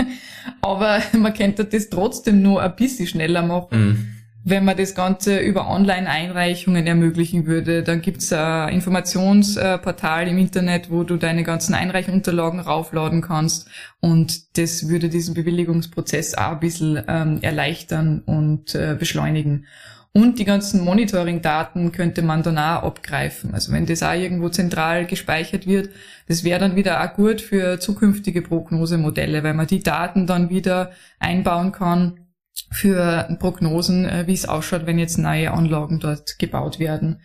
Aber 0.60 1.00
man 1.18 1.32
könnte 1.32 1.64
das 1.64 1.88
trotzdem 1.88 2.42
nur 2.42 2.62
ein 2.62 2.76
bisschen 2.76 3.06
schneller 3.06 3.42
machen. 3.42 3.88
Mm 3.88 4.17
wenn 4.48 4.64
man 4.64 4.76
das 4.76 4.94
Ganze 4.94 5.38
über 5.38 5.68
Online-Einreichungen 5.68 6.86
ermöglichen 6.86 7.46
würde. 7.46 7.82
Dann 7.82 8.00
gibt's 8.00 8.32
ein 8.32 8.70
Informationsportal 8.70 10.28
im 10.28 10.38
Internet, 10.38 10.90
wo 10.90 11.02
du 11.02 11.16
deine 11.16 11.44
ganzen 11.44 11.74
Einreichunterlagen 11.74 12.60
raufladen 12.60 13.20
kannst 13.20 13.68
und 14.00 14.56
das 14.56 14.88
würde 14.88 15.08
diesen 15.08 15.34
Bewilligungsprozess 15.34 16.34
auch 16.34 16.52
ein 16.52 16.60
bisschen 16.60 17.02
ähm, 17.08 17.38
erleichtern 17.42 18.22
und 18.24 18.74
äh, 18.74 18.96
beschleunigen. 18.98 19.66
Und 20.12 20.38
die 20.38 20.44
ganzen 20.44 20.84
Monitoring-Daten 20.84 21.92
könnte 21.92 22.22
man 22.22 22.42
dann 22.42 22.58
auch 22.58 22.82
abgreifen. 22.82 23.54
Also 23.54 23.72
wenn 23.72 23.86
das 23.86 24.02
auch 24.02 24.14
irgendwo 24.14 24.48
zentral 24.48 25.04
gespeichert 25.04 25.66
wird, 25.66 25.90
das 26.26 26.44
wäre 26.44 26.58
dann 26.58 26.76
wieder 26.76 27.04
auch 27.04 27.14
gut 27.14 27.40
für 27.40 27.78
zukünftige 27.78 28.42
Prognosemodelle, 28.42 29.44
weil 29.44 29.54
man 29.54 29.66
die 29.66 29.82
Daten 29.82 30.26
dann 30.26 30.48
wieder 30.48 30.92
einbauen 31.20 31.72
kann 31.72 32.27
für 32.70 33.36
Prognosen, 33.38 34.04
äh, 34.04 34.26
wie 34.26 34.34
es 34.34 34.48
ausschaut, 34.48 34.86
wenn 34.86 34.98
jetzt 34.98 35.18
neue 35.18 35.52
Anlagen 35.52 36.00
dort 36.00 36.38
gebaut 36.38 36.78
werden. 36.78 37.20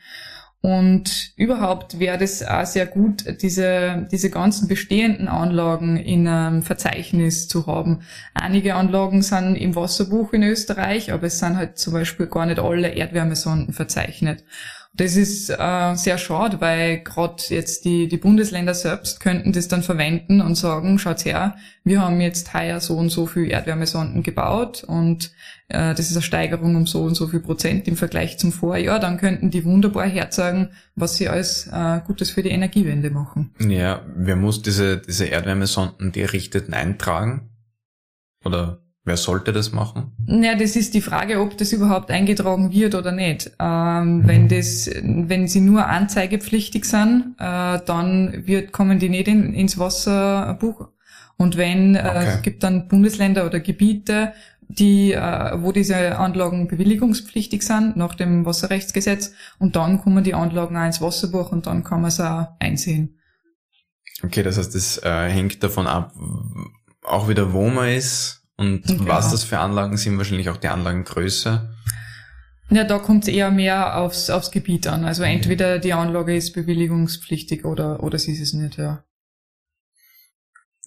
Und 0.65 1.33
überhaupt 1.35 1.99
wäre 1.99 2.17
das 2.17 2.41
auch 2.41 2.65
sehr 2.65 2.85
gut, 2.85 3.25
diese, 3.41 4.07
diese 4.09 4.29
ganzen 4.29 4.69
bestehenden 4.69 5.27
Anlagen 5.27 5.97
in 5.97 6.25
einem 6.25 6.63
Verzeichnis 6.63 7.49
zu 7.49 7.67
haben. 7.67 7.99
Einige 8.33 8.75
Anlagen 8.75 9.23
sind 9.23 9.55
im 9.57 9.75
Wasserbuch 9.75 10.31
in 10.31 10.41
Österreich, 10.41 11.11
aber 11.11 11.27
es 11.27 11.39
sind 11.39 11.57
halt 11.57 11.77
zum 11.77 11.91
Beispiel 11.91 12.27
gar 12.27 12.45
nicht 12.45 12.59
alle 12.59 12.87
Erdwärmesonden 12.87 13.73
verzeichnet. 13.73 14.45
Das 14.95 15.15
ist 15.15 15.49
äh, 15.49 15.95
sehr 15.95 16.19
schade, 16.19 16.61
weil 16.61 16.99
gerade 16.99 17.41
jetzt 17.49 17.83
die, 17.83 18.07
die 18.07 18.17
Bundesländer 18.17 18.75
selbst 18.75 19.19
könnten 19.19 19.51
das 19.51 19.67
dann 19.67 19.81
verwenden 19.81 20.39
und 20.39 20.53
sagen, 20.53 20.99
schaut 20.99 21.25
her, 21.25 21.55
wir 21.83 21.99
haben 21.99 22.21
jetzt 22.21 22.53
heuer 22.53 22.79
so 22.79 22.95
und 22.97 23.09
so 23.09 23.25
viel 23.25 23.49
Erdwärmesonden 23.49 24.21
gebaut 24.21 24.83
und 24.83 25.31
äh, 25.67 25.95
das 25.95 26.11
ist 26.11 26.15
eine 26.15 26.21
Steigerung 26.21 26.75
um 26.75 26.85
so 26.85 27.01
und 27.01 27.15
so 27.15 27.25
viel 27.25 27.39
Prozent 27.39 27.87
im 27.87 27.97
Vergleich 27.97 28.37
zum 28.37 28.51
Vorjahr. 28.51 28.99
Dann 28.99 29.17
könnten 29.17 29.49
die 29.49 29.65
wunderbar 29.65 30.05
herzeigen, 30.05 30.69
was 30.95 31.17
sie 31.17 31.27
alles 31.27 31.67
äh, 31.73 32.01
Gutes 32.05 32.29
für 32.29 32.43
die 32.43 32.51
Energiewende 32.51 33.09
machen. 33.09 33.55
Ja, 33.59 34.05
wer 34.15 34.35
muss 34.35 34.61
diese, 34.61 34.99
diese 34.99 35.25
Erdwärmesonden, 35.25 36.11
die 36.11 36.21
errichteten, 36.21 36.75
eintragen? 36.75 37.49
Oder 38.45 38.82
Wer 39.05 39.17
sollte 39.17 39.51
das 39.51 39.73
machen? 39.73 40.13
Ja, 40.27 40.55
das 40.55 40.77
ist 40.77 40.93
die 40.93 41.01
Frage, 41.01 41.41
ob 41.41 41.57
das 41.57 41.73
überhaupt 41.73 42.09
eingetragen 42.09 42.71
wird 42.71 42.95
oder 42.95 43.11
nicht. 43.11 43.51
Ähm, 43.59 44.19
mhm. 44.19 44.27
Wenn 44.27 44.47
das, 44.47 44.89
wenn 45.03 45.47
sie 45.49 45.59
nur 45.59 45.87
anzeigepflichtig 45.87 46.85
sind, 46.85 47.35
äh, 47.37 47.79
dann 47.85 48.47
wird, 48.47 48.71
kommen 48.71 48.99
die 48.99 49.09
nicht 49.09 49.27
in, 49.27 49.53
ins 49.53 49.77
Wasserbuch. 49.77 50.87
Und 51.35 51.57
wenn, 51.57 51.95
äh, 51.95 51.99
okay. 51.99 52.17
äh, 52.17 52.27
es 52.27 52.41
gibt 52.43 52.63
dann 52.63 52.87
Bundesländer 52.87 53.45
oder 53.45 53.59
Gebiete, 53.59 54.31
die, 54.69 55.11
äh, 55.11 55.61
wo 55.61 55.73
diese 55.73 56.17
Anlagen 56.17 56.69
bewilligungspflichtig 56.69 57.61
sind 57.63 57.97
nach 57.97 58.15
dem 58.15 58.45
Wasserrechtsgesetz, 58.45 59.33
und 59.59 59.75
dann 59.75 60.01
kommen 60.01 60.23
die 60.23 60.33
Anlagen 60.33 60.77
auch 60.77 60.85
ins 60.85 61.01
Wasserbuch 61.01 61.51
und 61.51 61.67
dann 61.67 61.83
kann 61.83 62.01
man 62.01 62.07
es 62.07 62.21
auch 62.21 62.47
einsehen. 62.59 63.19
Okay, 64.23 64.43
das 64.43 64.57
heißt, 64.57 64.73
das 64.73 64.97
äh, 65.03 65.29
hängt 65.29 65.61
davon 65.61 65.87
ab, 65.87 66.13
auch 67.03 67.27
wieder, 67.27 67.51
wo 67.51 67.67
man 67.67 67.89
ist 67.89 68.42
Und 68.57 68.85
genau. 68.85 69.07
was 69.07 69.31
das 69.31 69.43
für 69.43 69.59
Anlagen 69.59 69.97
sind, 69.97 70.17
wahrscheinlich 70.17 70.49
auch 70.49 70.57
die 70.57 70.67
Anlagengröße. 70.67 71.73
Ja, 72.69 72.83
da 72.83 72.99
kommt 72.99 73.23
es 73.23 73.33
eher 73.33 73.51
mehr 73.51 73.97
aufs, 73.97 74.29
aufs 74.29 74.51
Gebiet 74.51 74.87
an. 74.87 75.05
Also 75.05 75.23
entweder 75.23 75.79
die 75.79 75.93
Anlage 75.93 76.35
ist 76.35 76.53
bewilligungspflichtig 76.53 77.65
oder, 77.65 78.01
oder 78.03 78.17
sie 78.17 78.33
ist 78.33 78.41
es 78.41 78.53
nicht, 78.53 78.77
ja. 78.77 79.03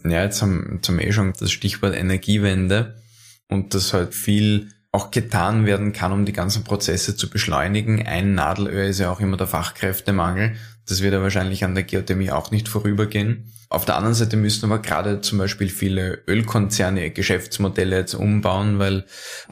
Ja, 0.04 0.22
jetzt 0.22 0.42
haben, 0.42 0.74
jetzt 0.76 0.88
haben 0.88 0.98
wir 0.98 1.06
eh 1.06 1.12
schon 1.12 1.32
das 1.38 1.50
Stichwort 1.50 1.94
Energiewende 1.94 3.02
und 3.48 3.74
dass 3.74 3.92
halt 3.92 4.14
viel 4.14 4.70
auch 4.92 5.10
getan 5.10 5.66
werden 5.66 5.92
kann, 5.92 6.12
um 6.12 6.24
die 6.24 6.32
ganzen 6.32 6.64
Prozesse 6.64 7.16
zu 7.16 7.28
beschleunigen. 7.28 8.04
Ein 8.06 8.34
Nadelöhr 8.34 8.84
ist 8.84 8.98
ja 8.98 9.10
auch 9.10 9.20
immer 9.20 9.36
der 9.36 9.46
Fachkräftemangel. 9.46 10.56
Das 10.88 11.02
wird 11.02 11.12
ja 11.12 11.22
wahrscheinlich 11.22 11.64
an 11.64 11.74
der 11.74 11.84
Geothermie 11.84 12.30
auch 12.30 12.50
nicht 12.50 12.68
vorübergehen. 12.68 13.52
Auf 13.68 13.84
der 13.84 13.96
anderen 13.96 14.14
Seite 14.14 14.36
müssen 14.36 14.64
aber 14.66 14.80
gerade 14.80 15.20
zum 15.20 15.38
Beispiel 15.38 15.68
viele 15.68 16.22
Ölkonzerne 16.28 17.10
Geschäftsmodelle 17.10 17.96
jetzt 17.96 18.14
umbauen, 18.14 18.78
weil 18.78 19.04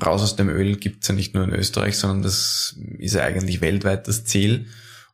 raus 0.04 0.22
aus 0.22 0.36
dem 0.36 0.48
Öl 0.48 0.76
gibt's 0.76 1.08
ja 1.08 1.14
nicht 1.14 1.34
nur 1.34 1.44
in 1.44 1.50
Österreich, 1.50 1.98
sondern 1.98 2.22
das 2.22 2.76
ist 2.98 3.14
ja 3.14 3.22
eigentlich 3.22 3.60
weltweit 3.60 4.06
das 4.06 4.24
Ziel. 4.24 4.66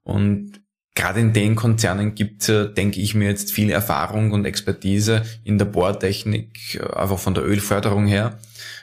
Und 0.02 0.60
gerade 0.94 1.20
in 1.20 1.32
den 1.32 1.56
Konzernen 1.56 2.14
gibt's 2.14 2.48
ja, 2.48 2.64
denke 2.64 3.00
ich 3.00 3.14
mir, 3.14 3.28
jetzt 3.28 3.52
viel 3.52 3.70
Erfahrung 3.70 4.32
und 4.32 4.44
Expertise 4.44 5.22
in 5.44 5.56
der 5.56 5.64
Bohrtechnik, 5.64 6.74
äh, 6.74 6.94
einfach 6.94 7.18
von 7.18 7.34
der 7.34 7.44
Ölförderung 7.44 8.06
her. 8.06 8.38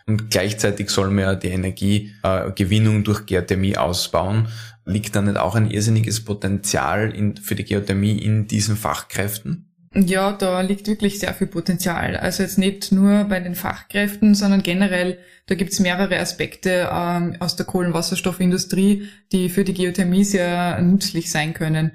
Und 0.07 0.31
gleichzeitig 0.31 0.89
soll 0.89 1.09
man 1.09 1.19
ja 1.19 1.35
die 1.35 1.49
Energiegewinnung 1.49 3.03
durch 3.03 3.25
Geothermie 3.25 3.77
ausbauen. 3.77 4.47
Liegt 4.87 5.15
da 5.15 5.21
nicht 5.21 5.37
auch 5.37 5.55
ein 5.55 5.69
irrsinniges 5.69 6.23
Potenzial 6.23 7.13
in, 7.13 7.35
für 7.35 7.55
die 7.55 7.65
Geothermie 7.65 8.17
in 8.17 8.47
diesen 8.47 8.77
Fachkräften? 8.77 9.65
Ja, 9.93 10.31
da 10.31 10.61
liegt 10.61 10.87
wirklich 10.87 11.19
sehr 11.19 11.33
viel 11.33 11.47
Potenzial. 11.47 12.15
Also 12.17 12.43
jetzt 12.43 12.57
nicht 12.57 12.91
nur 12.91 13.25
bei 13.25 13.39
den 13.39 13.55
Fachkräften, 13.55 14.35
sondern 14.35 14.63
generell, 14.63 15.17
da 15.47 15.55
gibt's 15.55 15.79
mehrere 15.79 16.19
Aspekte 16.19 16.89
ähm, 16.91 17.35
aus 17.39 17.55
der 17.55 17.65
Kohlenwasserstoffindustrie, 17.65 19.07
die 19.31 19.49
für 19.49 19.63
die 19.63 19.73
Geothermie 19.73 20.23
sehr 20.23 20.79
nützlich 20.81 21.31
sein 21.31 21.53
können. 21.53 21.91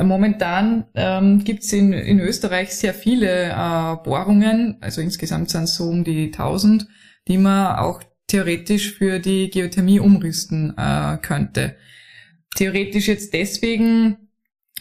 Momentan 0.00 0.86
ähm, 0.94 1.44
gibt 1.44 1.64
es 1.64 1.72
in, 1.72 1.92
in 1.92 2.18
Österreich 2.18 2.74
sehr 2.74 2.94
viele 2.94 3.50
äh, 3.50 3.96
Bohrungen, 4.02 4.78
also 4.80 5.02
insgesamt 5.02 5.50
sind 5.50 5.64
es 5.64 5.74
so 5.74 5.84
um 5.84 6.02
die 6.02 6.26
1000, 6.26 6.86
die 7.28 7.36
man 7.36 7.76
auch 7.76 8.02
theoretisch 8.26 8.94
für 8.94 9.18
die 9.18 9.50
Geothermie 9.50 10.00
umrüsten 10.00 10.72
äh, 10.78 11.18
könnte. 11.20 11.76
Theoretisch 12.54 13.08
jetzt 13.08 13.32
deswegen, 13.32 14.28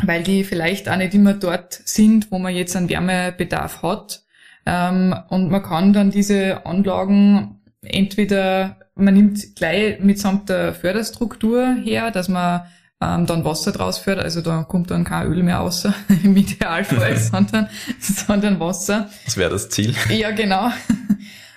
weil 0.03 0.24
die 0.24 0.43
vielleicht 0.43 0.89
auch 0.89 0.97
nicht 0.97 1.13
immer 1.13 1.34
dort 1.34 1.74
sind, 1.86 2.32
wo 2.32 2.39
man 2.39 2.55
jetzt 2.55 2.76
einen 2.76 2.89
Wärmebedarf 2.89 3.82
hat. 3.84 4.24
Ähm, 4.65 5.15
und 5.30 5.49
man 5.49 5.63
kann 5.63 5.93
dann 5.93 6.11
diese 6.11 6.65
Anlagen 6.65 7.61
entweder, 7.82 8.78
man 8.95 9.13
nimmt 9.13 9.55
gleich 9.55 9.99
mitsamt 9.99 10.49
der 10.49 10.74
Förderstruktur 10.74 11.76
her, 11.84 12.11
dass 12.11 12.30
man 12.30 12.61
ähm, 13.01 13.26
dann 13.26 13.43
Wasser 13.43 13.72
draus 13.72 13.97
fördert, 13.97 14.26
also 14.26 14.41
da 14.41 14.63
kommt 14.63 14.91
dann 14.91 15.03
kein 15.03 15.28
Öl 15.28 15.41
mehr 15.41 15.57
raus 15.57 15.88
im 16.24 16.38
Idealfall, 16.38 17.17
sondern, 17.17 17.67
sondern 17.99 18.59
Wasser. 18.59 19.09
Das 19.26 19.38
wäre 19.38 19.49
das 19.49 19.69
Ziel. 19.69 19.95
Ja, 20.09 20.32
genau. 20.32 20.69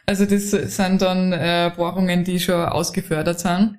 Also 0.06 0.26
das 0.26 0.50
sind 0.50 1.02
dann 1.02 1.32
äh, 1.32 1.70
Bohrungen, 1.74 2.24
die 2.24 2.40
schon 2.40 2.62
ausgefördert 2.62 3.40
sind. 3.40 3.78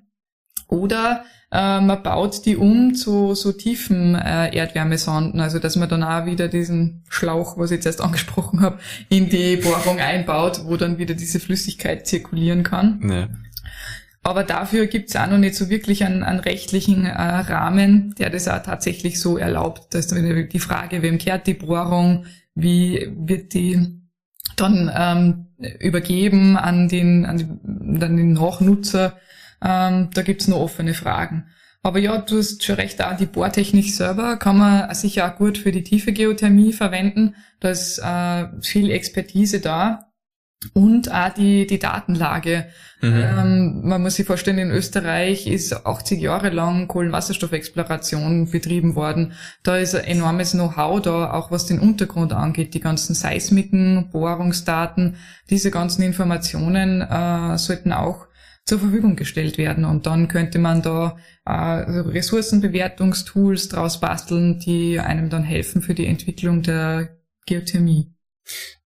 Oder 0.67 1.23
äh, 1.55 1.79
man 1.79 2.03
baut 2.03 2.45
die 2.45 2.57
um 2.57 2.95
zu 2.95 3.33
so 3.33 3.53
tiefen 3.53 4.15
äh, 4.15 4.53
Erdwärmesonden, 4.53 5.39
also 5.39 5.57
dass 5.57 5.77
man 5.77 5.87
dann 5.87 6.03
auch 6.03 6.25
wieder 6.25 6.49
diesen 6.49 7.03
Schlauch, 7.07 7.57
was 7.57 7.71
ich 7.71 7.75
jetzt 7.77 7.85
erst 7.85 8.01
angesprochen 8.01 8.59
habe, 8.59 8.79
in 9.07 9.29
die 9.29 9.55
Bohrung 9.55 9.99
einbaut, 9.99 10.61
wo 10.65 10.75
dann 10.75 10.97
wieder 10.97 11.13
diese 11.13 11.39
Flüssigkeit 11.39 12.05
zirkulieren 12.07 12.63
kann. 12.63 13.09
Ja. 13.09 13.29
Aber 14.21 14.43
dafür 14.43 14.87
gibt's 14.87 15.15
auch 15.15 15.27
noch 15.27 15.37
nicht 15.37 15.55
so 15.55 15.69
wirklich 15.69 16.03
einen, 16.03 16.23
einen 16.23 16.39
rechtlichen 16.39 17.05
äh, 17.05 17.11
Rahmen, 17.11 18.15
der 18.17 18.31
das 18.31 18.47
auch 18.47 18.61
tatsächlich 18.61 19.19
so 19.21 19.37
erlaubt. 19.37 19.93
Da 19.93 19.99
ist 19.99 20.11
dann 20.11 20.49
die 20.49 20.59
Frage, 20.59 21.03
wem 21.03 21.19
kehrt 21.19 21.47
die 21.47 21.53
Bohrung, 21.53 22.25
wie 22.53 23.07
wird 23.15 23.53
die 23.53 24.01
dann 24.57 24.91
ähm, 24.93 25.45
übergeben 25.79 26.57
an 26.57 26.89
den, 26.89 27.25
an 27.25 27.37
den, 27.37 28.03
an 28.03 28.17
den 28.17 28.33
Nachnutzer. 28.33 29.17
Ähm, 29.63 30.09
da 30.13 30.21
gibt's 30.21 30.47
noch 30.47 30.59
offene 30.59 30.93
Fragen. 30.93 31.47
Aber 31.85 31.99
ja, 31.99 32.17
du 32.17 32.39
hast 32.39 32.63
schon 32.63 32.75
recht, 32.77 33.03
auch 33.03 33.15
die 33.15 33.27
Bohrtechnik 33.27 33.93
selber 33.93 34.37
kann 34.37 34.57
man 34.57 34.93
sicher 34.95 35.31
auch 35.31 35.37
gut 35.37 35.59
für 35.59 35.71
die 35.71 35.83
tiefe 35.83 36.13
Geothermie 36.13 36.73
verwenden. 36.73 37.35
Da 37.59 37.69
ist 37.69 37.99
äh, 37.99 38.47
viel 38.61 38.89
Expertise 38.89 39.59
da 39.59 40.11
und 40.73 41.11
auch 41.11 41.29
die, 41.29 41.67
die 41.67 41.79
Datenlage. 41.79 42.65
Mhm. 43.01 43.13
Ähm, 43.13 43.81
man 43.83 44.01
muss 44.01 44.15
sich 44.15 44.25
vorstellen, 44.25 44.57
in 44.57 44.71
Österreich 44.71 45.47
ist 45.47 45.85
80 45.85 46.19
Jahre 46.19 46.49
lang 46.49 46.87
Kohlenwasserstoffexploration 46.87 48.49
betrieben 48.49 48.95
worden. 48.95 49.33
Da 49.63 49.77
ist 49.77 49.95
ein 49.95 50.05
enormes 50.05 50.51
Know-how 50.51 51.01
da, 51.01 51.31
auch 51.33 51.51
was 51.51 51.65
den 51.65 51.79
Untergrund 51.79 52.33
angeht, 52.33 52.73
die 52.73 52.79
ganzen 52.79 53.13
Seismiken, 53.13 54.09
Bohrungsdaten, 54.11 55.17
diese 55.49 55.71
ganzen 55.71 56.01
Informationen 56.01 57.01
äh, 57.01 57.57
sollten 57.57 57.91
auch 57.93 58.24
zur 58.65 58.79
Verfügung 58.79 59.15
gestellt 59.15 59.57
werden. 59.57 59.85
Und 59.85 60.07
dann 60.07 60.27
könnte 60.27 60.59
man 60.59 60.81
da 60.81 61.17
äh, 61.45 61.51
Ressourcenbewertungstools 61.51 63.69
draus 63.69 63.99
basteln, 63.99 64.59
die 64.59 64.99
einem 64.99 65.29
dann 65.29 65.43
helfen 65.43 65.81
für 65.81 65.93
die 65.93 66.07
Entwicklung 66.07 66.63
der 66.63 67.17
Geothermie. 67.45 68.11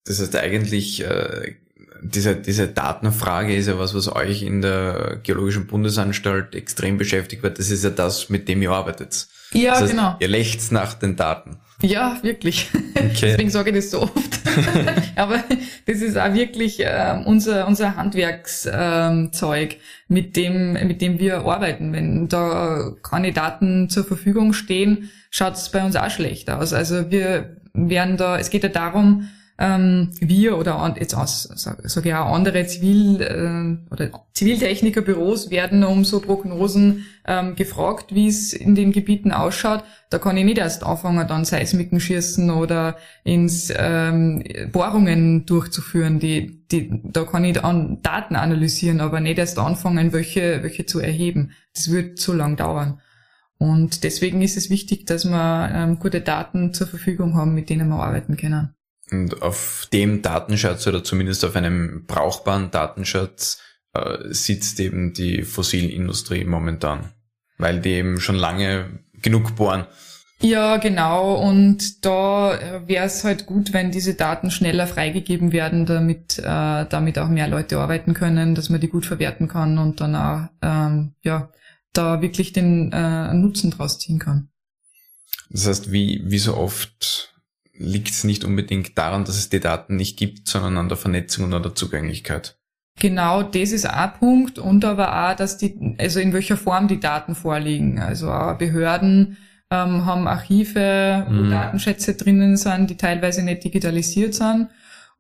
Das 0.05 0.19
heißt 0.19 0.35
eigentlich, 0.35 1.03
äh, 1.03 1.55
diese, 2.03 2.35
diese 2.35 2.67
Datenfrage 2.67 3.55
ist 3.55 3.67
ja 3.67 3.79
was, 3.79 3.95
was 3.95 4.13
euch 4.13 4.43
in 4.43 4.61
der 4.61 5.19
Geologischen 5.23 5.67
Bundesanstalt 5.67 6.53
extrem 6.53 6.97
beschäftigt 6.97 7.43
wird. 7.43 7.59
Das 7.59 7.71
ist 7.71 7.83
ja 7.83 7.89
das, 7.89 8.29
mit 8.29 8.47
dem 8.47 8.61
ihr 8.61 8.71
arbeitet. 8.71 9.27
Ja, 9.53 9.71
das 9.71 9.81
heißt, 9.81 9.91
genau. 9.91 10.15
Ihr 10.19 10.27
lächzt 10.27 10.71
nach 10.71 10.93
den 10.93 11.15
Daten. 11.15 11.57
Ja, 11.81 12.17
wirklich. 12.21 12.69
Okay. 12.95 13.11
Deswegen 13.21 13.49
sage 13.49 13.71
ich 13.71 13.75
das 13.75 13.91
so 13.91 14.03
oft. 14.03 14.39
Aber 15.15 15.43
das 15.85 15.97
ist 16.01 16.17
auch 16.17 16.33
wirklich 16.33 16.79
äh, 16.79 17.21
unser, 17.25 17.67
unser 17.67 17.95
Handwerkszeug, 17.95 19.73
ähm, 19.73 19.79
mit 20.07 20.35
dem, 20.35 20.73
mit 20.73 21.01
dem 21.01 21.19
wir 21.19 21.39
arbeiten. 21.39 21.93
Wenn 21.93 22.27
da 22.29 22.93
keine 23.03 23.33
Daten 23.33 23.89
zur 23.89 24.05
Verfügung 24.05 24.53
stehen, 24.53 25.09
schaut 25.29 25.55
es 25.55 25.69
bei 25.69 25.83
uns 25.83 25.95
auch 25.95 26.09
schlecht 26.09 26.49
aus. 26.49 26.73
Also 26.73 27.11
wir 27.11 27.57
werden 27.73 28.17
da, 28.17 28.37
es 28.37 28.49
geht 28.49 28.63
ja 28.63 28.69
darum, 28.69 29.29
ähm, 29.59 30.09
wir 30.19 30.57
oder 30.57 30.95
jetzt 30.99 31.13
aus, 31.13 31.43
sage 31.43 31.83
ich 31.85 32.13
auch 32.13 32.33
andere 32.33 32.65
Zivil- 32.65 33.21
äh, 33.21 33.91
oder 33.91 34.09
Ziviltechnikerbüros 34.33 35.51
werden 35.51 35.83
um 35.83 36.03
so 36.03 36.19
Prognosen 36.19 37.05
ähm, 37.25 37.55
gefragt, 37.55 38.15
wie 38.15 38.27
es 38.27 38.53
in 38.53 38.75
den 38.75 38.91
Gebieten 38.91 39.31
ausschaut. 39.31 39.83
Da 40.09 40.17
kann 40.17 40.37
ich 40.37 40.45
nicht 40.45 40.57
erst 40.57 40.83
anfangen, 40.83 41.27
dann 41.27 41.45
Seismiken 41.45 41.99
schießen 41.99 42.49
oder 42.49 42.97
ins 43.23 43.71
ähm, 43.75 44.43
Bohrungen 44.71 45.45
durchzuführen. 45.45 46.19
Die, 46.19 46.65
die, 46.71 47.01
da 47.03 47.23
kann 47.23 47.45
ich 47.45 47.63
an 47.63 47.99
Daten 48.01 48.35
analysieren, 48.35 49.01
aber 49.01 49.19
nicht 49.19 49.37
erst 49.37 49.59
anfangen, 49.59 50.13
welche, 50.13 50.63
welche 50.63 50.85
zu 50.85 50.99
erheben. 50.99 51.51
Das 51.73 51.91
wird 51.91 52.19
zu 52.19 52.33
lang 52.33 52.55
dauern. 52.55 52.99
Und 53.59 54.03
deswegen 54.03 54.41
ist 54.41 54.57
es 54.57 54.69
wichtig, 54.69 55.05
dass 55.05 55.25
wir 55.25 55.71
ähm, 55.73 55.99
gute 55.99 56.21
Daten 56.21 56.73
zur 56.73 56.87
Verfügung 56.87 57.35
haben, 57.35 57.53
mit 57.53 57.69
denen 57.69 57.87
wir 57.87 58.03
arbeiten 58.03 58.35
können. 58.35 58.73
Und 59.11 59.41
auf 59.41 59.87
dem 59.91 60.21
Datenschatz 60.21 60.87
oder 60.87 61.03
zumindest 61.03 61.43
auf 61.45 61.55
einem 61.55 62.05
brauchbaren 62.05 62.71
Datenschatz 62.71 63.59
äh, 63.93 64.33
sitzt 64.33 64.79
eben 64.79 65.13
die 65.13 65.43
Fossilindustrie 65.43 66.45
momentan, 66.45 67.11
weil 67.57 67.79
die 67.79 67.91
eben 67.91 68.19
schon 68.19 68.35
lange 68.35 69.03
genug 69.21 69.55
bohren. 69.55 69.85
Ja, 70.43 70.75
genau. 70.77 71.35
Und 71.35 72.05
da 72.05 72.55
äh, 72.55 72.87
wäre 72.87 73.05
es 73.05 73.23
halt 73.23 73.45
gut, 73.45 73.71
wenn 73.71 73.91
diese 73.91 74.15
Daten 74.15 74.51
schneller 74.51 74.87
freigegeben 74.87 75.53
werden, 75.53 75.85
damit, 75.85 76.37
äh, 76.37 76.85
damit 76.85 77.17
auch 77.17 77.29
mehr 77.29 77.47
Leute 77.47 77.79
arbeiten 77.79 78.13
können, 78.13 78.53
dass 78.53 78.69
man 78.69 78.81
die 78.81 78.89
gut 78.89 79.05
verwerten 79.05 79.47
kann 79.47 79.77
und 79.77 80.01
dann 80.01 80.15
auch 80.15 80.49
ähm, 80.61 81.13
ja, 81.21 81.49
da 81.93 82.21
wirklich 82.21 82.51
den 82.51 82.91
äh, 82.91 83.33
Nutzen 83.33 83.71
draus 83.71 83.99
ziehen 83.99 84.19
kann. 84.19 84.49
Das 85.49 85.67
heißt, 85.67 85.91
wie, 85.93 86.21
wie 86.25 86.39
so 86.39 86.57
oft 86.57 87.32
liegt 87.77 88.09
es 88.09 88.23
nicht 88.23 88.43
unbedingt 88.43 88.97
daran, 88.97 89.25
dass 89.25 89.37
es 89.37 89.49
die 89.49 89.59
Daten 89.59 89.95
nicht 89.95 90.17
gibt, 90.17 90.47
sondern 90.47 90.77
an 90.77 90.89
der 90.89 90.97
Vernetzung 90.97 91.45
und 91.45 91.53
an 91.53 91.63
der 91.63 91.75
Zugänglichkeit. 91.75 92.57
Genau, 92.99 93.41
das 93.41 93.71
ist 93.71 93.85
ein 93.85 94.13
Punkt 94.13 94.59
und 94.59 94.85
aber 94.85 95.31
auch, 95.31 95.35
dass 95.35 95.57
die, 95.57 95.95
also 95.97 96.19
in 96.19 96.31
welcher 96.31 96.57
Form 96.57 96.87
die 96.87 96.99
Daten 96.99 97.33
vorliegen. 97.33 97.99
Also 97.99 98.31
auch 98.31 98.57
Behörden 98.57 99.37
ähm, 99.71 100.05
haben 100.05 100.27
Archive, 100.27 101.25
wo 101.27 101.33
mhm. 101.33 101.49
Datenschätze 101.49 102.13
drinnen 102.13 102.55
sind, 102.55 102.89
die 102.91 102.97
teilweise 102.97 103.43
nicht 103.43 103.63
digitalisiert 103.63 104.35
sind. 104.35 104.69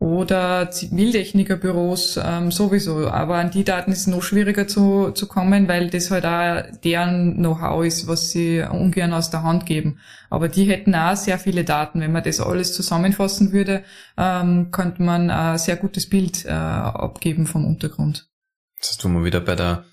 Oder 0.03 0.69
Ziviltechnikerbüros 0.69 2.19
ähm, 2.21 2.51
sowieso. 2.51 3.07
Aber 3.07 3.37
an 3.37 3.51
die 3.51 3.63
Daten 3.63 3.93
ist 3.93 3.99
es 3.99 4.07
noch 4.07 4.21
schwieriger 4.21 4.67
zu, 4.67 5.11
zu 5.11 5.27
kommen, 5.27 5.69
weil 5.69 5.89
das 5.89 6.11
halt 6.11 6.25
auch 6.25 6.61
deren 6.83 7.35
Know-how 7.35 7.85
ist, 7.85 8.05
was 8.05 8.29
sie 8.29 8.61
ungern 8.69 9.13
aus 9.13 9.29
der 9.29 9.43
Hand 9.43 9.65
geben. 9.65 9.99
Aber 10.29 10.49
die 10.49 10.65
hätten 10.65 10.93
auch 10.93 11.15
sehr 11.15 11.39
viele 11.39 11.63
Daten. 11.63 12.01
Wenn 12.01 12.11
man 12.11 12.21
das 12.21 12.41
alles 12.41 12.73
zusammenfassen 12.73 13.53
würde, 13.53 13.85
ähm, 14.17 14.71
könnte 14.71 15.01
man 15.01 15.29
ein 15.29 15.57
sehr 15.57 15.77
gutes 15.77 16.09
Bild 16.09 16.43
äh, 16.43 16.49
abgeben 16.49 17.47
vom 17.47 17.65
Untergrund. 17.65 18.27
Das 18.81 18.89
heißt, 18.89 19.05
wo 19.05 19.07
wir 19.07 19.23
wieder 19.23 19.39
bei 19.39 19.55
der 19.55 19.85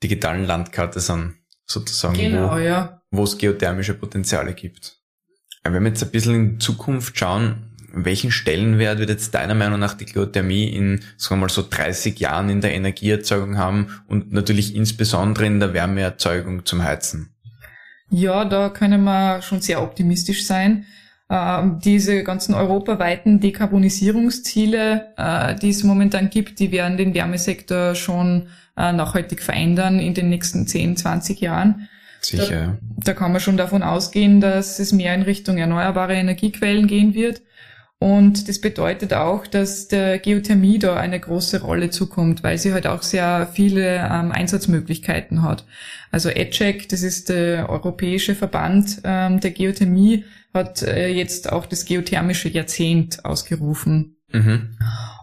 digitalen 0.00 0.46
Landkarte 0.46 1.00
sind, 1.00 1.38
sozusagen, 1.64 2.16
genau, 2.16 2.52
wo, 2.52 2.58
ja. 2.58 3.02
wo 3.10 3.24
es 3.24 3.36
geothermische 3.36 3.94
Potenziale 3.94 4.54
gibt. 4.54 5.00
Wenn 5.64 5.82
wir 5.82 5.88
jetzt 5.88 6.04
ein 6.04 6.12
bisschen 6.12 6.34
in 6.36 6.60
Zukunft 6.60 7.18
schauen, 7.18 7.75
welchen 7.92 8.30
Stellenwert 8.30 8.98
wird 8.98 9.10
jetzt 9.10 9.34
deiner 9.34 9.54
Meinung 9.54 9.78
nach 9.78 9.94
die 9.94 10.06
Geothermie 10.06 10.68
in, 10.68 11.00
sagen 11.16 11.36
wir 11.40 11.46
mal 11.46 11.48
so 11.48 11.64
30 11.68 12.18
Jahren 12.18 12.48
in 12.48 12.60
der 12.60 12.74
Energieerzeugung 12.74 13.58
haben 13.58 13.88
und 14.08 14.32
natürlich 14.32 14.74
insbesondere 14.74 15.46
in 15.46 15.60
der 15.60 15.72
Wärmeerzeugung 15.72 16.64
zum 16.64 16.82
Heizen? 16.82 17.30
Ja, 18.10 18.44
da 18.44 18.68
können 18.68 19.04
wir 19.04 19.42
schon 19.42 19.60
sehr 19.60 19.82
optimistisch 19.82 20.46
sein. 20.46 20.86
Ähm, 21.28 21.80
diese 21.84 22.22
ganzen 22.22 22.54
europaweiten 22.54 23.40
Dekarbonisierungsziele, 23.40 25.08
äh, 25.16 25.56
die 25.56 25.70
es 25.70 25.82
momentan 25.82 26.30
gibt, 26.30 26.60
die 26.60 26.70
werden 26.70 26.96
den 26.96 27.14
Wärmesektor 27.14 27.96
schon 27.96 28.48
äh, 28.76 28.92
nachhaltig 28.92 29.42
verändern 29.42 29.98
in 29.98 30.14
den 30.14 30.28
nächsten 30.28 30.68
10, 30.68 30.96
20 30.96 31.40
Jahren. 31.40 31.88
Sicher. 32.20 32.78
Da, 32.96 33.12
da 33.12 33.14
kann 33.14 33.32
man 33.32 33.40
schon 33.40 33.56
davon 33.56 33.82
ausgehen, 33.82 34.40
dass 34.40 34.78
es 34.78 34.92
mehr 34.92 35.14
in 35.14 35.22
Richtung 35.22 35.58
erneuerbare 35.58 36.14
Energiequellen 36.14 36.86
gehen 36.86 37.14
wird. 37.14 37.42
Und 37.98 38.48
das 38.48 38.60
bedeutet 38.60 39.14
auch, 39.14 39.46
dass 39.46 39.88
der 39.88 40.18
Geothermie 40.18 40.78
da 40.78 40.96
eine 40.96 41.18
große 41.18 41.62
Rolle 41.62 41.88
zukommt, 41.88 42.42
weil 42.42 42.58
sie 42.58 42.74
halt 42.74 42.86
auch 42.86 43.02
sehr 43.02 43.48
viele 43.50 43.96
ähm, 43.96 44.32
Einsatzmöglichkeiten 44.32 45.42
hat. 45.42 45.64
Also 46.10 46.28
EDCEC, 46.28 46.90
das 46.90 47.02
ist 47.02 47.30
der 47.30 47.70
europäische 47.70 48.34
Verband 48.34 49.00
ähm, 49.04 49.40
der 49.40 49.50
Geothermie, 49.50 50.24
hat 50.52 50.82
äh, 50.82 51.08
jetzt 51.08 51.50
auch 51.50 51.64
das 51.64 51.86
geothermische 51.86 52.50
Jahrzehnt 52.50 53.24
ausgerufen, 53.24 54.16
mhm. 54.30 54.76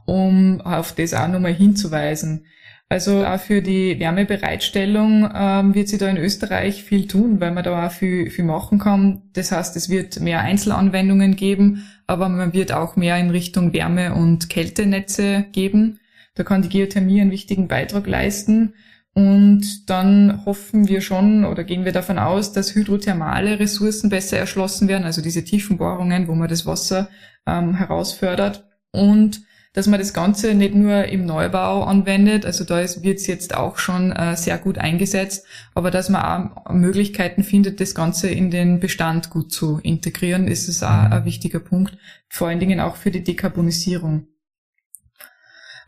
um 0.05 0.61
auf 0.61 0.93
das 0.95 1.13
auch 1.13 1.27
nochmal 1.27 1.53
hinzuweisen. 1.53 2.45
Also 2.93 3.25
auch 3.25 3.39
für 3.39 3.63
die 3.63 3.99
Wärmebereitstellung 3.99 5.27
ähm, 5.33 5.73
wird 5.73 5.87
sie 5.87 5.97
da 5.97 6.07
in 6.07 6.17
Österreich 6.17 6.83
viel 6.83 7.07
tun, 7.07 7.41
weil 7.41 7.49
man 7.49 7.63
da 7.63 7.87
auch 7.87 7.91
viel, 7.91 8.29
viel 8.29 8.45
machen 8.45 8.77
kann. 8.77 9.23
Das 9.33 9.51
heißt, 9.51 9.75
es 9.75 9.89
wird 9.89 10.19
mehr 10.19 10.41
Einzelanwendungen 10.41 11.35
geben, 11.35 11.87
aber 12.05 12.29
man 12.29 12.53
wird 12.53 12.71
auch 12.71 12.95
mehr 12.95 13.17
in 13.17 13.31
Richtung 13.31 13.73
Wärme- 13.73 14.13
und 14.13 14.47
Kältenetze 14.47 15.45
geben. 15.53 16.01
Da 16.35 16.43
kann 16.43 16.61
die 16.61 16.69
Geothermie 16.69 17.19
einen 17.19 17.31
wichtigen 17.31 17.67
Beitrag 17.67 18.05
leisten. 18.05 18.75
Und 19.15 19.89
dann 19.89 20.45
hoffen 20.45 20.87
wir 20.87 21.01
schon 21.01 21.45
oder 21.45 21.63
gehen 21.63 21.85
wir 21.85 21.93
davon 21.93 22.19
aus, 22.19 22.53
dass 22.53 22.75
hydrothermale 22.75 23.59
Ressourcen 23.59 24.11
besser 24.11 24.37
erschlossen 24.37 24.87
werden, 24.87 25.05
also 25.05 25.23
diese 25.23 25.43
Tiefenbohrungen, 25.43 26.27
wo 26.27 26.35
man 26.35 26.47
das 26.47 26.67
Wasser 26.67 27.09
ähm, 27.47 27.73
herausfördert. 27.73 28.67
Und 28.91 29.41
dass 29.73 29.87
man 29.87 29.99
das 29.99 30.13
Ganze 30.13 30.53
nicht 30.53 30.75
nur 30.75 31.05
im 31.05 31.25
Neubau 31.25 31.83
anwendet, 31.83 32.45
also 32.45 32.63
da 32.63 32.77
wird 32.77 33.19
es 33.19 33.27
jetzt 33.27 33.55
auch 33.55 33.77
schon 33.77 34.11
äh, 34.11 34.37
sehr 34.37 34.59
gut 34.59 34.77
eingesetzt, 34.77 35.45
aber 35.73 35.89
dass 35.89 36.09
man 36.09 36.51
auch 36.53 36.71
Möglichkeiten 36.71 37.43
findet, 37.43 37.81
das 37.81 37.95
Ganze 37.95 38.29
in 38.29 38.51
den 38.51 38.79
Bestand 38.79 39.31
gut 39.31 39.51
zu 39.51 39.79
integrieren, 39.81 40.47
ist 40.47 40.69
es 40.69 40.83
auch 40.83 40.89
ein 40.89 41.25
wichtiger 41.25 41.59
Punkt, 41.59 41.97
vor 42.29 42.47
allen 42.47 42.59
Dingen 42.59 42.79
auch 42.79 42.95
für 42.95 43.11
die 43.11 43.23
Dekarbonisierung. 43.23 44.27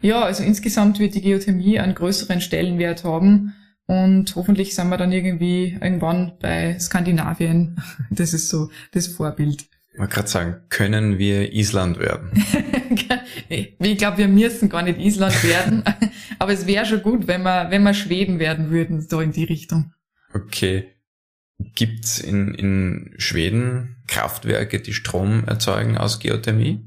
Ja, 0.02 0.22
also 0.24 0.44
insgesamt 0.44 1.00
wird 1.00 1.16
die 1.16 1.22
Geothermie 1.22 1.80
einen 1.80 1.96
größeren 1.96 2.42
Stellenwert 2.42 3.04
haben 3.04 3.54
und 3.88 4.36
hoffentlich 4.36 4.76
sind 4.76 4.90
wir 4.90 4.98
dann 4.98 5.12
irgendwie 5.12 5.78
irgendwann 5.80 6.34
bei 6.40 6.78
Skandinavien. 6.80 7.78
Das 8.10 8.34
ist 8.34 8.50
so 8.50 8.70
das 8.92 9.08
Vorbild. 9.08 9.66
Ich 9.96 10.00
wollte 10.00 10.14
gerade 10.14 10.28
sagen, 10.28 10.56
können 10.68 11.20
wir 11.20 11.54
Island 11.54 12.00
werden? 12.00 12.32
ich 13.48 13.98
glaube, 13.98 14.18
wir 14.18 14.28
müssen 14.28 14.68
gar 14.68 14.82
nicht 14.82 15.00
Island 15.00 15.42
werden, 15.42 15.84
aber 16.40 16.52
es 16.52 16.68
wäre 16.68 16.86
schon 16.86 17.02
gut, 17.02 17.28
wenn 17.28 17.44
wir, 17.44 17.72
wenn 17.72 17.82
wir 17.84 17.94
Schweden 17.94 18.38
werden 18.38 18.72
würden, 18.72 19.00
so 19.00 19.22
in 19.22 19.32
die 19.32 19.46
Richtung. 19.46 19.94
Okay. 20.34 20.90
Gibt's 21.76 22.20
in, 22.20 22.54
in 22.56 23.14
Schweden 23.20 23.96
Kraftwerke, 24.08 24.82
die 24.82 24.94
Strom 24.94 25.46
erzeugen 25.46 25.98
aus 25.98 26.20
Geothermie? 26.20 26.84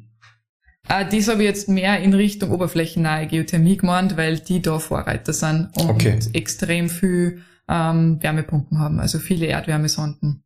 Ah, 0.86 1.04
das 1.04 1.28
habe 1.28 1.44
ich 1.44 1.48
jetzt 1.48 1.70
mehr 1.70 2.00
in 2.00 2.12
Richtung 2.12 2.50
oberflächennahe 2.50 3.26
Geothermie 3.26 3.78
gemeint, 3.78 4.18
weil 4.18 4.38
die 4.38 4.60
da 4.60 4.78
Vorreiter 4.78 5.32
sind 5.32 5.70
und 5.78 5.88
okay. 5.88 6.18
extrem 6.34 6.90
viel 6.90 7.42
ähm, 7.70 8.22
Wärmepumpen 8.22 8.78
haben, 8.78 9.00
also 9.00 9.18
viele 9.18 9.46
Erdwärmesonden. 9.46 10.44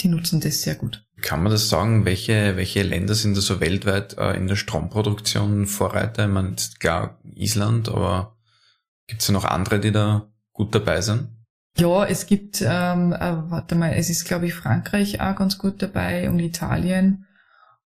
Die 0.00 0.08
nutzen 0.08 0.40
das 0.40 0.62
sehr 0.62 0.76
gut. 0.76 1.04
Kann 1.24 1.42
man 1.42 1.50
das 1.50 1.70
sagen, 1.70 2.04
welche, 2.04 2.54
welche 2.56 2.82
Länder 2.82 3.14
sind 3.14 3.34
da 3.34 3.40
so 3.40 3.58
weltweit 3.58 4.18
äh, 4.18 4.36
in 4.36 4.46
der 4.46 4.56
Stromproduktion 4.56 5.66
Vorreiter? 5.66 6.26
Ich 6.26 6.30
meine, 6.30 6.54
klar 6.78 7.18
Island, 7.34 7.88
aber 7.88 8.36
gibt 9.06 9.22
es 9.22 9.28
ja 9.28 9.32
noch 9.32 9.46
andere, 9.46 9.80
die 9.80 9.90
da 9.90 10.30
gut 10.52 10.74
dabei 10.74 11.00
sind? 11.00 11.28
Ja, 11.78 12.04
es 12.04 12.26
gibt, 12.26 12.60
ähm, 12.60 13.14
äh, 13.14 13.50
warte 13.50 13.74
mal, 13.74 13.94
es 13.94 14.10
ist 14.10 14.26
glaube 14.26 14.48
ich 14.48 14.54
Frankreich 14.54 15.22
auch 15.22 15.34
ganz 15.34 15.56
gut 15.56 15.80
dabei 15.80 16.28
und 16.28 16.40
Italien 16.40 17.26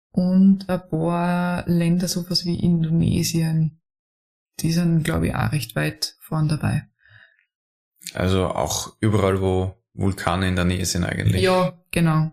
und 0.10 0.68
ein 0.68 0.90
paar 0.90 1.64
Länder, 1.70 2.08
sowas 2.08 2.44
wie 2.44 2.60
Indonesien. 2.60 3.80
Die 4.62 4.72
sind 4.72 5.04
glaube 5.04 5.28
ich 5.28 5.36
auch 5.36 5.52
recht 5.52 5.76
weit 5.76 6.16
vorn 6.22 6.48
dabei. 6.48 6.88
Also 8.16 8.48
auch 8.48 8.98
überall, 9.00 9.42
wo 9.42 9.76
Vulkane 9.94 10.48
in 10.48 10.56
der 10.56 10.66
Nähe 10.66 10.88
sind 10.88 11.04
eigentlich. 11.04 11.44
Ja, 11.44 11.80
genau. 11.92 12.32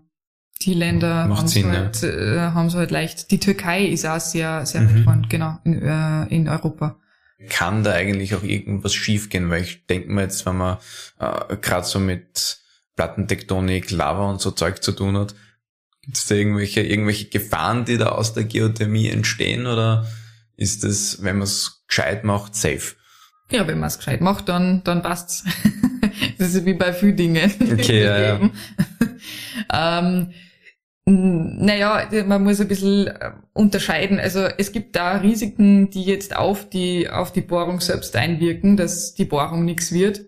Die 0.64 0.74
Länder 0.74 1.28
haben 1.28 1.44
es 1.44 1.62
halt, 1.62 2.02
ja. 2.02 2.48
äh, 2.48 2.50
halt 2.52 2.90
leicht. 2.90 3.30
Die 3.30 3.38
Türkei 3.38 3.84
ist 3.84 4.06
auch 4.06 4.20
sehr, 4.20 4.64
sehr 4.64 4.80
mhm. 4.80 4.96
weit 4.96 5.04
vorn, 5.04 5.26
genau, 5.28 5.58
in, 5.64 5.82
äh, 5.82 6.24
in 6.26 6.48
Europa. 6.48 6.96
Kann 7.50 7.84
da 7.84 7.92
eigentlich 7.92 8.34
auch 8.34 8.42
irgendwas 8.42 8.94
schiefgehen? 8.94 9.50
Weil 9.50 9.62
ich 9.62 9.86
denke 9.86 10.10
mir 10.10 10.22
jetzt, 10.22 10.46
wenn 10.46 10.56
man 10.56 10.78
äh, 11.18 11.56
gerade 11.56 11.86
so 11.86 12.00
mit 12.00 12.58
Plattentektonik, 12.96 13.90
Lava 13.90 14.30
und 14.30 14.40
so 14.40 14.52
Zeug 14.52 14.82
zu 14.82 14.92
tun 14.92 15.18
hat, 15.18 15.34
gibt 16.00 16.16
es 16.16 16.26
da 16.26 16.34
irgendwelche, 16.34 16.80
irgendwelche 16.80 17.28
Gefahren, 17.28 17.84
die 17.84 17.98
da 17.98 18.10
aus 18.10 18.32
der 18.32 18.44
Geothermie 18.44 19.08
entstehen? 19.08 19.66
Oder 19.66 20.06
ist 20.56 20.84
das, 20.84 21.22
wenn 21.22 21.36
man 21.36 21.44
es 21.44 21.84
gescheit 21.86 22.24
macht, 22.24 22.54
safe? 22.54 22.94
Ja, 23.50 23.66
wenn 23.66 23.78
man 23.78 23.88
es 23.88 23.98
gescheit 23.98 24.22
macht, 24.22 24.48
dann, 24.48 24.82
dann 24.84 25.02
passt's. 25.02 25.44
das 26.38 26.54
ist 26.54 26.64
wie 26.64 26.74
bei 26.74 26.94
vielen 26.94 27.16
Dingen. 27.16 27.52
Okay, 27.60 28.02
ja, 28.02 28.18
ja. 28.18 28.50
ähm, 30.00 30.32
naja, 31.06 32.08
man 32.26 32.44
muss 32.44 32.60
ein 32.60 32.68
bisschen 32.68 33.08
äh, 33.08 33.32
unterscheiden. 33.52 34.18
Also 34.18 34.40
es 34.40 34.72
gibt 34.72 34.96
da 34.96 35.16
Risiken, 35.16 35.90
die 35.90 36.04
jetzt 36.04 36.34
auf 36.36 36.68
die, 36.68 37.10
auf 37.10 37.32
die 37.32 37.42
Bohrung 37.42 37.80
selbst 37.80 38.16
einwirken, 38.16 38.76
dass 38.76 39.14
die 39.14 39.26
Bohrung 39.26 39.64
nichts 39.64 39.92
wird. 39.92 40.26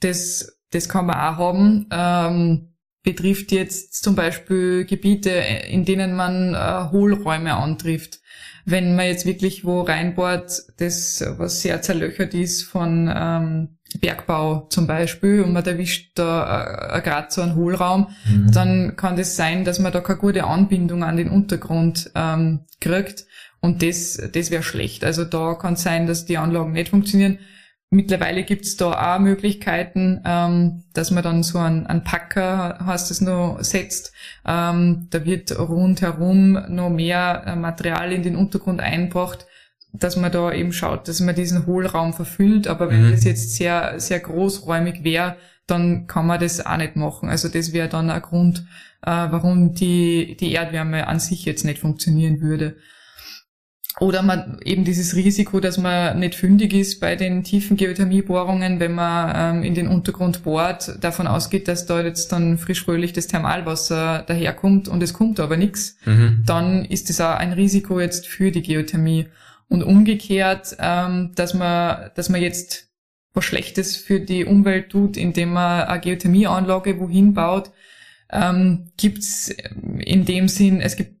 Das, 0.00 0.60
das 0.70 0.88
kann 0.88 1.06
man 1.06 1.16
auch 1.16 1.38
haben. 1.38 1.86
Ähm, 1.90 2.74
betrifft 3.02 3.50
jetzt 3.50 4.02
zum 4.02 4.14
Beispiel 4.14 4.84
Gebiete, 4.84 5.30
in 5.30 5.86
denen 5.86 6.14
man 6.14 6.54
äh, 6.54 6.90
Hohlräume 6.92 7.54
antrifft 7.54 8.20
wenn 8.64 8.96
man 8.96 9.06
jetzt 9.06 9.26
wirklich 9.26 9.64
wo 9.64 9.82
reinbohrt, 9.82 10.62
das 10.78 11.24
was 11.38 11.62
sehr 11.62 11.82
zerlöchert 11.82 12.34
ist 12.34 12.62
von 12.62 13.12
ähm, 13.14 13.78
Bergbau 13.98 14.66
zum 14.70 14.86
Beispiel 14.86 15.42
und 15.42 15.52
man 15.52 15.64
erwischt 15.64 16.12
da 16.14 16.96
äh, 16.96 17.00
gerade 17.00 17.28
so 17.30 17.42
einen 17.42 17.56
Hohlraum, 17.56 18.08
mhm. 18.28 18.52
dann 18.52 18.96
kann 18.96 19.16
das 19.16 19.36
sein, 19.36 19.64
dass 19.64 19.78
man 19.78 19.92
da 19.92 20.00
keine 20.00 20.18
gute 20.18 20.44
Anbindung 20.44 21.02
an 21.02 21.16
den 21.16 21.28
Untergrund 21.28 22.10
ähm, 22.14 22.60
kriegt 22.80 23.26
und 23.60 23.82
das, 23.82 24.20
das 24.32 24.50
wäre 24.50 24.62
schlecht. 24.62 25.04
Also 25.04 25.24
da 25.24 25.54
kann 25.54 25.74
es 25.74 25.82
sein, 25.82 26.06
dass 26.06 26.24
die 26.24 26.38
Anlagen 26.38 26.72
nicht 26.72 26.90
funktionieren. 26.90 27.38
Mittlerweile 27.92 28.44
gibt's 28.44 28.76
da 28.76 29.16
auch 29.16 29.18
Möglichkeiten, 29.18 30.22
ähm, 30.24 30.84
dass 30.94 31.10
man 31.10 31.24
dann 31.24 31.42
so 31.42 31.58
einen, 31.58 31.88
einen 31.88 32.04
Packer, 32.04 32.78
heißt 32.86 33.10
es 33.10 33.20
noch, 33.20 33.58
setzt. 33.62 34.12
Ähm, 34.46 35.08
da 35.10 35.24
wird 35.24 35.58
rundherum 35.58 36.52
noch 36.68 36.88
mehr 36.88 37.42
äh, 37.46 37.56
Material 37.56 38.12
in 38.12 38.22
den 38.22 38.36
Untergrund 38.36 38.80
einbracht, 38.80 39.46
dass 39.92 40.16
man 40.16 40.32
da 40.32 40.52
eben 40.52 40.72
schaut, 40.72 41.08
dass 41.08 41.20
man 41.20 41.34
diesen 41.34 41.66
Hohlraum 41.66 42.12
verfüllt. 42.12 42.68
Aber 42.68 42.90
wenn 42.90 43.06
mhm. 43.06 43.10
das 43.10 43.24
jetzt 43.24 43.56
sehr, 43.56 43.98
sehr 43.98 44.20
großräumig 44.20 45.04
wäre, 45.04 45.36
dann 45.66 46.06
kann 46.06 46.26
man 46.26 46.40
das 46.40 46.64
auch 46.64 46.76
nicht 46.76 46.96
machen. 46.96 47.28
Also 47.28 47.48
das 47.48 47.72
wäre 47.72 47.88
dann 47.88 48.10
ein 48.10 48.22
Grund, 48.22 48.66
äh, 49.02 49.10
warum 49.10 49.74
die, 49.74 50.36
die 50.38 50.52
Erdwärme 50.52 51.06
an 51.06 51.20
sich 51.20 51.44
jetzt 51.44 51.64
nicht 51.64 51.78
funktionieren 51.78 52.40
würde. 52.40 52.76
Oder 53.98 54.22
man 54.22 54.60
eben 54.64 54.84
dieses 54.84 55.16
Risiko, 55.16 55.58
dass 55.58 55.76
man 55.76 56.20
nicht 56.20 56.34
fündig 56.36 56.72
ist 56.72 57.00
bei 57.00 57.16
den 57.16 57.42
tiefen 57.42 57.76
Geothermiebohrungen, 57.76 58.78
wenn 58.78 58.94
man 58.94 59.56
ähm, 59.56 59.62
in 59.64 59.74
den 59.74 59.88
Untergrund 59.88 60.44
bohrt, 60.44 60.94
davon 61.04 61.26
ausgeht, 61.26 61.66
dass 61.66 61.86
da 61.86 62.00
jetzt 62.00 62.30
dann 62.30 62.56
frisch 62.56 62.84
fröhlich 62.84 63.12
das 63.12 63.26
Thermalwasser 63.26 64.24
daherkommt 64.26 64.86
und 64.88 65.02
es 65.02 65.12
kommt 65.12 65.40
aber 65.40 65.56
nichts, 65.56 65.96
mhm. 66.06 66.44
dann 66.46 66.84
ist 66.84 67.10
das 67.10 67.20
auch 67.20 67.34
ein 67.34 67.52
Risiko 67.52 68.00
jetzt 68.00 68.26
für 68.26 68.52
die 68.52 68.62
Geothermie. 68.62 69.26
Und 69.70 69.82
umgekehrt, 69.82 70.76
ähm, 70.78 71.32
dass 71.36 71.54
man, 71.54 72.10
dass 72.14 72.28
man 72.28 72.42
jetzt 72.42 72.90
was 73.32 73.44
Schlechtes 73.44 73.96
für 73.96 74.20
die 74.20 74.44
Umwelt 74.44 74.90
tut, 74.90 75.16
indem 75.16 75.52
man 75.52 75.86
eine 75.86 76.00
Geothermieanlage 76.00 76.98
wohin 76.98 77.32
baut, 77.32 77.70
ähm, 78.32 78.90
gibt's 78.96 79.48
in 79.98 80.24
dem 80.24 80.48
Sinn, 80.48 80.80
es 80.80 80.96
gibt 80.96 81.20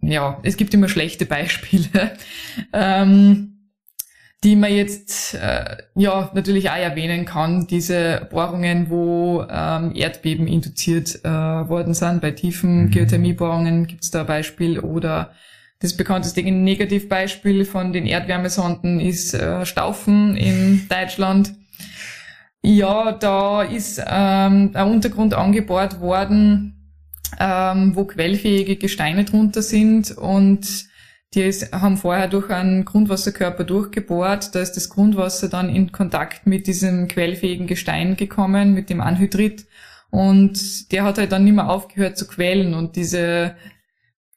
ja, 0.00 0.40
es 0.42 0.56
gibt 0.56 0.74
immer 0.74 0.88
schlechte 0.88 1.26
Beispiele, 1.26 2.12
ähm, 2.72 3.48
die 4.44 4.56
man 4.56 4.74
jetzt 4.74 5.34
äh, 5.34 5.76
ja 5.94 6.30
natürlich 6.34 6.70
auch 6.70 6.76
erwähnen 6.76 7.24
kann. 7.24 7.66
Diese 7.68 8.26
Bohrungen, 8.30 8.90
wo 8.90 9.44
ähm, 9.48 9.92
Erdbeben 9.94 10.48
induziert 10.48 11.24
äh, 11.24 11.28
worden 11.28 11.94
sind, 11.94 12.20
bei 12.20 12.32
tiefen 12.32 12.86
mhm. 12.86 12.90
Geothermiebohrungen 12.90 13.86
gibt 13.86 14.02
es 14.02 14.10
da 14.10 14.20
ein 14.20 14.26
Beispiel 14.26 14.80
oder 14.80 15.32
das 15.82 15.96
bekannteste 15.96 16.42
Negativbeispiel 16.42 17.64
von 17.64 17.92
den 17.92 18.06
Erdwärmesonden 18.06 19.00
ist 19.00 19.34
äh, 19.34 19.66
Staufen 19.66 20.36
in 20.36 20.86
Deutschland. 20.88 21.54
Ja, 22.62 23.10
da 23.10 23.62
ist 23.62 23.98
ähm, 23.98 24.70
ein 24.74 24.88
Untergrund 24.88 25.34
angebohrt 25.34 26.00
worden, 26.00 26.94
ähm, 27.40 27.96
wo 27.96 28.04
quellfähige 28.04 28.76
Gesteine 28.76 29.24
drunter 29.24 29.62
sind 29.62 30.12
und 30.12 30.86
die 31.34 31.40
ist, 31.40 31.72
haben 31.72 31.96
vorher 31.96 32.28
durch 32.28 32.50
einen 32.50 32.84
Grundwasserkörper 32.84 33.64
durchgebohrt. 33.64 34.54
Da 34.54 34.60
ist 34.60 34.74
das 34.74 34.90
Grundwasser 34.90 35.48
dann 35.48 35.74
in 35.74 35.90
Kontakt 35.90 36.46
mit 36.46 36.66
diesem 36.66 37.08
quellfähigen 37.08 37.66
Gestein 37.66 38.16
gekommen, 38.16 38.74
mit 38.74 38.90
dem 38.90 39.00
Anhydrit. 39.00 39.66
Und 40.10 40.92
der 40.92 41.04
hat 41.04 41.16
halt 41.16 41.32
dann 41.32 41.44
nicht 41.44 41.54
mehr 41.54 41.70
aufgehört 41.70 42.18
zu 42.18 42.28
quellen 42.28 42.74
und 42.74 42.96
diese, 42.96 43.56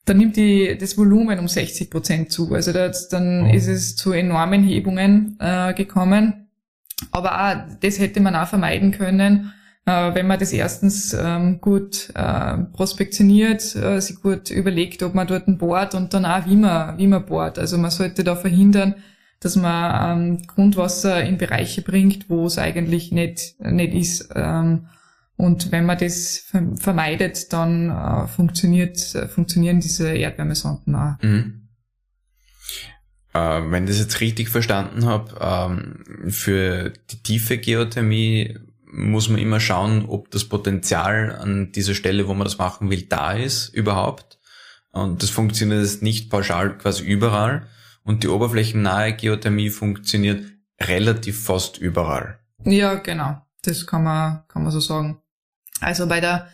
dann 0.06 0.18
nimmt 0.18 0.38
die, 0.38 0.78
das 0.78 0.98
Volumen 0.98 1.40
um 1.40 1.48
60 1.48 1.90
Prozent 1.90 2.32
zu. 2.32 2.54
Also 2.54 2.72
da, 2.72 2.92
dann 3.10 3.48
oh. 3.48 3.54
ist 3.54 3.68
es 3.68 3.96
zu 3.96 4.12
enormen 4.12 4.64
Hebungen 4.64 5.38
äh, 5.40 5.74
gekommen. 5.74 6.48
Aber 7.12 7.42
auch, 7.42 7.56
das 7.82 8.00
hätte 8.00 8.22
man 8.22 8.36
auch 8.36 8.48
vermeiden 8.48 8.92
können, 8.92 9.52
äh, 9.86 10.14
wenn 10.14 10.28
man 10.28 10.40
das 10.40 10.54
erstens 10.54 11.14
ähm, 11.14 11.60
gut 11.60 12.12
äh, 12.16 12.58
prospektioniert, 12.74 13.76
äh, 13.76 14.00
sich 14.00 14.22
gut 14.22 14.50
überlegt, 14.52 15.04
ob 15.04 15.16
man 15.16 15.28
dort 15.28 15.46
bohrt 15.58 15.96
und 15.96 16.14
dann 16.14 16.26
auch 16.26 16.46
wie 16.46 16.56
man, 16.56 16.98
wie 16.98 17.08
man 17.08 17.26
bohrt. 17.26 17.60
Also 17.60 17.78
man 17.78 17.92
sollte 17.92 18.24
da 18.24 18.36
verhindern, 18.36 18.96
dass 19.40 19.56
man 19.56 20.18
ähm, 20.18 20.48
Grundwasser 20.48 21.24
in 21.24 21.38
Bereiche 21.38 21.82
bringt, 21.82 22.30
wo 22.30 22.46
es 22.46 22.58
eigentlich 22.58 23.12
nicht, 23.12 23.56
nicht 23.60 23.94
ist. 23.94 24.30
Ähm, 24.36 24.88
und 25.38 25.72
wenn 25.72 25.86
man 25.86 25.98
das 25.98 26.46
vermeidet, 26.78 27.52
dann 27.52 27.90
äh, 27.90 28.28
funktioniert, 28.28 29.16
äh, 29.16 29.28
funktionieren 29.28 29.82
diese 29.82 30.14
Erdwärmesonden 30.14 30.96
auch. 30.96 31.22
Mhm. 31.22 31.70
Äh, 33.34 33.62
wenn 33.70 33.84
ich 33.84 33.90
das 33.90 34.00
jetzt 34.00 34.22
richtig 34.22 34.50
verstanden 34.50 35.06
habe, 35.06 35.36
ähm, 35.42 36.32
für 36.32 36.94
die 37.12 37.22
tiefe 37.22 37.58
Geothermie 37.58 38.58
muss 38.86 39.28
man 39.28 39.40
immer 39.40 39.60
schauen, 39.60 40.06
ob 40.06 40.32
das 40.32 40.46
Potenzial 40.46 41.36
an 41.36 41.74
dieser 41.74 41.96
Stelle, 41.96 42.30
wo 42.30 42.34
man 42.34 42.46
das 42.46 42.58
machen 42.58 42.90
will, 42.90 43.02
da 43.02 43.34
ist 43.34 43.68
überhaupt. 43.70 44.40
Und 44.92 45.22
das 45.22 45.30
funktioniert 45.32 46.02
nicht 46.02 46.30
pauschal 46.30 46.78
quasi 46.78 47.04
überall. 47.04 47.68
Und 48.04 48.24
die 48.24 48.30
oberflächennahe 48.30 49.14
Geothermie 49.14 49.70
funktioniert 49.70 50.46
relativ 50.80 51.44
fast 51.44 51.78
überall. 51.78 52.40
Ja, 52.64 52.96
genau. 52.96 53.42
Das 53.64 53.86
kann 53.86 54.04
man, 54.04 54.44
kann 54.48 54.64
man 54.64 54.72
so 54.72 54.80
sagen. 54.80 55.22
Also 55.86 56.08
bei 56.08 56.20
der 56.20 56.48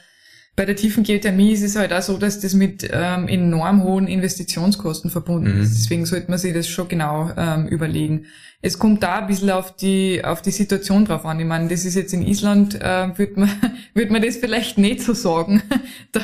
bei 0.57 0.65
der 0.65 0.75
tiefen 0.75 1.03
Geothermie 1.03 1.53
ist 1.53 1.63
es 1.63 1.77
halt 1.77 1.93
auch 1.93 2.01
so, 2.01 2.17
dass 2.17 2.41
das 2.41 2.53
mit 2.53 2.87
ähm, 2.91 3.29
enorm 3.29 3.83
hohen 3.83 4.07
Investitionskosten 4.07 5.09
verbunden 5.09 5.55
mhm. 5.55 5.61
ist. 5.61 5.77
Deswegen 5.77 6.05
sollte 6.05 6.29
man 6.29 6.39
sich 6.39 6.53
das 6.53 6.67
schon 6.67 6.89
genau 6.89 7.31
ähm, 7.37 7.67
überlegen. 7.67 8.25
Es 8.61 8.77
kommt 8.77 9.01
da 9.01 9.19
ein 9.19 9.27
bisschen 9.27 9.49
auf 9.49 9.75
die, 9.75 10.23
auf 10.23 10.41
die 10.41 10.51
Situation 10.51 11.05
drauf 11.05 11.25
an. 11.25 11.39
Ich 11.39 11.45
meine, 11.45 11.69
das 11.69 11.85
ist 11.85 11.95
jetzt 11.95 12.13
in 12.13 12.21
Island, 12.21 12.75
äh, 12.75 13.17
würde 13.17 13.39
man, 13.39 13.49
würd 13.93 14.11
man 14.11 14.21
das 14.21 14.37
vielleicht 14.37 14.77
nicht 14.77 15.01
so 15.01 15.13
sagen. 15.13 15.63
da, 16.11 16.19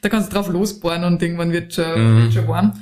da 0.00 0.08
kannst 0.08 0.30
du 0.30 0.36
drauf 0.36 0.48
losbohren 0.48 1.02
und 1.02 1.20
irgendwann 1.20 1.52
wird 1.52 1.74
schon, 1.74 2.18
mhm. 2.18 2.22
wird 2.22 2.34
schon 2.34 2.48
warm. 2.48 2.72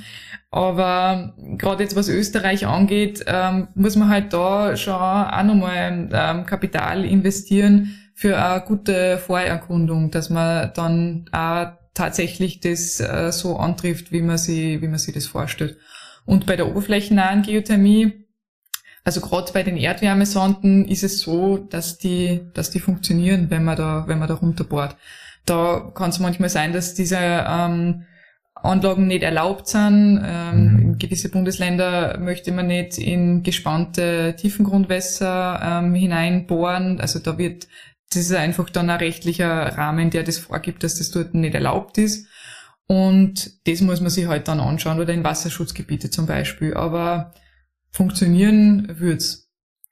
Aber 0.51 1.33
gerade 1.57 1.83
jetzt 1.83 1.95
was 1.95 2.07
Österreich 2.07 2.67
angeht, 2.67 3.25
ähm, 3.25 3.69
muss 3.73 3.95
man 3.95 4.07
halt 4.09 4.31
da 4.31 4.77
schon 4.77 4.93
auch 4.93 5.43
nochmal 5.43 6.09
ähm, 6.13 6.45
Kapital 6.45 7.03
investieren 7.03 8.04
für 8.15 8.41
eine 8.41 8.61
gute 8.61 9.17
Vorerkundung, 9.17 10.09
dass 10.09 10.29
man 10.29 10.71
dann 10.73 11.25
auch 11.33 11.73
tatsächlich 11.93 12.61
das 12.61 12.99
äh, 13.01 13.31
so 13.31 13.57
antrifft, 13.57 14.11
wie 14.11 14.21
man 14.21 14.37
sie, 14.37 14.81
wie 14.81 14.87
man 14.87 14.97
sich 14.97 15.13
das 15.13 15.27
vorstellt. 15.27 15.77
Und 16.25 16.45
bei 16.45 16.55
der 16.55 16.67
oberflächennahen 16.67 17.43
Geothermie, 17.43 18.25
also 19.03 19.21
gerade 19.21 19.51
bei 19.53 19.63
den 19.63 19.77
Erdwärmesonden 19.77 20.87
ist 20.87 21.03
es 21.03 21.19
so, 21.19 21.57
dass 21.57 21.97
die, 21.97 22.41
dass 22.53 22.71
die 22.71 22.79
funktionieren, 22.79 23.49
wenn 23.49 23.63
man 23.63 23.77
da, 23.77 24.05
wenn 24.07 24.17
man 24.17 24.29
da 24.29 24.35
runterbohrt. 24.35 24.95
Da 25.45 25.91
kann 25.93 26.09
es 26.09 26.19
manchmal 26.19 26.49
sein, 26.49 26.73
dass 26.73 26.95
diese 26.95 27.17
ähm, 27.19 28.05
Anlagen 28.55 29.07
nicht 29.07 29.23
erlaubt 29.23 29.67
sind. 29.67 30.23
Ähm, 30.25 30.73
mhm. 30.73 30.79
In 30.79 30.97
gewisse 30.97 31.29
Bundesländer 31.29 32.17
möchte 32.17 32.51
man 32.51 32.67
nicht 32.67 32.97
in 32.97 33.43
gespannte 33.43 34.35
Tiefengrundwässer 34.37 35.59
ähm, 35.61 35.93
hineinbohren. 35.93 36.99
Also 36.99 37.19
da 37.19 37.37
wird 37.37 37.67
das 38.15 38.25
ist 38.25 38.33
einfach 38.33 38.69
dann 38.69 38.89
ein 38.89 38.99
rechtlicher 38.99 39.77
Rahmen, 39.77 40.09
der 40.09 40.23
das 40.23 40.37
vorgibt, 40.37 40.83
dass 40.83 40.97
das 40.97 41.11
dort 41.11 41.33
nicht 41.33 41.53
erlaubt 41.53 41.97
ist. 41.97 42.27
Und 42.87 43.67
das 43.67 43.81
muss 43.81 43.99
man 43.99 44.09
sich 44.09 44.27
halt 44.27 44.47
dann 44.47 44.59
anschauen 44.59 44.99
oder 44.99 45.13
in 45.13 45.23
Wasserschutzgebiete 45.23 46.09
zum 46.09 46.25
Beispiel. 46.25 46.75
Aber 46.75 47.33
funktionieren 47.91 48.99
wird's. 48.99 49.49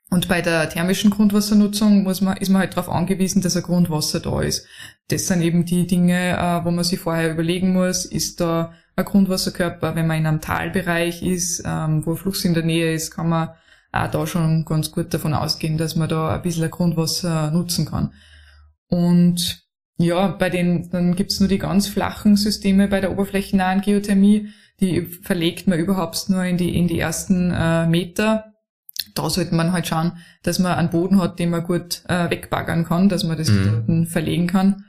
Und 0.09 0.27
bei 0.27 0.41
der 0.41 0.69
thermischen 0.69 1.09
Grundwassernutzung 1.09 2.03
muss 2.03 2.21
man, 2.21 2.37
ist 2.37 2.49
man 2.49 2.61
halt 2.61 2.77
darauf 2.77 2.87
angewiesen, 2.87 3.41
dass 3.41 3.57
ein 3.57 3.63
Grundwasser 3.63 4.19
da 4.19 4.41
ist. 4.41 4.67
Das 5.07 5.27
sind 5.27 5.41
eben 5.41 5.65
die 5.65 5.87
Dinge, 5.87 6.37
äh, 6.37 6.63
wo 6.65 6.71
man 6.71 6.83
sich 6.83 6.99
vorher 6.99 7.31
überlegen 7.31 7.73
muss, 7.73 8.05
ist 8.05 8.39
da 8.39 8.73
ein 8.95 9.05
Grundwasserkörper, 9.05 9.95
wenn 9.95 10.05
man 10.05 10.19
in 10.19 10.27
einem 10.27 10.41
Talbereich 10.41 11.23
ist, 11.23 11.63
ähm, 11.65 12.05
wo 12.05 12.11
ein 12.11 12.17
Fluss 12.17 12.45
in 12.45 12.53
der 12.53 12.63
Nähe 12.63 12.93
ist, 12.93 13.11
kann 13.11 13.29
man 13.29 13.49
auch 13.93 14.07
da 14.07 14.27
schon 14.27 14.65
ganz 14.65 14.91
gut 14.91 15.13
davon 15.13 15.33
ausgehen, 15.33 15.77
dass 15.77 15.95
man 15.95 16.09
da 16.09 16.35
ein 16.35 16.41
bisschen 16.41 16.69
Grundwasser 16.69 17.51
nutzen 17.51 17.85
kann. 17.85 18.11
Und 18.87 19.63
ja, 19.97 20.27
bei 20.27 20.49
den, 20.49 20.89
dann 20.89 21.15
gibt's 21.15 21.39
nur 21.39 21.47
die 21.47 21.59
ganz 21.59 21.87
flachen 21.87 22.35
Systeme 22.35 22.87
bei 22.87 22.99
der 22.99 23.11
oberflächennahen 23.11 23.81
Geothermie, 23.81 24.49
die 24.79 25.01
verlegt 25.01 25.67
man 25.67 25.79
überhaupt 25.79 26.29
nur 26.29 26.43
in 26.43 26.57
die, 26.57 26.75
in 26.75 26.87
die 26.87 26.99
ersten 26.99 27.51
äh, 27.51 27.85
Meter. 27.85 28.45
Da 29.13 29.29
sollte 29.29 29.53
man 29.53 29.71
halt 29.71 29.87
schauen, 29.87 30.17
dass 30.41 30.57
man 30.57 30.73
einen 30.73 30.89
Boden 30.89 31.21
hat, 31.21 31.37
den 31.37 31.51
man 31.51 31.63
gut 31.63 32.01
äh, 32.09 32.29
wegbaggern 32.31 32.85
kann, 32.85 33.09
dass 33.09 33.23
man 33.23 33.37
das 33.37 33.49
mhm. 33.49 34.07
verlegen 34.07 34.47
kann 34.47 34.83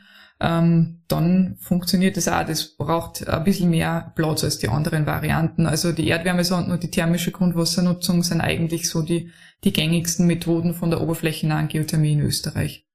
ähm, 0.44 1.00
dann 1.08 1.56
funktioniert 1.58 2.18
das 2.18 2.28
auch. 2.28 2.44
Das 2.44 2.76
braucht 2.76 3.26
ein 3.26 3.44
bisschen 3.44 3.70
mehr 3.70 4.12
Platz 4.14 4.44
als 4.44 4.58
die 4.58 4.68
anderen 4.68 5.06
Varianten. 5.06 5.66
Also 5.66 5.92
die 5.92 6.06
Erdwärmesonden 6.08 6.70
und 6.70 6.82
die 6.82 6.90
thermische 6.90 7.30
Grundwassernutzung 7.30 8.22
sind 8.22 8.42
eigentlich 8.42 8.90
so 8.90 9.00
die, 9.00 9.30
die 9.64 9.72
gängigsten 9.72 10.26
Methoden 10.26 10.74
von 10.74 10.90
der 10.90 11.00
oberflächennahen 11.00 11.68
Geothermie 11.68 12.12
in 12.12 12.20
Österreich. 12.20 12.86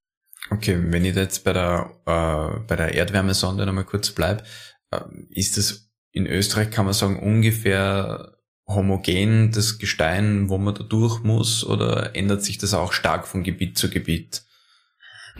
Okay, 0.51 0.79
wenn 0.79 1.05
ich 1.05 1.15
jetzt 1.15 1.43
bei 1.43 1.53
der, 1.53 1.89
äh, 2.05 2.59
bei 2.67 2.75
der 2.75 2.93
Erdwärmesonde 2.93 3.65
nochmal 3.65 3.85
kurz 3.85 4.11
bleib, 4.11 4.45
äh, 4.91 4.99
ist 5.29 5.57
das 5.57 5.89
in 6.11 6.27
Österreich, 6.27 6.69
kann 6.69 6.85
man 6.85 6.93
sagen, 6.93 7.19
ungefähr 7.19 8.35
homogen 8.67 9.51
das 9.51 9.79
Gestein, 9.79 10.49
wo 10.49 10.59
man 10.59 10.75
da 10.75 10.83
durch 10.83 11.23
muss, 11.23 11.65
oder 11.65 12.15
ändert 12.15 12.43
sich 12.43 12.59
das 12.59 12.75
auch 12.75 12.93
stark 12.93 13.27
von 13.27 13.43
Gebiet 13.43 13.77
zu 13.77 13.89
Gebiet? 13.89 14.43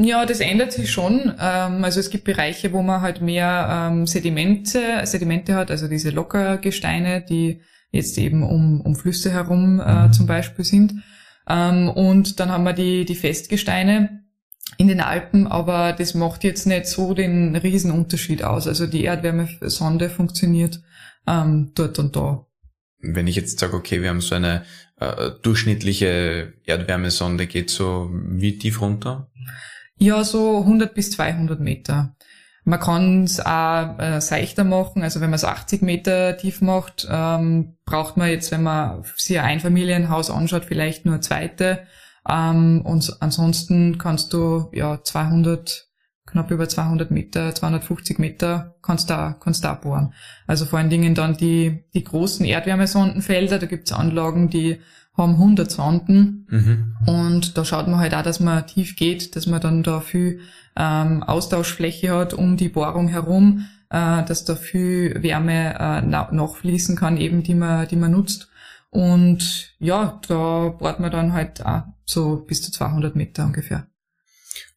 Ja, 0.02 0.26
das 0.26 0.39
ändert 0.39 0.72
sich 0.72 0.91
schon. 0.91 1.34
Ähm, 1.39 1.84
also 1.84 2.00
es 2.00 2.10
gibt 2.10 2.24
Bereiche, 2.24 2.72
wo 2.72 2.82
man 2.82 3.02
halt 3.02 3.22
mehr 3.22 3.89
ähm, 3.91 4.08
Sedimente, 4.08 5.02
Sedimente 5.04 5.56
hat, 5.56 5.70
also 5.72 5.89
diese 5.89 6.10
Lockergesteine, 6.10 7.22
die 7.22 7.62
jetzt 7.91 8.18
eben 8.18 8.43
um, 8.43 8.80
um 8.82 8.95
Flüsse 8.95 9.32
herum 9.32 9.82
äh, 9.82 10.08
mhm. 10.08 10.14
zum 10.14 10.26
Beispiel 10.26 10.64
sind. 10.64 10.93
Ähm, 11.50 11.89
und 11.89 12.39
dann 12.39 12.50
haben 12.50 12.64
wir 12.64 12.74
die, 12.74 13.04
die 13.04 13.16
Festgesteine 13.16 14.24
in 14.78 14.88
den 14.88 15.02
Alpen, 15.02 15.47
aber 15.47 15.91
das 15.91 16.14
macht 16.14 16.45
jetzt 16.45 16.66
nicht 16.66 16.86
so 16.86 17.14
den 17.14 17.56
Riesenunterschied 17.58 18.43
aus. 18.43 18.68
Also 18.68 18.88
die 18.88 19.04
Erdwärmesonde 19.04 20.10
funktioniert 20.10 20.82
ähm, 21.28 21.72
dort 21.76 22.00
und 22.00 22.16
da. 22.16 22.45
Wenn 23.00 23.28
ich 23.28 23.36
jetzt 23.36 23.60
sage, 23.60 23.76
okay, 23.76 24.02
wir 24.02 24.10
haben 24.10 24.22
so 24.22 24.36
eine 24.36 24.64
äh, 24.97 25.32
durchschnittliche 25.41 26.54
Erdwärmesonde, 26.66 27.47
geht 27.47 27.70
so 27.70 28.10
wie 28.14 28.58
tief 28.58 28.80
runter? 28.82 29.30
Ja, 30.00 30.24
so 30.24 30.60
100 30.60 30.93
bis 30.93 31.12
200 31.12 31.60
Meter. 31.60 32.16
Man 32.64 32.80
kann 32.80 33.24
es 33.26 33.39
auch 33.39 34.00
äh, 34.00 34.22
seichter 34.22 34.64
machen, 34.64 35.04
also 35.04 35.20
wenn 35.20 35.30
man 35.30 35.36
es 35.36 35.43
80 35.43 35.82
Meter 35.82 36.38
tief 36.38 36.62
macht, 36.62 37.06
ähm, 37.10 37.78
braucht 37.84 38.16
man 38.16 38.30
jetzt, 38.30 38.52
wenn 38.52 38.64
man 38.64 39.04
sich 39.18 39.39
ein 39.39 39.45
Einfamilienhaus 39.45 40.30
anschaut, 40.30 40.66
vielleicht 40.66 41.06
nur 41.06 41.20
zweite. 41.20 41.86
Ähm, 42.30 42.82
und 42.86 43.18
ansonsten 43.20 43.97
kannst 43.97 44.32
du 44.32 44.70
ja 44.72 45.04
200, 45.04 45.89
knapp 46.26 46.52
über 46.52 46.70
200 46.70 47.12
Meter, 47.12 47.54
250 47.54 48.20
Meter 48.20 48.76
kannst 48.82 49.10
da 49.10 49.36
kannst 49.38 49.66
da 49.66 49.74
bohren. 49.74 50.14
Also 50.47 50.66
vor 50.66 50.80
allen 50.80 50.89
Dingen 50.89 51.16
dann 51.16 51.36
die 51.36 51.86
die 51.93 52.04
großen 52.04 52.45
Erdwärmesondenfelder, 52.45 53.60
da 53.60 53.66
gibt's 53.66 53.91
Anlagen, 53.91 54.50
die 54.50 54.80
haben 55.20 55.34
100 55.34 55.70
Sonden 55.70 56.48
mhm. 56.50 56.98
und 57.06 57.58
da 57.58 57.64
schaut 57.64 57.88
man 57.88 58.00
halt 58.00 58.16
auch, 58.16 58.24
dass 58.24 58.40
man 58.40 58.66
tief 58.66 58.96
geht, 58.96 59.36
dass 59.36 59.46
man 59.46 59.62
dann 59.62 59.84
da 59.84 60.00
viel 60.00 60.40
ähm, 60.76 61.22
Austauschfläche 61.22 62.16
hat 62.16 62.34
um 62.34 62.58
die 62.58 62.70
Bohrung 62.70 63.08
herum, 63.08 63.68
äh, 63.90 64.24
dass 64.24 64.46
da 64.46 64.56
viel 64.56 65.22
Wärme 65.22 65.76
äh, 65.78 66.02
nachfließen 66.02 66.96
kann, 66.96 67.18
eben 67.18 67.44
die 67.44 67.56
man, 67.56 67.88
die 67.88 67.96
man 67.96 68.12
nutzt. 68.12 68.50
Und 68.90 69.76
ja, 69.78 70.20
da 70.28 70.70
bohrt 70.70 71.00
man 71.00 71.12
dann 71.12 71.34
halt 71.34 71.64
auch 71.64 71.84
so 72.06 72.38
bis 72.38 72.64
zu 72.64 72.72
200 72.72 73.16
Meter 73.16 73.46
ungefähr. 73.46 73.88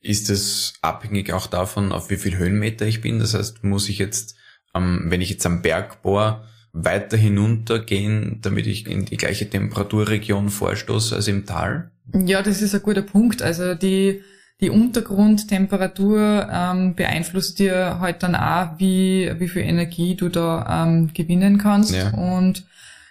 Ist 0.00 0.28
es 0.28 0.74
abhängig 0.82 1.32
auch 1.32 1.46
davon, 1.46 1.92
auf 1.92 2.10
wie 2.10 2.16
viel 2.16 2.36
Höhenmeter 2.36 2.86
ich 2.86 3.00
bin? 3.00 3.20
Das 3.20 3.34
heißt, 3.34 3.64
muss 3.64 3.88
ich 3.88 3.98
jetzt, 3.98 4.36
ähm, 4.74 5.04
wenn 5.06 5.20
ich 5.20 5.30
jetzt 5.30 5.46
am 5.46 5.62
Berg 5.62 6.02
bohre, 6.02 6.46
weiter 6.72 7.16
hinuntergehen, 7.16 8.38
damit 8.40 8.66
ich 8.66 8.86
in 8.86 9.04
die 9.04 9.16
gleiche 9.16 9.48
Temperaturregion 9.48 10.48
vorstoße 10.48 11.14
als 11.14 11.28
im 11.28 11.44
Tal? 11.44 11.90
Ja, 12.14 12.42
das 12.42 12.62
ist 12.62 12.74
ein 12.74 12.82
guter 12.82 13.02
Punkt. 13.02 13.42
Also 13.42 13.74
die, 13.74 14.22
die 14.60 14.70
Untergrundtemperatur 14.70 16.48
ähm, 16.50 16.94
beeinflusst 16.94 17.58
dir 17.58 18.00
halt 18.00 18.22
dann 18.22 18.34
auch, 18.34 18.78
wie, 18.78 19.30
wie 19.38 19.48
viel 19.48 19.62
Energie 19.62 20.14
du 20.16 20.28
da 20.28 20.84
ähm, 20.84 21.12
gewinnen 21.12 21.58
kannst. 21.58 21.94
Ja. 21.94 22.10
Und 22.14 22.66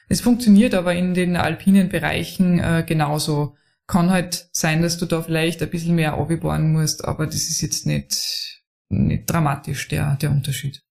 es 0.10 0.22
funktioniert 0.22 0.74
aber 0.74 0.94
in 0.94 1.14
den 1.14 1.38
alpinen 1.38 1.90
Bereichen 1.90 2.60
äh, 2.60 2.84
genauso. 2.86 3.56
Kann 3.88 4.10
halt 4.10 4.48
sein, 4.54 4.82
dass 4.82 4.98
du 4.98 5.06
da 5.06 5.22
vielleicht 5.22 5.62
ein 5.62 5.70
bisschen 5.70 5.96
mehr 5.96 6.14
abbauen 6.14 6.72
musst, 6.72 7.06
aber 7.06 7.26
das 7.26 7.50
ist 7.50 7.62
jetzt 7.62 7.86
nicht, 7.86 8.62
nicht 8.90 9.30
dramatisch, 9.30 9.88
der, 9.88 10.16
der 10.16 10.32
Unterschied. 10.32 10.82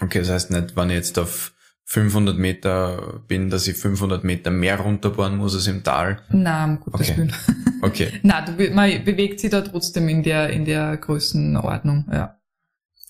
Okay, 0.00 0.18
das 0.18 0.30
heißt 0.30 0.50
nicht, 0.50 0.76
wenn 0.76 0.90
ich 0.90 0.96
jetzt 0.96 1.18
auf 1.18 1.54
500 1.90 2.38
Meter 2.38 3.20
bin, 3.26 3.50
dass 3.50 3.66
ich 3.66 3.76
500 3.76 4.22
Meter 4.22 4.52
mehr 4.52 4.78
runterbohren 4.78 5.36
muss 5.36 5.56
als 5.56 5.66
im 5.66 5.82
Tal? 5.82 6.20
Nein, 6.28 6.78
um 6.84 6.92
Gottes 6.92 7.10
okay. 7.10 7.18
Willen. 7.18 7.32
Okay. 7.82 8.12
Nein, 8.22 8.44
du, 8.44 8.74
man 8.74 9.04
bewegt 9.04 9.40
sich 9.40 9.50
da 9.50 9.62
trotzdem 9.62 10.08
in 10.10 10.22
der, 10.22 10.50
in 10.50 10.66
der 10.66 10.98
Größenordnung, 10.98 12.04
ja. 12.12 12.36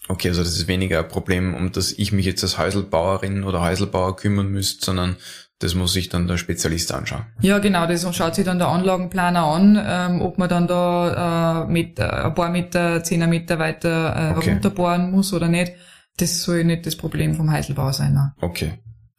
Okay, 0.08 0.28
also 0.28 0.44
das 0.44 0.56
ist 0.56 0.68
weniger 0.68 1.00
ein 1.00 1.08
Problem, 1.08 1.54
um 1.54 1.72
das 1.72 1.90
ich 1.92 2.12
mich 2.12 2.24
jetzt 2.24 2.44
als 2.44 2.56
Häuselbauerin 2.56 3.42
oder 3.42 3.62
Häuselbauer 3.62 4.16
kümmern 4.16 4.48
müsste, 4.48 4.84
sondern 4.84 5.16
das 5.58 5.74
muss 5.74 5.92
sich 5.92 6.08
dann 6.08 6.28
der 6.28 6.36
Spezialist 6.36 6.94
anschauen. 6.94 7.26
Ja, 7.40 7.58
genau, 7.58 7.86
das 7.86 8.16
schaut 8.16 8.36
sich 8.36 8.44
dann 8.44 8.60
der 8.60 8.68
Anlagenplaner 8.68 9.42
an, 9.42 9.78
ähm, 9.84 10.22
ob 10.22 10.38
man 10.38 10.48
dann 10.48 10.68
da 10.68 11.64
äh, 11.64 11.70
mit, 11.70 11.98
äh, 11.98 12.04
ein 12.04 12.34
paar 12.34 12.48
Meter, 12.48 13.02
zehner 13.02 13.26
Meter 13.26 13.58
weiter 13.58 14.30
äh, 14.30 14.38
okay. 14.38 14.52
runterbohren 14.52 15.10
muss 15.10 15.32
oder 15.32 15.48
nicht 15.48 15.72
das 16.20 16.42
soll 16.42 16.64
nicht 16.64 16.86
das 16.86 16.96
Problem 16.96 17.34
vom 17.34 17.50
Heiselbau 17.50 17.92
sein. 17.92 18.14
Ne? 18.14 18.32
Okay. 18.40 18.72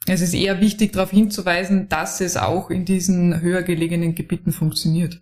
Es 0.08 0.22
ist 0.22 0.34
eher 0.34 0.60
wichtig, 0.62 0.94
darauf 0.94 1.12
hinzuweisen, 1.12 1.88
dass 1.88 2.22
es 2.22 2.38
auch 2.38 2.70
in 2.70 2.86
diesen 2.86 3.42
höher 3.42 3.62
gelegenen 3.62 4.16
Gebieten 4.16 4.52
funktioniert. 4.52 5.22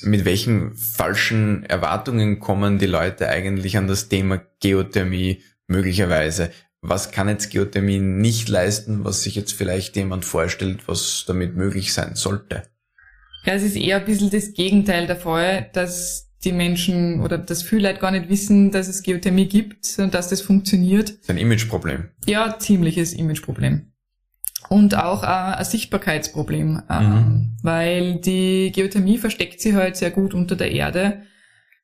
Mit 0.00 0.24
welchen 0.24 0.74
falschen 0.74 1.64
Erwartungen 1.64 2.38
kommen 2.38 2.78
die 2.78 2.86
Leute 2.86 3.28
eigentlich 3.28 3.76
an 3.76 3.88
das 3.88 4.08
Thema 4.08 4.40
Geothermie 4.60 5.42
möglicherweise? 5.66 6.50
Was 6.80 7.10
kann 7.10 7.28
jetzt 7.28 7.50
Geothermie 7.50 7.98
nicht 7.98 8.48
leisten, 8.48 9.04
was 9.04 9.24
sich 9.24 9.34
jetzt 9.34 9.52
vielleicht 9.52 9.96
jemand 9.96 10.24
vorstellt, 10.24 10.86
was 10.86 11.24
damit 11.26 11.56
möglich 11.56 11.92
sein 11.92 12.14
sollte? 12.14 12.62
Ja, 13.44 13.54
es 13.54 13.62
ist 13.62 13.76
eher 13.76 13.96
ein 13.96 14.04
bisschen 14.04 14.30
das 14.30 14.52
Gegenteil 14.52 15.06
der 15.06 15.16
Fall, 15.16 15.70
dass 15.72 16.27
die 16.44 16.52
Menschen 16.52 17.20
oder 17.20 17.38
das 17.38 17.62
viele 17.62 17.88
Leute 17.88 18.00
gar 18.00 18.10
nicht 18.10 18.28
wissen, 18.28 18.70
dass 18.70 18.88
es 18.88 19.02
Geothermie 19.02 19.46
gibt 19.46 19.98
und 19.98 20.14
dass 20.14 20.28
das 20.28 20.40
funktioniert. 20.40 21.10
Das 21.10 21.18
ist 21.18 21.30
ein 21.30 21.38
Imageproblem. 21.38 22.08
Ja, 22.26 22.58
ziemliches 22.58 23.12
Imageproblem. 23.12 23.92
Und 24.68 24.96
auch 24.96 25.22
ein 25.22 25.64
Sichtbarkeitsproblem, 25.64 26.82
ähm, 26.90 27.08
mhm. 27.08 27.56
weil 27.62 28.16
die 28.16 28.70
Geothermie 28.72 29.18
versteckt 29.18 29.60
sich 29.60 29.74
halt 29.74 29.96
sehr 29.96 30.10
gut 30.10 30.34
unter 30.34 30.56
der 30.56 30.70
Erde. 30.70 31.22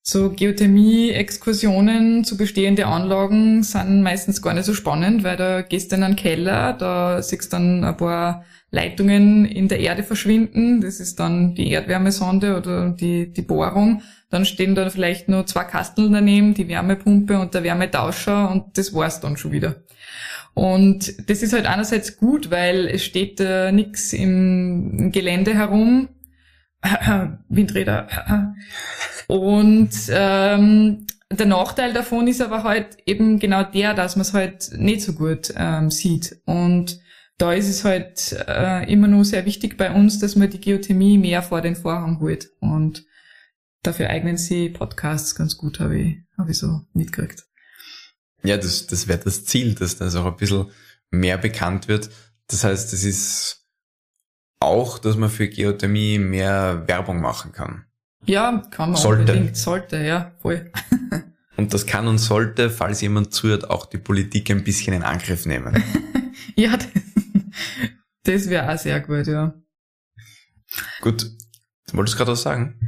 So 0.02 0.30
Geothermie-Exkursionen 0.30 2.24
zu 2.24 2.36
bestehende 2.36 2.86
Anlagen 2.86 3.62
sind 3.62 4.02
meistens 4.02 4.42
gar 4.42 4.52
nicht 4.52 4.66
so 4.66 4.74
spannend, 4.74 5.24
weil 5.24 5.38
da 5.38 5.62
gehst 5.62 5.92
du 5.92 5.96
in 5.96 6.02
einen 6.02 6.16
Keller, 6.16 6.74
da 6.74 7.22
siehst 7.22 7.52
du 7.52 7.56
dann 7.56 7.84
ein 7.84 7.96
paar 7.96 8.44
Leitungen 8.74 9.44
in 9.44 9.68
der 9.68 9.78
Erde 9.78 10.02
verschwinden. 10.02 10.80
Das 10.80 10.98
ist 10.98 11.20
dann 11.20 11.54
die 11.54 11.70
Erdwärmesonde 11.70 12.56
oder 12.56 12.90
die, 12.90 13.32
die 13.32 13.42
Bohrung. 13.42 14.02
Dann 14.30 14.44
stehen 14.44 14.74
da 14.74 14.90
vielleicht 14.90 15.28
nur 15.28 15.46
zwei 15.46 15.64
Kasteln 15.64 16.12
daneben, 16.12 16.54
die 16.54 16.68
Wärmepumpe 16.68 17.38
und 17.38 17.54
der 17.54 17.62
Wärmetauscher 17.62 18.50
und 18.50 18.76
das 18.76 18.92
war's 18.92 19.20
dann 19.20 19.36
schon 19.36 19.52
wieder. 19.52 19.76
Und 20.54 21.28
das 21.30 21.42
ist 21.42 21.52
halt 21.52 21.66
einerseits 21.66 22.16
gut, 22.16 22.50
weil 22.50 22.86
es 22.86 23.04
steht 23.04 23.40
äh, 23.40 23.72
nichts 23.72 24.12
im 24.12 25.10
Gelände 25.12 25.54
herum. 25.54 26.08
Windräder. 27.48 28.08
Und 29.26 29.90
ähm, 30.10 31.06
der 31.32 31.46
Nachteil 31.46 31.94
davon 31.94 32.28
ist 32.28 32.42
aber 32.42 32.62
halt 32.62 32.98
eben 33.06 33.38
genau 33.38 33.62
der, 33.62 33.94
dass 33.94 34.16
man 34.16 34.22
es 34.22 34.34
halt 34.34 34.70
nicht 34.76 35.00
so 35.00 35.14
gut 35.14 35.52
ähm, 35.56 35.90
sieht. 35.90 36.36
Und 36.44 37.00
da 37.38 37.52
ist 37.52 37.68
es 37.68 37.84
halt 37.84 38.32
äh, 38.46 38.90
immer 38.90 39.08
nur 39.08 39.24
sehr 39.24 39.44
wichtig 39.44 39.76
bei 39.76 39.92
uns, 39.92 40.18
dass 40.18 40.36
man 40.36 40.50
die 40.50 40.60
Geothermie 40.60 41.18
mehr 41.18 41.42
vor 41.42 41.60
den 41.60 41.76
Vorhang 41.76 42.20
holt. 42.20 42.50
Und 42.60 43.04
dafür 43.82 44.10
eignen 44.10 44.36
sie 44.36 44.68
Podcasts 44.68 45.34
ganz 45.34 45.56
gut, 45.56 45.80
habe 45.80 45.98
ich, 45.98 46.16
hab 46.38 46.48
ich 46.48 46.58
so 46.58 46.82
mitgekriegt. 46.92 47.44
Ja, 48.42 48.56
das, 48.56 48.86
das 48.86 49.08
wäre 49.08 49.18
das 49.18 49.44
Ziel, 49.44 49.74
dass 49.74 49.96
das 49.96 50.14
auch 50.16 50.26
ein 50.26 50.36
bisschen 50.36 50.66
mehr 51.10 51.38
bekannt 51.38 51.88
wird. 51.88 52.10
Das 52.46 52.62
heißt, 52.62 52.92
es 52.92 53.04
ist 53.04 53.66
auch, 54.60 54.98
dass 54.98 55.16
man 55.16 55.30
für 55.30 55.48
Geothermie 55.48 56.18
mehr 56.18 56.84
Werbung 56.86 57.20
machen 57.20 57.52
kann. 57.52 57.84
Ja, 58.26 58.62
kann 58.70 58.90
man 58.92 59.00
sollte. 59.00 59.32
unbedingt. 59.32 59.56
Sollte, 59.56 59.98
ja, 59.98 60.32
voll. 60.40 60.70
und 61.56 61.74
das 61.74 61.86
kann 61.86 62.06
und 62.06 62.18
sollte, 62.18 62.70
falls 62.70 63.00
jemand 63.00 63.34
zuhört, 63.34 63.68
auch 63.68 63.86
die 63.86 63.98
Politik 63.98 64.50
ein 64.50 64.64
bisschen 64.64 64.94
in 64.94 65.02
Angriff 65.02 65.46
nehmen. 65.46 65.82
ja, 66.56 66.76
das, 66.76 66.86
das 68.24 68.48
wäre 68.48 68.72
auch 68.72 68.78
sehr 68.78 69.00
gut, 69.00 69.26
ja. 69.26 69.54
Gut. 71.00 71.30
Du 71.90 71.96
wolltest 71.96 72.16
gerade 72.16 72.32
was 72.32 72.42
sagen? 72.42 72.78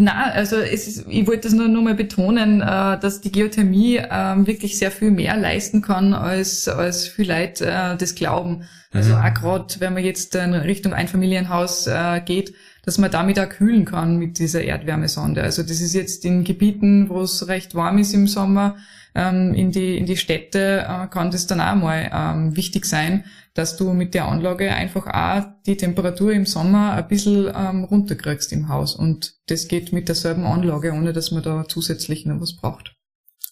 Na, 0.00 0.30
also 0.30 0.56
es 0.56 0.86
ist, 0.86 1.06
ich 1.08 1.26
wollte 1.26 1.48
das 1.48 1.52
nur, 1.54 1.66
nur 1.66 1.82
mal 1.82 1.96
betonen, 1.96 2.60
äh, 2.60 3.00
dass 3.00 3.20
die 3.20 3.32
Geothermie 3.32 3.96
äh, 3.96 4.46
wirklich 4.46 4.78
sehr 4.78 4.92
viel 4.92 5.10
mehr 5.10 5.36
leisten 5.36 5.82
kann, 5.82 6.14
als, 6.14 6.68
als 6.68 7.08
viel 7.08 7.28
Leute 7.28 7.66
äh, 7.66 7.96
das 7.96 8.14
glauben. 8.14 8.62
Also 8.92 9.16
mhm. 9.16 9.20
auch 9.20 9.34
gerade, 9.34 9.74
wenn 9.80 9.94
man 9.94 10.04
jetzt 10.04 10.36
in 10.36 10.54
Richtung 10.54 10.92
Einfamilienhaus 10.92 11.88
äh, 11.88 12.20
geht, 12.24 12.54
dass 12.84 12.98
man 12.98 13.10
damit 13.10 13.40
auch 13.40 13.48
kühlen 13.48 13.84
kann 13.84 14.18
mit 14.18 14.38
dieser 14.38 14.62
Erdwärmesonde. 14.62 15.42
Also 15.42 15.64
das 15.64 15.80
ist 15.80 15.94
jetzt 15.94 16.24
in 16.24 16.44
Gebieten, 16.44 17.08
wo 17.08 17.22
es 17.22 17.48
recht 17.48 17.74
warm 17.74 17.98
ist 17.98 18.14
im 18.14 18.28
Sommer, 18.28 18.76
ähm, 19.16 19.52
in, 19.52 19.72
die, 19.72 19.98
in 19.98 20.06
die 20.06 20.16
Städte 20.16 21.08
kann 21.10 21.32
das 21.32 21.48
dann 21.48 21.60
auch 21.60 21.74
mal 21.74 22.08
ähm, 22.14 22.56
wichtig 22.56 22.84
sein, 22.84 23.24
dass 23.58 23.76
du 23.76 23.92
mit 23.92 24.14
der 24.14 24.26
Anlage 24.26 24.72
einfach 24.72 25.08
auch 25.08 25.44
die 25.66 25.76
Temperatur 25.76 26.32
im 26.32 26.46
Sommer 26.46 26.92
ein 26.92 27.08
bisschen 27.08 27.50
ähm, 27.52 27.82
runterkriegst 27.82 28.52
im 28.52 28.68
Haus. 28.68 28.94
Und 28.94 29.34
das 29.48 29.66
geht 29.66 29.92
mit 29.92 30.08
derselben 30.08 30.44
Anlage, 30.44 30.92
ohne 30.92 31.12
dass 31.12 31.32
man 31.32 31.42
da 31.42 31.66
zusätzlich 31.66 32.24
noch 32.24 32.40
was 32.40 32.54
braucht. 32.54 32.94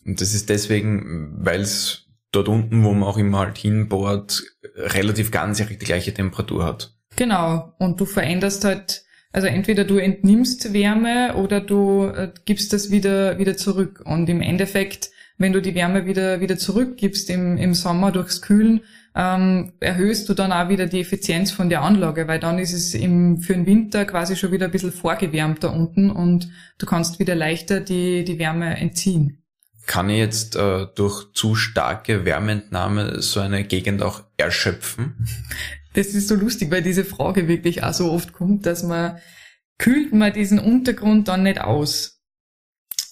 Und 0.04 0.20
das 0.20 0.32
ist 0.32 0.48
deswegen, 0.48 1.38
weil 1.40 1.60
es 1.60 2.04
dort 2.30 2.48
unten, 2.48 2.84
wo 2.84 2.92
man 2.92 3.02
auch 3.02 3.18
immer 3.18 3.40
halt 3.40 3.58
hinbohrt, 3.58 4.44
relativ 4.76 5.32
ganzjährig 5.32 5.78
die 5.78 5.86
gleiche 5.86 6.14
Temperatur 6.14 6.64
hat. 6.64 6.94
Genau. 7.16 7.72
Und 7.78 8.00
du 8.00 8.04
veränderst 8.06 8.64
halt, 8.64 9.04
also 9.32 9.48
entweder 9.48 9.82
du 9.82 9.96
entnimmst 9.96 10.72
Wärme 10.72 11.34
oder 11.34 11.60
du 11.60 12.04
äh, 12.04 12.30
gibst 12.44 12.72
das 12.72 12.92
wieder, 12.92 13.38
wieder 13.38 13.56
zurück. 13.56 14.02
Und 14.04 14.28
im 14.28 14.40
Endeffekt, 14.40 15.10
wenn 15.38 15.52
du 15.52 15.60
die 15.60 15.74
Wärme 15.74 16.06
wieder, 16.06 16.40
wieder 16.40 16.56
zurückgibst 16.56 17.28
im, 17.30 17.56
im 17.56 17.74
Sommer 17.74 18.10
durchs 18.10 18.42
Kühlen, 18.42 18.80
ähm, 19.14 19.72
erhöhst 19.80 20.28
du 20.28 20.34
dann 20.34 20.52
auch 20.52 20.68
wieder 20.68 20.86
die 20.86 21.00
Effizienz 21.00 21.50
von 21.50 21.68
der 21.68 21.82
Anlage, 21.82 22.28
weil 22.28 22.38
dann 22.38 22.58
ist 22.58 22.72
es 22.72 22.94
im, 22.94 23.40
für 23.40 23.54
den 23.54 23.66
Winter 23.66 24.04
quasi 24.04 24.36
schon 24.36 24.52
wieder 24.52 24.66
ein 24.66 24.72
bisschen 24.72 24.92
vorgewärmt 24.92 25.64
da 25.64 25.68
unten 25.68 26.10
und 26.10 26.48
du 26.78 26.86
kannst 26.86 27.18
wieder 27.18 27.34
leichter 27.34 27.80
die, 27.80 28.24
die 28.24 28.38
Wärme 28.38 28.76
entziehen. 28.76 29.42
Kann 29.86 30.10
ich 30.10 30.18
jetzt 30.18 30.56
äh, 30.56 30.86
durch 30.94 31.32
zu 31.32 31.54
starke 31.54 32.24
Wärmeentnahme 32.24 33.22
so 33.22 33.40
eine 33.40 33.64
Gegend 33.64 34.02
auch 34.02 34.22
erschöpfen? 34.36 35.26
Das 35.94 36.08
ist 36.08 36.28
so 36.28 36.34
lustig, 36.34 36.70
weil 36.70 36.82
diese 36.82 37.06
Frage 37.06 37.48
wirklich 37.48 37.82
auch 37.82 37.94
so 37.94 38.12
oft 38.12 38.34
kommt, 38.34 38.66
dass 38.66 38.82
man 38.82 39.16
kühlt 39.78 40.12
man 40.12 40.30
diesen 40.30 40.58
Untergrund 40.58 41.26
dann 41.28 41.44
nicht 41.44 41.62
aus. 41.62 42.15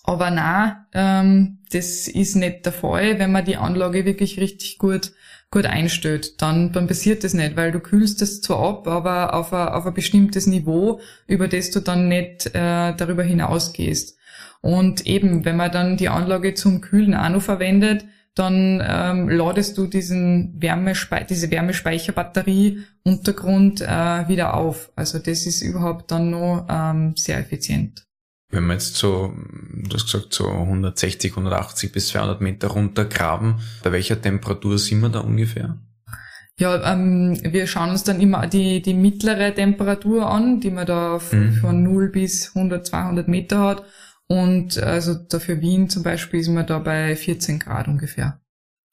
Aber 0.04 0.30
na, 0.30 0.86
ähm, 0.92 1.58
das 1.72 2.06
ist 2.08 2.36
nicht 2.36 2.64
der 2.66 2.72
Fall, 2.72 3.18
wenn 3.18 3.32
man 3.32 3.44
die 3.44 3.56
Anlage 3.56 4.04
wirklich 4.04 4.38
richtig 4.38 4.78
gut 4.78 5.12
gut 5.54 5.66
einstellt, 5.66 6.42
dann, 6.42 6.72
dann 6.72 6.88
passiert 6.88 7.22
das 7.22 7.32
nicht, 7.32 7.56
weil 7.56 7.70
du 7.70 7.78
kühlst 7.78 8.20
es 8.22 8.42
zwar 8.42 8.58
ab, 8.58 8.88
aber 8.88 9.34
auf 9.34 9.52
ein, 9.52 9.68
auf 9.68 9.86
ein 9.86 9.94
bestimmtes 9.94 10.48
Niveau, 10.48 11.00
über 11.28 11.46
das 11.46 11.70
du 11.70 11.78
dann 11.78 12.08
nicht 12.08 12.46
äh, 12.46 12.92
darüber 12.96 13.22
hinausgehst. 13.22 14.18
Und 14.60 15.06
eben, 15.06 15.44
wenn 15.44 15.56
man 15.56 15.70
dann 15.70 15.96
die 15.96 16.08
Anlage 16.08 16.54
zum 16.54 16.80
Kühlen 16.80 17.14
auch 17.14 17.28
noch 17.28 17.42
verwendet, 17.42 18.04
dann 18.34 18.82
ähm, 18.84 19.28
ladest 19.28 19.78
du 19.78 19.86
diesen 19.86 20.60
Wärmespe 20.60 21.24
diese 21.28 21.52
Wärmespeicherbatterie 21.52 22.82
Untergrund 23.04 23.80
äh, 23.80 24.26
wieder 24.28 24.54
auf. 24.54 24.90
Also 24.96 25.20
das 25.20 25.46
ist 25.46 25.62
überhaupt 25.62 26.10
dann 26.10 26.30
noch 26.30 26.66
ähm, 26.68 27.14
sehr 27.16 27.38
effizient. 27.38 28.03
Wenn 28.54 28.66
wir 28.66 28.74
jetzt 28.74 28.96
so, 28.96 29.34
du 29.72 29.94
hast 29.94 30.06
gesagt, 30.06 30.32
so 30.32 30.48
160, 30.48 31.32
180 31.32 31.90
bis 31.90 32.08
200 32.08 32.40
Meter 32.40 32.68
runtergraben, 32.68 33.60
bei 33.82 33.90
welcher 33.90 34.20
Temperatur 34.20 34.78
sind 34.78 35.00
wir 35.00 35.08
da 35.08 35.20
ungefähr? 35.20 35.78
Ja, 36.56 36.92
ähm, 36.92 37.36
wir 37.42 37.66
schauen 37.66 37.90
uns 37.90 38.04
dann 38.04 38.20
immer 38.20 38.46
die, 38.46 38.80
die 38.80 38.94
mittlere 38.94 39.52
Temperatur 39.52 40.30
an, 40.30 40.60
die 40.60 40.70
man 40.70 40.86
da 40.86 41.18
mhm. 41.32 41.54
von 41.54 41.82
0 41.82 42.10
bis 42.10 42.54
100, 42.54 42.86
200 42.86 43.26
Meter 43.26 43.58
hat. 43.60 43.84
Und 44.28 44.78
also 44.78 45.14
da 45.14 45.40
für 45.40 45.60
Wien 45.60 45.90
zum 45.90 46.04
Beispiel 46.04 46.40
ist 46.40 46.48
man 46.48 46.66
da 46.66 46.78
bei 46.78 47.16
14 47.16 47.58
Grad 47.58 47.88
ungefähr. 47.88 48.40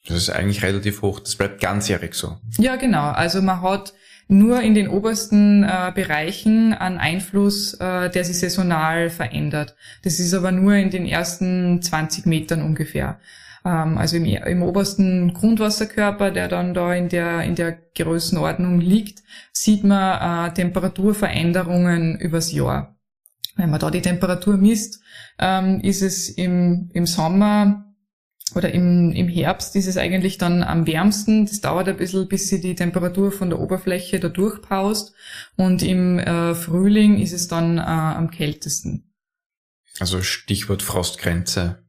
Das 0.08 0.18
ist 0.18 0.32
eigentlich 0.32 0.64
relativ 0.64 1.04
hoch. 1.04 1.20
Das 1.20 1.36
bleibt 1.36 1.62
ganzjährig 1.62 2.16
so. 2.16 2.38
Ja, 2.58 2.78
genau. 2.78 3.12
Also 3.12 3.44
man 3.44 3.62
hat 3.62 3.94
nur 4.32 4.62
in 4.62 4.74
den 4.74 4.88
obersten 4.88 5.64
äh, 5.64 5.92
Bereichen 5.94 6.74
einen 6.74 7.00
Einfluss, 7.00 7.74
äh, 7.74 8.10
der 8.10 8.24
sich 8.24 8.40
saisonal 8.40 9.10
verändert. 9.10 9.76
Das 10.04 10.20
ist 10.20 10.34
aber 10.34 10.54
nur 10.54 10.74
in 10.76 10.90
den 10.90 11.06
ersten 11.06 11.82
20 11.82 12.26
Metern 12.26 12.62
ungefähr. 12.62 13.20
Ähm, 13.66 13.98
also 13.98 14.16
im, 14.16 14.24
im 14.26 14.64
obersten 14.64 15.34
Grundwasserkörper, 15.34 16.32
der 16.32 16.48
dann 16.48 16.74
da 16.74 16.94
in 16.94 17.10
der, 17.10 17.42
in 17.44 17.56
der 17.56 17.78
Größenordnung 17.94 18.80
liegt, 18.80 19.22
sieht 19.52 19.84
man 19.84 20.50
äh, 20.50 20.54
Temperaturveränderungen 20.54 22.18
übers 22.18 22.54
Jahr. 22.54 22.96
Wenn 23.58 23.70
man 23.70 23.82
da 23.82 23.92
die 23.92 24.02
Temperatur 24.02 24.56
misst, 24.56 25.02
ähm, 25.40 25.82
ist 25.82 26.02
es 26.02 26.30
im, 26.30 26.90
im 26.94 27.06
Sommer 27.06 27.91
oder 28.56 28.74
im, 28.74 29.12
im 29.12 29.28
Herbst 29.28 29.76
ist 29.76 29.88
es 29.88 29.98
eigentlich 29.98 30.38
dann 30.38 30.64
am 30.64 30.88
wärmsten. 30.88 31.46
Das 31.46 31.62
dauert 31.62 31.88
ein 31.88 31.98
bisschen, 31.98 32.28
bis 32.28 32.50
sie 32.50 32.62
die 32.62 32.76
Temperatur 32.76 33.32
von 33.32 33.50
der 33.50 33.60
Oberfläche 33.60 34.20
da 34.20 34.30
durchpaust. 34.30 35.14
Und 35.56 35.84
im 35.84 36.20
äh, 36.20 36.54
Frühling 36.56 37.20
ist 37.20 37.34
es 37.34 37.48
dann 37.48 37.78
äh, 37.78 37.82
am 37.82 38.32
kältesten. 38.32 39.12
Also 40.00 40.22
Stichwort 40.22 40.82
Frostgrenze. 40.82 41.84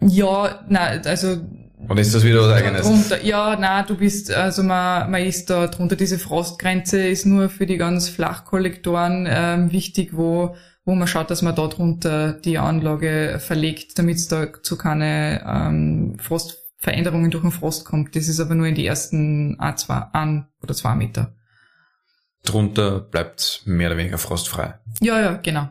Ja, 0.00 0.64
na, 0.68 1.00
also. 1.04 1.46
Oder 1.88 2.00
ist 2.00 2.14
das 2.14 2.24
wieder 2.24 2.42
was 2.42 2.52
eigenes? 2.52 2.82
Drunter, 2.82 3.24
ja, 3.24 3.56
na, 3.58 3.82
du 3.82 3.96
bist, 3.96 4.30
also 4.30 4.62
man, 4.62 5.10
man 5.10 5.22
ist 5.22 5.50
da 5.50 5.66
drunter. 5.66 5.96
Diese 5.96 6.18
Frostgrenze 6.18 7.06
ist 7.06 7.26
nur 7.26 7.48
für 7.48 7.66
die 7.66 7.76
ganz 7.76 8.08
Flachkollektoren 8.08 9.26
ähm, 9.28 9.72
wichtig, 9.72 10.16
wo 10.16 10.54
wo 10.84 10.94
man 10.94 11.06
schaut, 11.06 11.30
dass 11.30 11.42
man 11.42 11.54
dort 11.54 11.78
drunter 11.78 12.32
die 12.32 12.58
Anlage 12.58 13.38
verlegt, 13.40 13.98
damit 13.98 14.16
es 14.16 14.28
da 14.28 14.52
zu 14.62 14.76
keine 14.76 15.44
ähm, 15.46 16.16
Frostveränderungen 16.18 17.30
durch 17.30 17.42
den 17.42 17.52
Frost 17.52 17.84
kommt. 17.84 18.16
Das 18.16 18.28
ist 18.28 18.40
aber 18.40 18.54
nur 18.54 18.66
in 18.66 18.74
die 18.74 18.86
ersten 18.86 19.58
A2 19.60 20.12
an 20.12 20.48
oder 20.62 20.74
zwei 20.74 20.94
Meter. 20.94 21.34
Drunter 22.44 23.00
bleibt 23.00 23.62
mehr 23.66 23.88
oder 23.88 23.96
weniger 23.96 24.18
frostfrei. 24.18 24.74
Ja, 25.00 25.20
ja, 25.20 25.34
genau. 25.36 25.68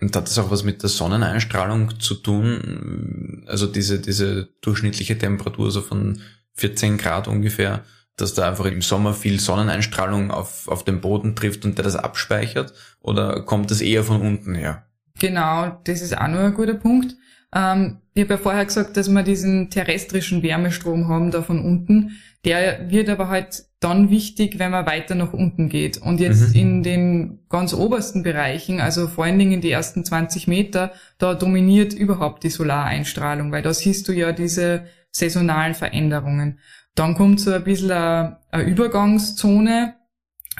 Und 0.00 0.14
hat 0.16 0.26
das 0.26 0.38
auch 0.38 0.50
was 0.50 0.64
mit 0.64 0.82
der 0.82 0.90
Sonneneinstrahlung 0.90 2.00
zu 2.00 2.14
tun? 2.14 3.44
Also 3.46 3.66
diese, 3.66 4.00
diese 4.00 4.48
durchschnittliche 4.60 5.18
Temperatur 5.18 5.70
so 5.70 5.80
von 5.80 6.20
14 6.54 6.98
Grad 6.98 7.28
ungefähr, 7.28 7.84
dass 8.16 8.34
da 8.34 8.48
einfach 8.48 8.66
im 8.66 8.82
Sommer 8.82 9.14
viel 9.14 9.40
Sonneneinstrahlung 9.40 10.30
auf, 10.30 10.68
auf 10.68 10.84
den 10.84 11.00
Boden 11.00 11.34
trifft 11.34 11.64
und 11.64 11.78
der 11.78 11.84
das 11.84 11.96
abspeichert? 11.96 12.72
Oder 13.00 13.42
kommt 13.42 13.70
das 13.70 13.80
eher 13.80 14.04
von 14.04 14.20
unten 14.20 14.54
her? 14.54 14.86
Genau, 15.18 15.80
das 15.84 16.02
ist 16.02 16.16
auch 16.16 16.28
noch 16.28 16.40
ein 16.40 16.54
guter 16.54 16.74
Punkt. 16.74 17.16
Ähm, 17.54 17.98
ich 18.14 18.24
habe 18.24 18.34
ja 18.34 18.38
vorher 18.38 18.64
gesagt, 18.64 18.96
dass 18.96 19.08
wir 19.08 19.22
diesen 19.22 19.70
terrestrischen 19.70 20.42
Wärmestrom 20.42 21.08
haben 21.08 21.30
da 21.30 21.42
von 21.42 21.64
unten. 21.64 22.18
Der 22.44 22.90
wird 22.90 23.08
aber 23.08 23.28
halt 23.28 23.64
dann 23.80 24.10
wichtig, 24.10 24.58
wenn 24.58 24.70
man 24.70 24.86
weiter 24.86 25.14
nach 25.14 25.32
unten 25.32 25.68
geht. 25.68 25.98
Und 25.98 26.20
jetzt 26.20 26.54
mhm. 26.54 26.60
in 26.60 26.82
den 26.82 27.38
ganz 27.48 27.74
obersten 27.74 28.22
Bereichen, 28.22 28.80
also 28.80 29.08
vor 29.08 29.24
allen 29.24 29.38
Dingen 29.38 29.60
die 29.60 29.70
ersten 29.70 30.04
20 30.04 30.46
Meter, 30.48 30.92
da 31.18 31.34
dominiert 31.34 31.92
überhaupt 31.92 32.42
die 32.44 32.50
Solareinstrahlung, 32.50 33.52
weil 33.52 33.62
da 33.62 33.72
siehst 33.72 34.08
du 34.08 34.12
ja 34.12 34.32
diese 34.32 34.84
saisonalen 35.10 35.74
Veränderungen. 35.74 36.58
Dann 36.94 37.14
kommt 37.14 37.40
so 37.40 37.52
ein 37.52 37.64
bisschen 37.64 37.90
eine, 37.90 38.38
eine 38.50 38.64
Übergangszone, 38.64 39.94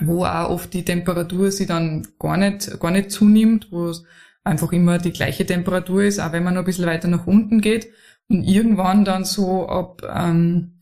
wo 0.00 0.24
auch 0.24 0.50
oft 0.50 0.72
die 0.72 0.84
Temperatur 0.84 1.50
sie 1.50 1.66
dann 1.66 2.06
gar 2.18 2.36
nicht, 2.36 2.80
gar 2.80 2.90
nicht 2.90 3.10
zunimmt, 3.10 3.68
wo 3.70 3.88
es 3.88 4.04
einfach 4.44 4.72
immer 4.72 4.98
die 4.98 5.12
gleiche 5.12 5.46
Temperatur 5.46 6.04
ist, 6.04 6.18
auch 6.18 6.32
wenn 6.32 6.42
man 6.42 6.54
noch 6.54 6.62
ein 6.62 6.66
bisschen 6.66 6.86
weiter 6.86 7.08
nach 7.08 7.26
unten 7.26 7.60
geht. 7.60 7.88
Und 8.28 8.44
irgendwann 8.44 9.04
dann 9.04 9.24
so 9.24 9.68
ab 9.68 10.02
ähm, 10.08 10.78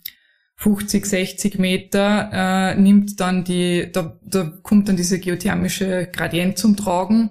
50, 0.56 1.06
60 1.06 1.58
Meter 1.58 2.30
äh, 2.32 2.74
nimmt 2.80 3.18
dann 3.18 3.44
die, 3.44 3.90
da, 3.92 4.18
da 4.22 4.44
kommt 4.62 4.88
dann 4.88 4.96
diese 4.96 5.18
geothermische 5.18 6.08
Gradient 6.12 6.58
zum 6.58 6.76
Tragen 6.76 7.30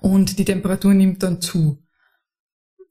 und 0.00 0.38
die 0.38 0.44
Temperatur 0.44 0.92
nimmt 0.92 1.22
dann 1.22 1.40
zu, 1.40 1.82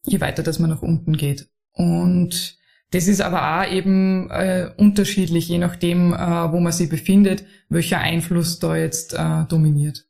je 0.06 0.22
weiter 0.22 0.42
dass 0.42 0.60
man 0.60 0.70
nach 0.70 0.82
unten 0.82 1.18
geht. 1.18 1.50
Und 1.74 2.57
das 2.92 3.08
ist 3.08 3.22
aber 3.22 3.60
auch 3.60 3.72
eben 3.72 4.30
äh, 4.32 4.70
unterschiedlich, 4.78 5.50
je 5.50 5.58
nachdem, 5.58 6.14
äh, 6.14 6.52
wo 6.52 6.60
man 6.60 6.72
sich 6.72 6.90
befindet, 6.90 7.44
welcher 7.70 8.00
Einfluss 8.00 8.60
da 8.60 8.78
jetzt 8.78 9.14
äh, 9.14 9.44
dominiert. 9.50 10.06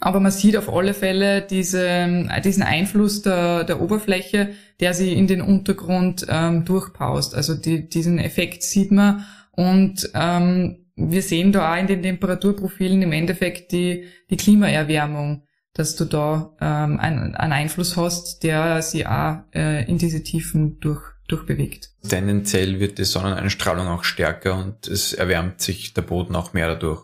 Aber 0.00 0.20
man 0.20 0.32
sieht 0.32 0.56
auf 0.56 0.68
alle 0.68 0.92
Fälle 0.92 1.40
diese, 1.40 1.86
äh, 1.86 2.40
diesen 2.42 2.62
Einfluss 2.62 3.22
der, 3.22 3.64
der 3.64 3.80
Oberfläche, 3.80 4.50
der 4.80 4.92
sie 4.92 5.14
in 5.14 5.26
den 5.26 5.40
Untergrund 5.40 6.26
ähm, 6.28 6.66
durchpaust. 6.66 7.34
Also 7.34 7.54
die, 7.54 7.88
diesen 7.88 8.18
Effekt 8.18 8.62
sieht 8.62 8.92
man 8.92 9.24
und 9.52 10.10
ähm, 10.14 10.84
wir 10.96 11.22
sehen 11.22 11.52
da 11.52 11.72
auch 11.72 11.78
in 11.78 11.86
den 11.86 12.02
Temperaturprofilen 12.02 13.00
im 13.00 13.12
Endeffekt 13.12 13.72
die, 13.72 14.04
die 14.30 14.36
Klimaerwärmung, 14.36 15.44
dass 15.72 15.96
du 15.96 16.04
da 16.04 16.54
ähm, 16.60 17.00
einen, 17.00 17.34
einen 17.34 17.52
Einfluss 17.52 17.96
hast, 17.96 18.42
der 18.42 18.82
sie 18.82 19.06
auch 19.06 19.38
äh, 19.54 19.88
in 19.88 19.96
diese 19.96 20.22
Tiefen 20.22 20.78
durch 20.80 21.13
durchbewegt. 21.28 21.90
Tendenziell 22.08 22.80
wird 22.80 22.98
die 22.98 23.04
Sonneneinstrahlung 23.04 23.88
auch 23.88 24.04
stärker 24.04 24.58
und 24.58 24.86
es 24.86 25.12
erwärmt 25.12 25.60
sich 25.60 25.94
der 25.94 26.02
Boden 26.02 26.36
auch 26.36 26.52
mehr 26.52 26.68
dadurch. 26.68 27.02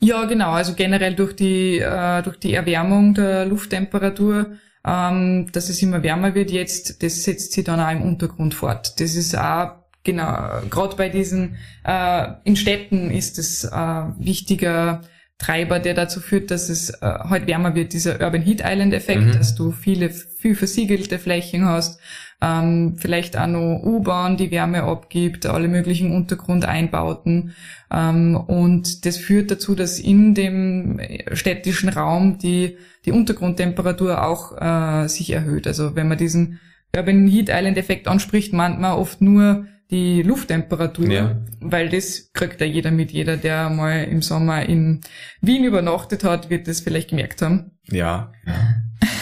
Ja, 0.00 0.24
genau. 0.24 0.50
Also 0.50 0.74
generell 0.74 1.14
durch 1.14 1.34
die, 1.34 1.78
äh, 1.78 2.22
durch 2.22 2.38
die 2.38 2.54
Erwärmung 2.54 3.14
der 3.14 3.46
Lufttemperatur, 3.46 4.56
ähm, 4.86 5.50
dass 5.52 5.68
es 5.68 5.82
immer 5.82 6.02
wärmer 6.02 6.34
wird 6.34 6.50
jetzt, 6.50 7.02
das 7.02 7.24
setzt 7.24 7.52
sich 7.52 7.64
dann 7.64 7.80
auch 7.80 7.90
im 7.90 8.02
Untergrund 8.02 8.54
fort. 8.54 9.00
Das 9.00 9.14
ist 9.14 9.36
auch, 9.36 9.72
genau, 10.02 10.60
gerade 10.68 10.96
bei 10.96 11.08
diesen, 11.08 11.56
äh, 11.84 12.26
in 12.44 12.56
Städten 12.56 13.10
ist 13.10 13.38
es 13.38 13.64
äh, 13.64 13.70
wichtiger 14.18 15.02
Treiber, 15.38 15.80
der 15.80 15.94
dazu 15.94 16.20
führt, 16.20 16.50
dass 16.50 16.68
es 16.68 16.90
äh, 16.90 16.96
halt 17.02 17.46
wärmer 17.46 17.74
wird, 17.74 17.92
dieser 17.92 18.20
Urban 18.20 18.42
Heat 18.42 18.62
Island 18.64 18.94
Effekt, 18.94 19.22
mhm. 19.22 19.32
dass 19.32 19.54
du 19.54 19.72
viele, 19.72 20.10
viel 20.10 20.54
versiegelte 20.54 21.18
Flächen 21.18 21.64
hast, 21.64 22.00
ähm, 22.40 22.96
vielleicht 22.98 23.36
auch 23.36 23.46
noch 23.46 23.80
U-Bahn, 23.82 24.36
die 24.36 24.50
Wärme 24.50 24.84
abgibt, 24.84 25.46
alle 25.46 25.66
möglichen 25.66 26.12
Untergrundeinbauten. 26.12 27.54
Ähm, 27.90 28.36
und 28.36 29.06
das 29.06 29.16
führt 29.16 29.50
dazu, 29.50 29.74
dass 29.74 29.98
in 29.98 30.34
dem 30.34 31.00
städtischen 31.32 31.88
Raum 31.88 32.38
die, 32.38 32.76
die 33.04 33.12
Untergrundtemperatur 33.12 34.22
auch 34.24 34.60
äh, 34.60 35.08
sich 35.08 35.30
erhöht. 35.30 35.66
Also 35.66 35.96
wenn 35.96 36.08
man 36.08 36.18
diesen 36.18 36.60
Urban 36.96 37.26
Heat 37.26 37.48
Island 37.50 37.76
Effekt 37.76 38.06
anspricht, 38.06 38.52
meint 38.52 38.80
man 38.80 38.92
oft 38.92 39.20
nur 39.20 39.66
die 39.90 40.22
Lufttemperatur, 40.22 41.10
ja. 41.10 41.36
weil 41.60 41.88
das 41.88 42.32
kriegt 42.32 42.60
ja 42.60 42.66
jeder 42.66 42.90
mit. 42.90 43.12
Jeder, 43.12 43.36
der 43.36 43.70
mal 43.70 44.04
im 44.04 44.22
Sommer 44.22 44.66
in 44.66 45.00
Wien 45.40 45.64
übernachtet 45.64 46.24
hat, 46.24 46.50
wird 46.50 46.68
das 46.68 46.80
vielleicht 46.80 47.10
gemerkt 47.10 47.42
haben. 47.42 47.72
Ja. 47.90 48.32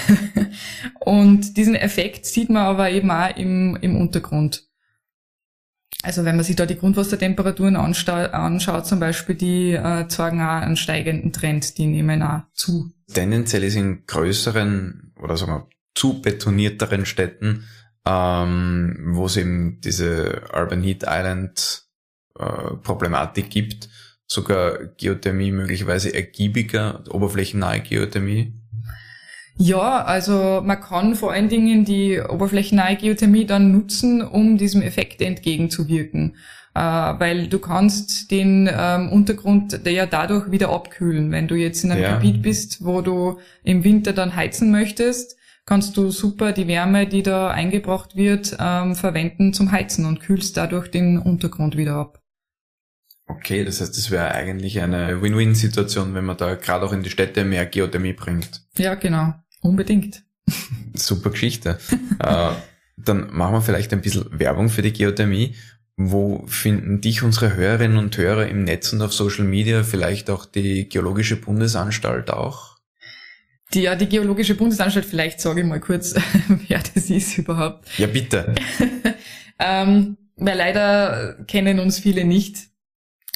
Und 1.01 1.57
diesen 1.57 1.75
Effekt 1.75 2.27
sieht 2.27 2.49
man 2.49 2.63
aber 2.63 2.91
eben 2.91 3.11
auch 3.11 3.37
im, 3.37 3.77
im 3.81 3.97
Untergrund. 3.97 4.69
Also 6.03 6.25
wenn 6.25 6.37
man 6.37 6.45
sich 6.45 6.57
da 6.57 6.67
die 6.67 6.77
Grundwassertemperaturen 6.77 7.77
anschaut, 7.77 8.87
zum 8.87 8.99
Beispiel, 8.99 9.37
die 9.37 9.73
äh, 9.73 10.09
zeigen 10.09 10.41
auch 10.41 10.63
einen 10.63 10.77
steigenden 10.77 11.33
Trend, 11.33 11.79
die 11.79 11.87
nehmen 11.87 12.23
auch 12.23 12.43
zu. 12.55 12.93
Tendenziell 13.13 13.63
ist 13.63 13.77
in 13.77 14.05
größeren 14.07 15.13
oder 15.21 15.37
sagen 15.37 15.53
wir 15.53 15.69
zu 15.95 16.21
betonierteren 16.21 17.07
Städten, 17.07 17.65
ähm, 18.07 19.13
wo 19.13 19.27
es 19.27 19.37
eben 19.37 19.81
diese 19.81 20.43
Urban 20.53 20.83
Heat 20.83 21.05
Island 21.07 21.85
äh, 22.39 22.75
Problematik 22.83 23.51
gibt, 23.51 23.89
sogar 24.27 24.79
Geothermie 24.97 25.53
möglicherweise 25.53 26.15
ergiebiger, 26.15 27.05
oberflächennahe 27.11 27.81
Geothermie. 27.81 28.55
Ja, 29.57 30.03
also 30.05 30.63
man 30.65 30.81
kann 30.81 31.15
vor 31.15 31.33
allen 31.33 31.49
Dingen 31.49 31.85
die 31.85 32.21
oberflächennahe 32.21 32.97
Geothermie 32.97 33.45
dann 33.45 33.71
nutzen, 33.71 34.23
um 34.23 34.57
diesem 34.57 34.83
Effekt 34.83 35.21
entgegenzuwirken. 35.21 36.37
Äh, 36.75 36.81
weil 36.81 37.49
du 37.49 37.59
kannst 37.59 38.31
den 38.31 38.69
ähm, 38.73 39.11
Untergrund 39.11 39.79
ja 39.85 40.07
dadurch 40.07 40.51
wieder 40.51 40.71
abkühlen. 40.71 41.31
Wenn 41.31 41.47
du 41.47 41.55
jetzt 41.55 41.85
in 41.85 41.93
einem 41.93 42.03
ja. 42.03 42.15
Gebiet 42.15 42.41
bist, 42.41 42.83
wo 42.83 43.03
du 43.03 43.39
im 43.63 43.85
Winter 43.85 44.15
dann 44.15 44.35
heizen 44.35 44.71
möchtest, 44.71 45.37
kannst 45.65 45.97
du 45.97 46.11
super 46.11 46.53
die 46.53 46.69
Wärme, 46.69 47.07
die 47.07 47.23
da 47.23 47.51
eingebracht 47.51 48.17
wird, 48.17 48.57
ähm, 48.59 48.95
verwenden 48.95 49.53
zum 49.53 49.73
Heizen 49.73 50.07
und 50.07 50.21
kühlst 50.21 50.57
dadurch 50.57 50.91
den 50.91 51.19
Untergrund 51.19 51.77
wieder 51.77 51.95
ab. 51.95 52.23
Okay, 53.27 53.65
das 53.65 53.81
heißt, 53.81 53.97
das 53.97 54.11
wäre 54.11 54.33
eigentlich 54.33 54.81
eine 54.81 55.23
Win-Win-Situation, 55.23 56.15
wenn 56.15 56.25
man 56.25 56.37
da 56.37 56.55
gerade 56.55 56.85
auch 56.85 56.93
in 56.93 57.03
die 57.03 57.11
Städte 57.11 57.45
mehr 57.45 57.67
Geothermie 57.67 58.13
bringt. 58.13 58.63
Ja, 58.77 58.95
genau. 58.95 59.35
Unbedingt. 59.61 60.25
Super 60.95 61.31
Geschichte. 61.31 61.79
äh, 62.19 62.51
dann 62.97 63.33
machen 63.33 63.55
wir 63.55 63.63
vielleicht 63.63 63.93
ein 63.93 64.03
bisschen 64.03 64.27
Werbung 64.39 64.69
für 64.69 64.83
die 64.83 64.93
Geothermie. 64.93 65.55
Wo 65.97 66.45
finden 66.47 67.01
dich 67.01 67.23
unsere 67.23 67.55
Hörerinnen 67.55 67.99
und 67.99 68.17
Hörer 68.17 68.49
im 68.49 68.65
Netz 68.65 68.93
und 68.93 69.03
auf 69.03 69.13
Social 69.13 69.45
Media, 69.45 69.83
vielleicht 69.83 70.31
auch 70.31 70.47
die 70.47 70.89
Geologische 70.89 71.37
Bundesanstalt 71.37 72.31
auch? 72.31 72.72
Die, 73.75 73.83
ja, 73.83 73.95
die 73.95 74.09
Geologische 74.09 74.55
Bundesanstalt, 74.55 75.07
vielleicht 75.07 75.41
sage 75.41 75.61
ich 75.61 75.67
mal 75.67 75.81
kurz, 75.81 76.15
wer 76.69 76.81
das 76.95 77.09
ist 77.09 77.39
überhaupt. 77.39 77.87
Ja, 77.99 78.07
bitte. 78.07 78.55
ähm, 79.59 80.17
weil 80.37 80.59
leider 80.59 81.37
kennen 81.47 81.79
uns 81.79 81.99
viele 81.99 82.25
nicht. 82.25 82.69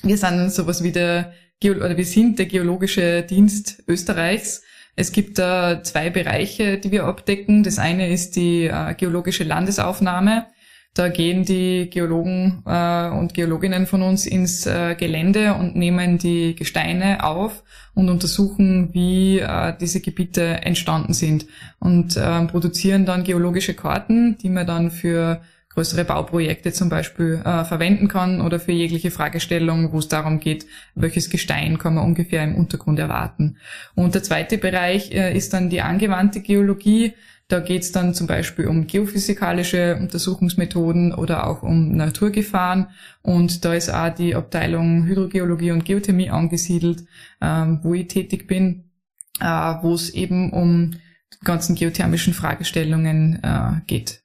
Wir 0.03 0.19
sind 0.19 0.53
sowas 0.53 0.83
wie 0.83 0.93
der, 0.93 1.33
Geo 1.61 1.75
oder 1.75 1.97
wir 1.97 2.05
sind 2.05 2.39
der 2.39 2.47
Geologische 2.47 3.23
Dienst 3.23 3.83
Österreichs. 3.89 4.63
Es 4.95 5.13
gibt 5.13 5.39
da 5.39 5.83
zwei 5.83 6.11
Bereiche, 6.11 6.79
die 6.79 6.91
wir 6.91 7.05
abdecken. 7.05 7.63
Das 7.63 7.79
eine 7.79 8.11
ist 8.11 8.37
die 8.37 8.65
äh, 8.65 8.95
geologische 8.95 9.45
Landesaufnahme. 9.45 10.47
Da 10.97 11.11
gehen 11.11 11.45
die 11.45 11.91
Geologen 11.91 12.63
äh, 12.65 13.11
und 13.11 13.35
Geologinnen 13.35 13.87
von 13.87 14.01
uns 14.01 14.25
ins 14.25 14.65
äh, 14.65 14.95
Gelände 14.95 15.53
und 15.53 15.77
nehmen 15.77 16.17
die 16.17 16.55
Gesteine 16.55 17.23
auf 17.23 17.63
und 17.95 18.09
untersuchen, 18.09 18.95
wie 18.95 19.41
äh, 19.41 19.75
diese 19.79 20.01
Gebiete 20.01 20.43
entstanden 20.43 21.13
sind 21.13 21.45
und 21.81 22.17
äh, 22.17 22.47
produzieren 22.47 23.05
dann 23.05 23.25
geologische 23.25 23.75
Karten, 23.75 24.39
die 24.39 24.49
man 24.49 24.67
dann 24.67 24.91
für 24.91 25.43
größere 25.77 26.07
Bauprojekte 26.07 26.73
zum 26.73 26.89
Beispiel 26.89 27.43
äh, 27.45 27.65
verwenden 27.67 28.09
kann 28.09 28.41
oder 28.41 28.59
für 28.59 28.73
jegliche 28.73 29.11
Fragestellung, 29.11 29.93
wo 29.93 29.99
es 29.99 30.09
darum 30.09 30.41
geht, 30.41 30.65
welches 30.95 31.29
Gestein 31.29 31.77
kann 31.77 31.97
man 31.97 32.05
ungefähr 32.05 32.43
im 32.43 32.55
Untergrund 32.55 32.99
erwarten. 32.99 33.59
Und 33.95 34.15
der 34.15 34.23
zweite 34.23 34.57
Bereich 34.57 35.13
äh, 35.13 35.37
ist 35.37 35.53
dann 35.53 35.69
die 35.69 35.83
angewandte 35.83 36.41
Geologie. 36.41 37.13
Da 37.49 37.61
geht 37.61 37.83
es 37.83 37.93
dann 37.93 38.13
zum 38.13 38.27
Beispiel 38.27 38.67
um 38.67 38.89
geophysikalische 38.89 39.97
Untersuchungsmethoden 39.97 41.15
oder 41.15 41.47
auch 41.47 41.63
um 41.63 41.93
Naturgefahren. 41.93 42.89
Und 43.23 43.65
da 43.65 43.75
ist 43.75 43.89
auch 43.89 44.13
die 44.13 44.35
Abteilung 44.35 45.05
Hydrogeologie 45.07 45.71
und 45.71 45.85
Geothermie 45.85 46.31
angesiedelt, 46.31 47.05
ähm, 47.41 47.81
wo 47.83 47.95
ich 47.95 48.09
tätig 48.09 48.49
bin, 48.49 48.91
äh, 49.41 49.45
wo 49.45 49.95
es 49.95 50.11
eben 50.11 50.53
um 50.53 50.95
die 51.33 51.45
ganzen 51.45 51.77
geothermischen 51.77 52.35
Fragestellungen 52.35 53.41
äh, 53.45 53.81
geht. 53.87 54.25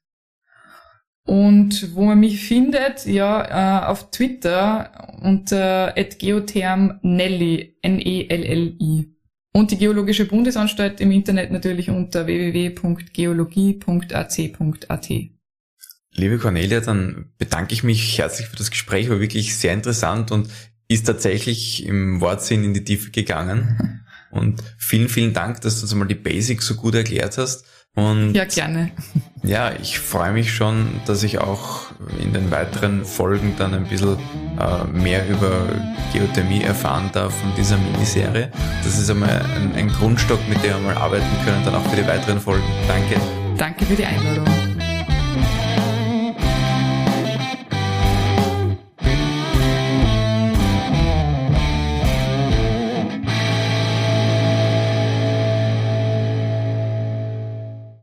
Und 1.24 1.93
wo 1.93 2.03
man 2.03 2.19
mich 2.19 2.43
findet, 2.43 3.05
ja, 3.05 3.84
äh, 3.84 3.86
auf 3.86 4.09
Twitter 4.09 5.17
unter 5.22 5.93
@geothermnelli, 5.93 7.78
N-E-L-L-I. 7.84 9.15
Und 9.53 9.71
die 9.71 9.77
Geologische 9.77 10.25
Bundesanstalt 10.25 11.01
im 11.01 11.11
Internet 11.11 11.51
natürlich 11.51 11.89
unter 11.89 12.25
www.geologie.ac.at. 12.25 15.09
Liebe 16.13 16.37
Cornelia, 16.37 16.79
dann 16.79 17.31
bedanke 17.37 17.73
ich 17.73 17.83
mich 17.83 18.17
herzlich 18.17 18.47
für 18.47 18.55
das 18.55 18.71
Gespräch, 18.71 19.09
war 19.09 19.19
wirklich 19.19 19.55
sehr 19.55 19.73
interessant 19.73 20.31
und 20.31 20.49
ist 20.87 21.05
tatsächlich 21.05 21.85
im 21.85 22.21
Wortsinn 22.21 22.63
in 22.63 22.73
die 22.73 22.83
Tiefe 22.83 23.11
gegangen. 23.11 24.05
Und 24.31 24.63
vielen, 24.77 25.09
vielen 25.09 25.33
Dank, 25.33 25.59
dass 25.59 25.75
du 25.75 25.81
uns 25.81 25.93
mal 25.93 26.07
die 26.07 26.15
Basics 26.15 26.65
so 26.65 26.75
gut 26.75 26.95
erklärt 26.95 27.37
hast. 27.37 27.65
Und 27.95 28.33
ja, 28.33 28.45
gerne. 28.45 28.91
Ja, 29.43 29.71
ich 29.81 29.99
freue 29.99 30.31
mich 30.31 30.53
schon, 30.53 31.01
dass 31.05 31.23
ich 31.23 31.39
auch 31.39 31.87
in 32.19 32.31
den 32.31 32.51
weiteren 32.51 33.03
Folgen 33.03 33.55
dann 33.57 33.73
ein 33.73 33.85
bisschen 33.85 34.17
äh, 34.59 34.85
mehr 34.97 35.27
über 35.27 35.67
Geothermie 36.13 36.61
erfahren 36.61 37.09
darf 37.11 37.35
von 37.35 37.51
dieser 37.57 37.77
Miniserie. 37.77 38.49
Das 38.83 38.97
ist 38.97 39.09
einmal 39.09 39.41
ein, 39.55 39.73
ein 39.75 39.87
Grundstock, 39.89 40.39
mit 40.47 40.63
dem 40.63 40.71
wir 40.71 40.79
mal 40.79 40.95
arbeiten 40.95 41.25
können, 41.43 41.65
dann 41.65 41.75
auch 41.75 41.85
für 41.89 41.95
die 41.97 42.07
weiteren 42.07 42.39
Folgen. 42.39 42.63
Danke. 42.87 43.19
Danke 43.57 43.85
für 43.85 43.95
die 43.95 44.05
Einladung. 44.05 44.70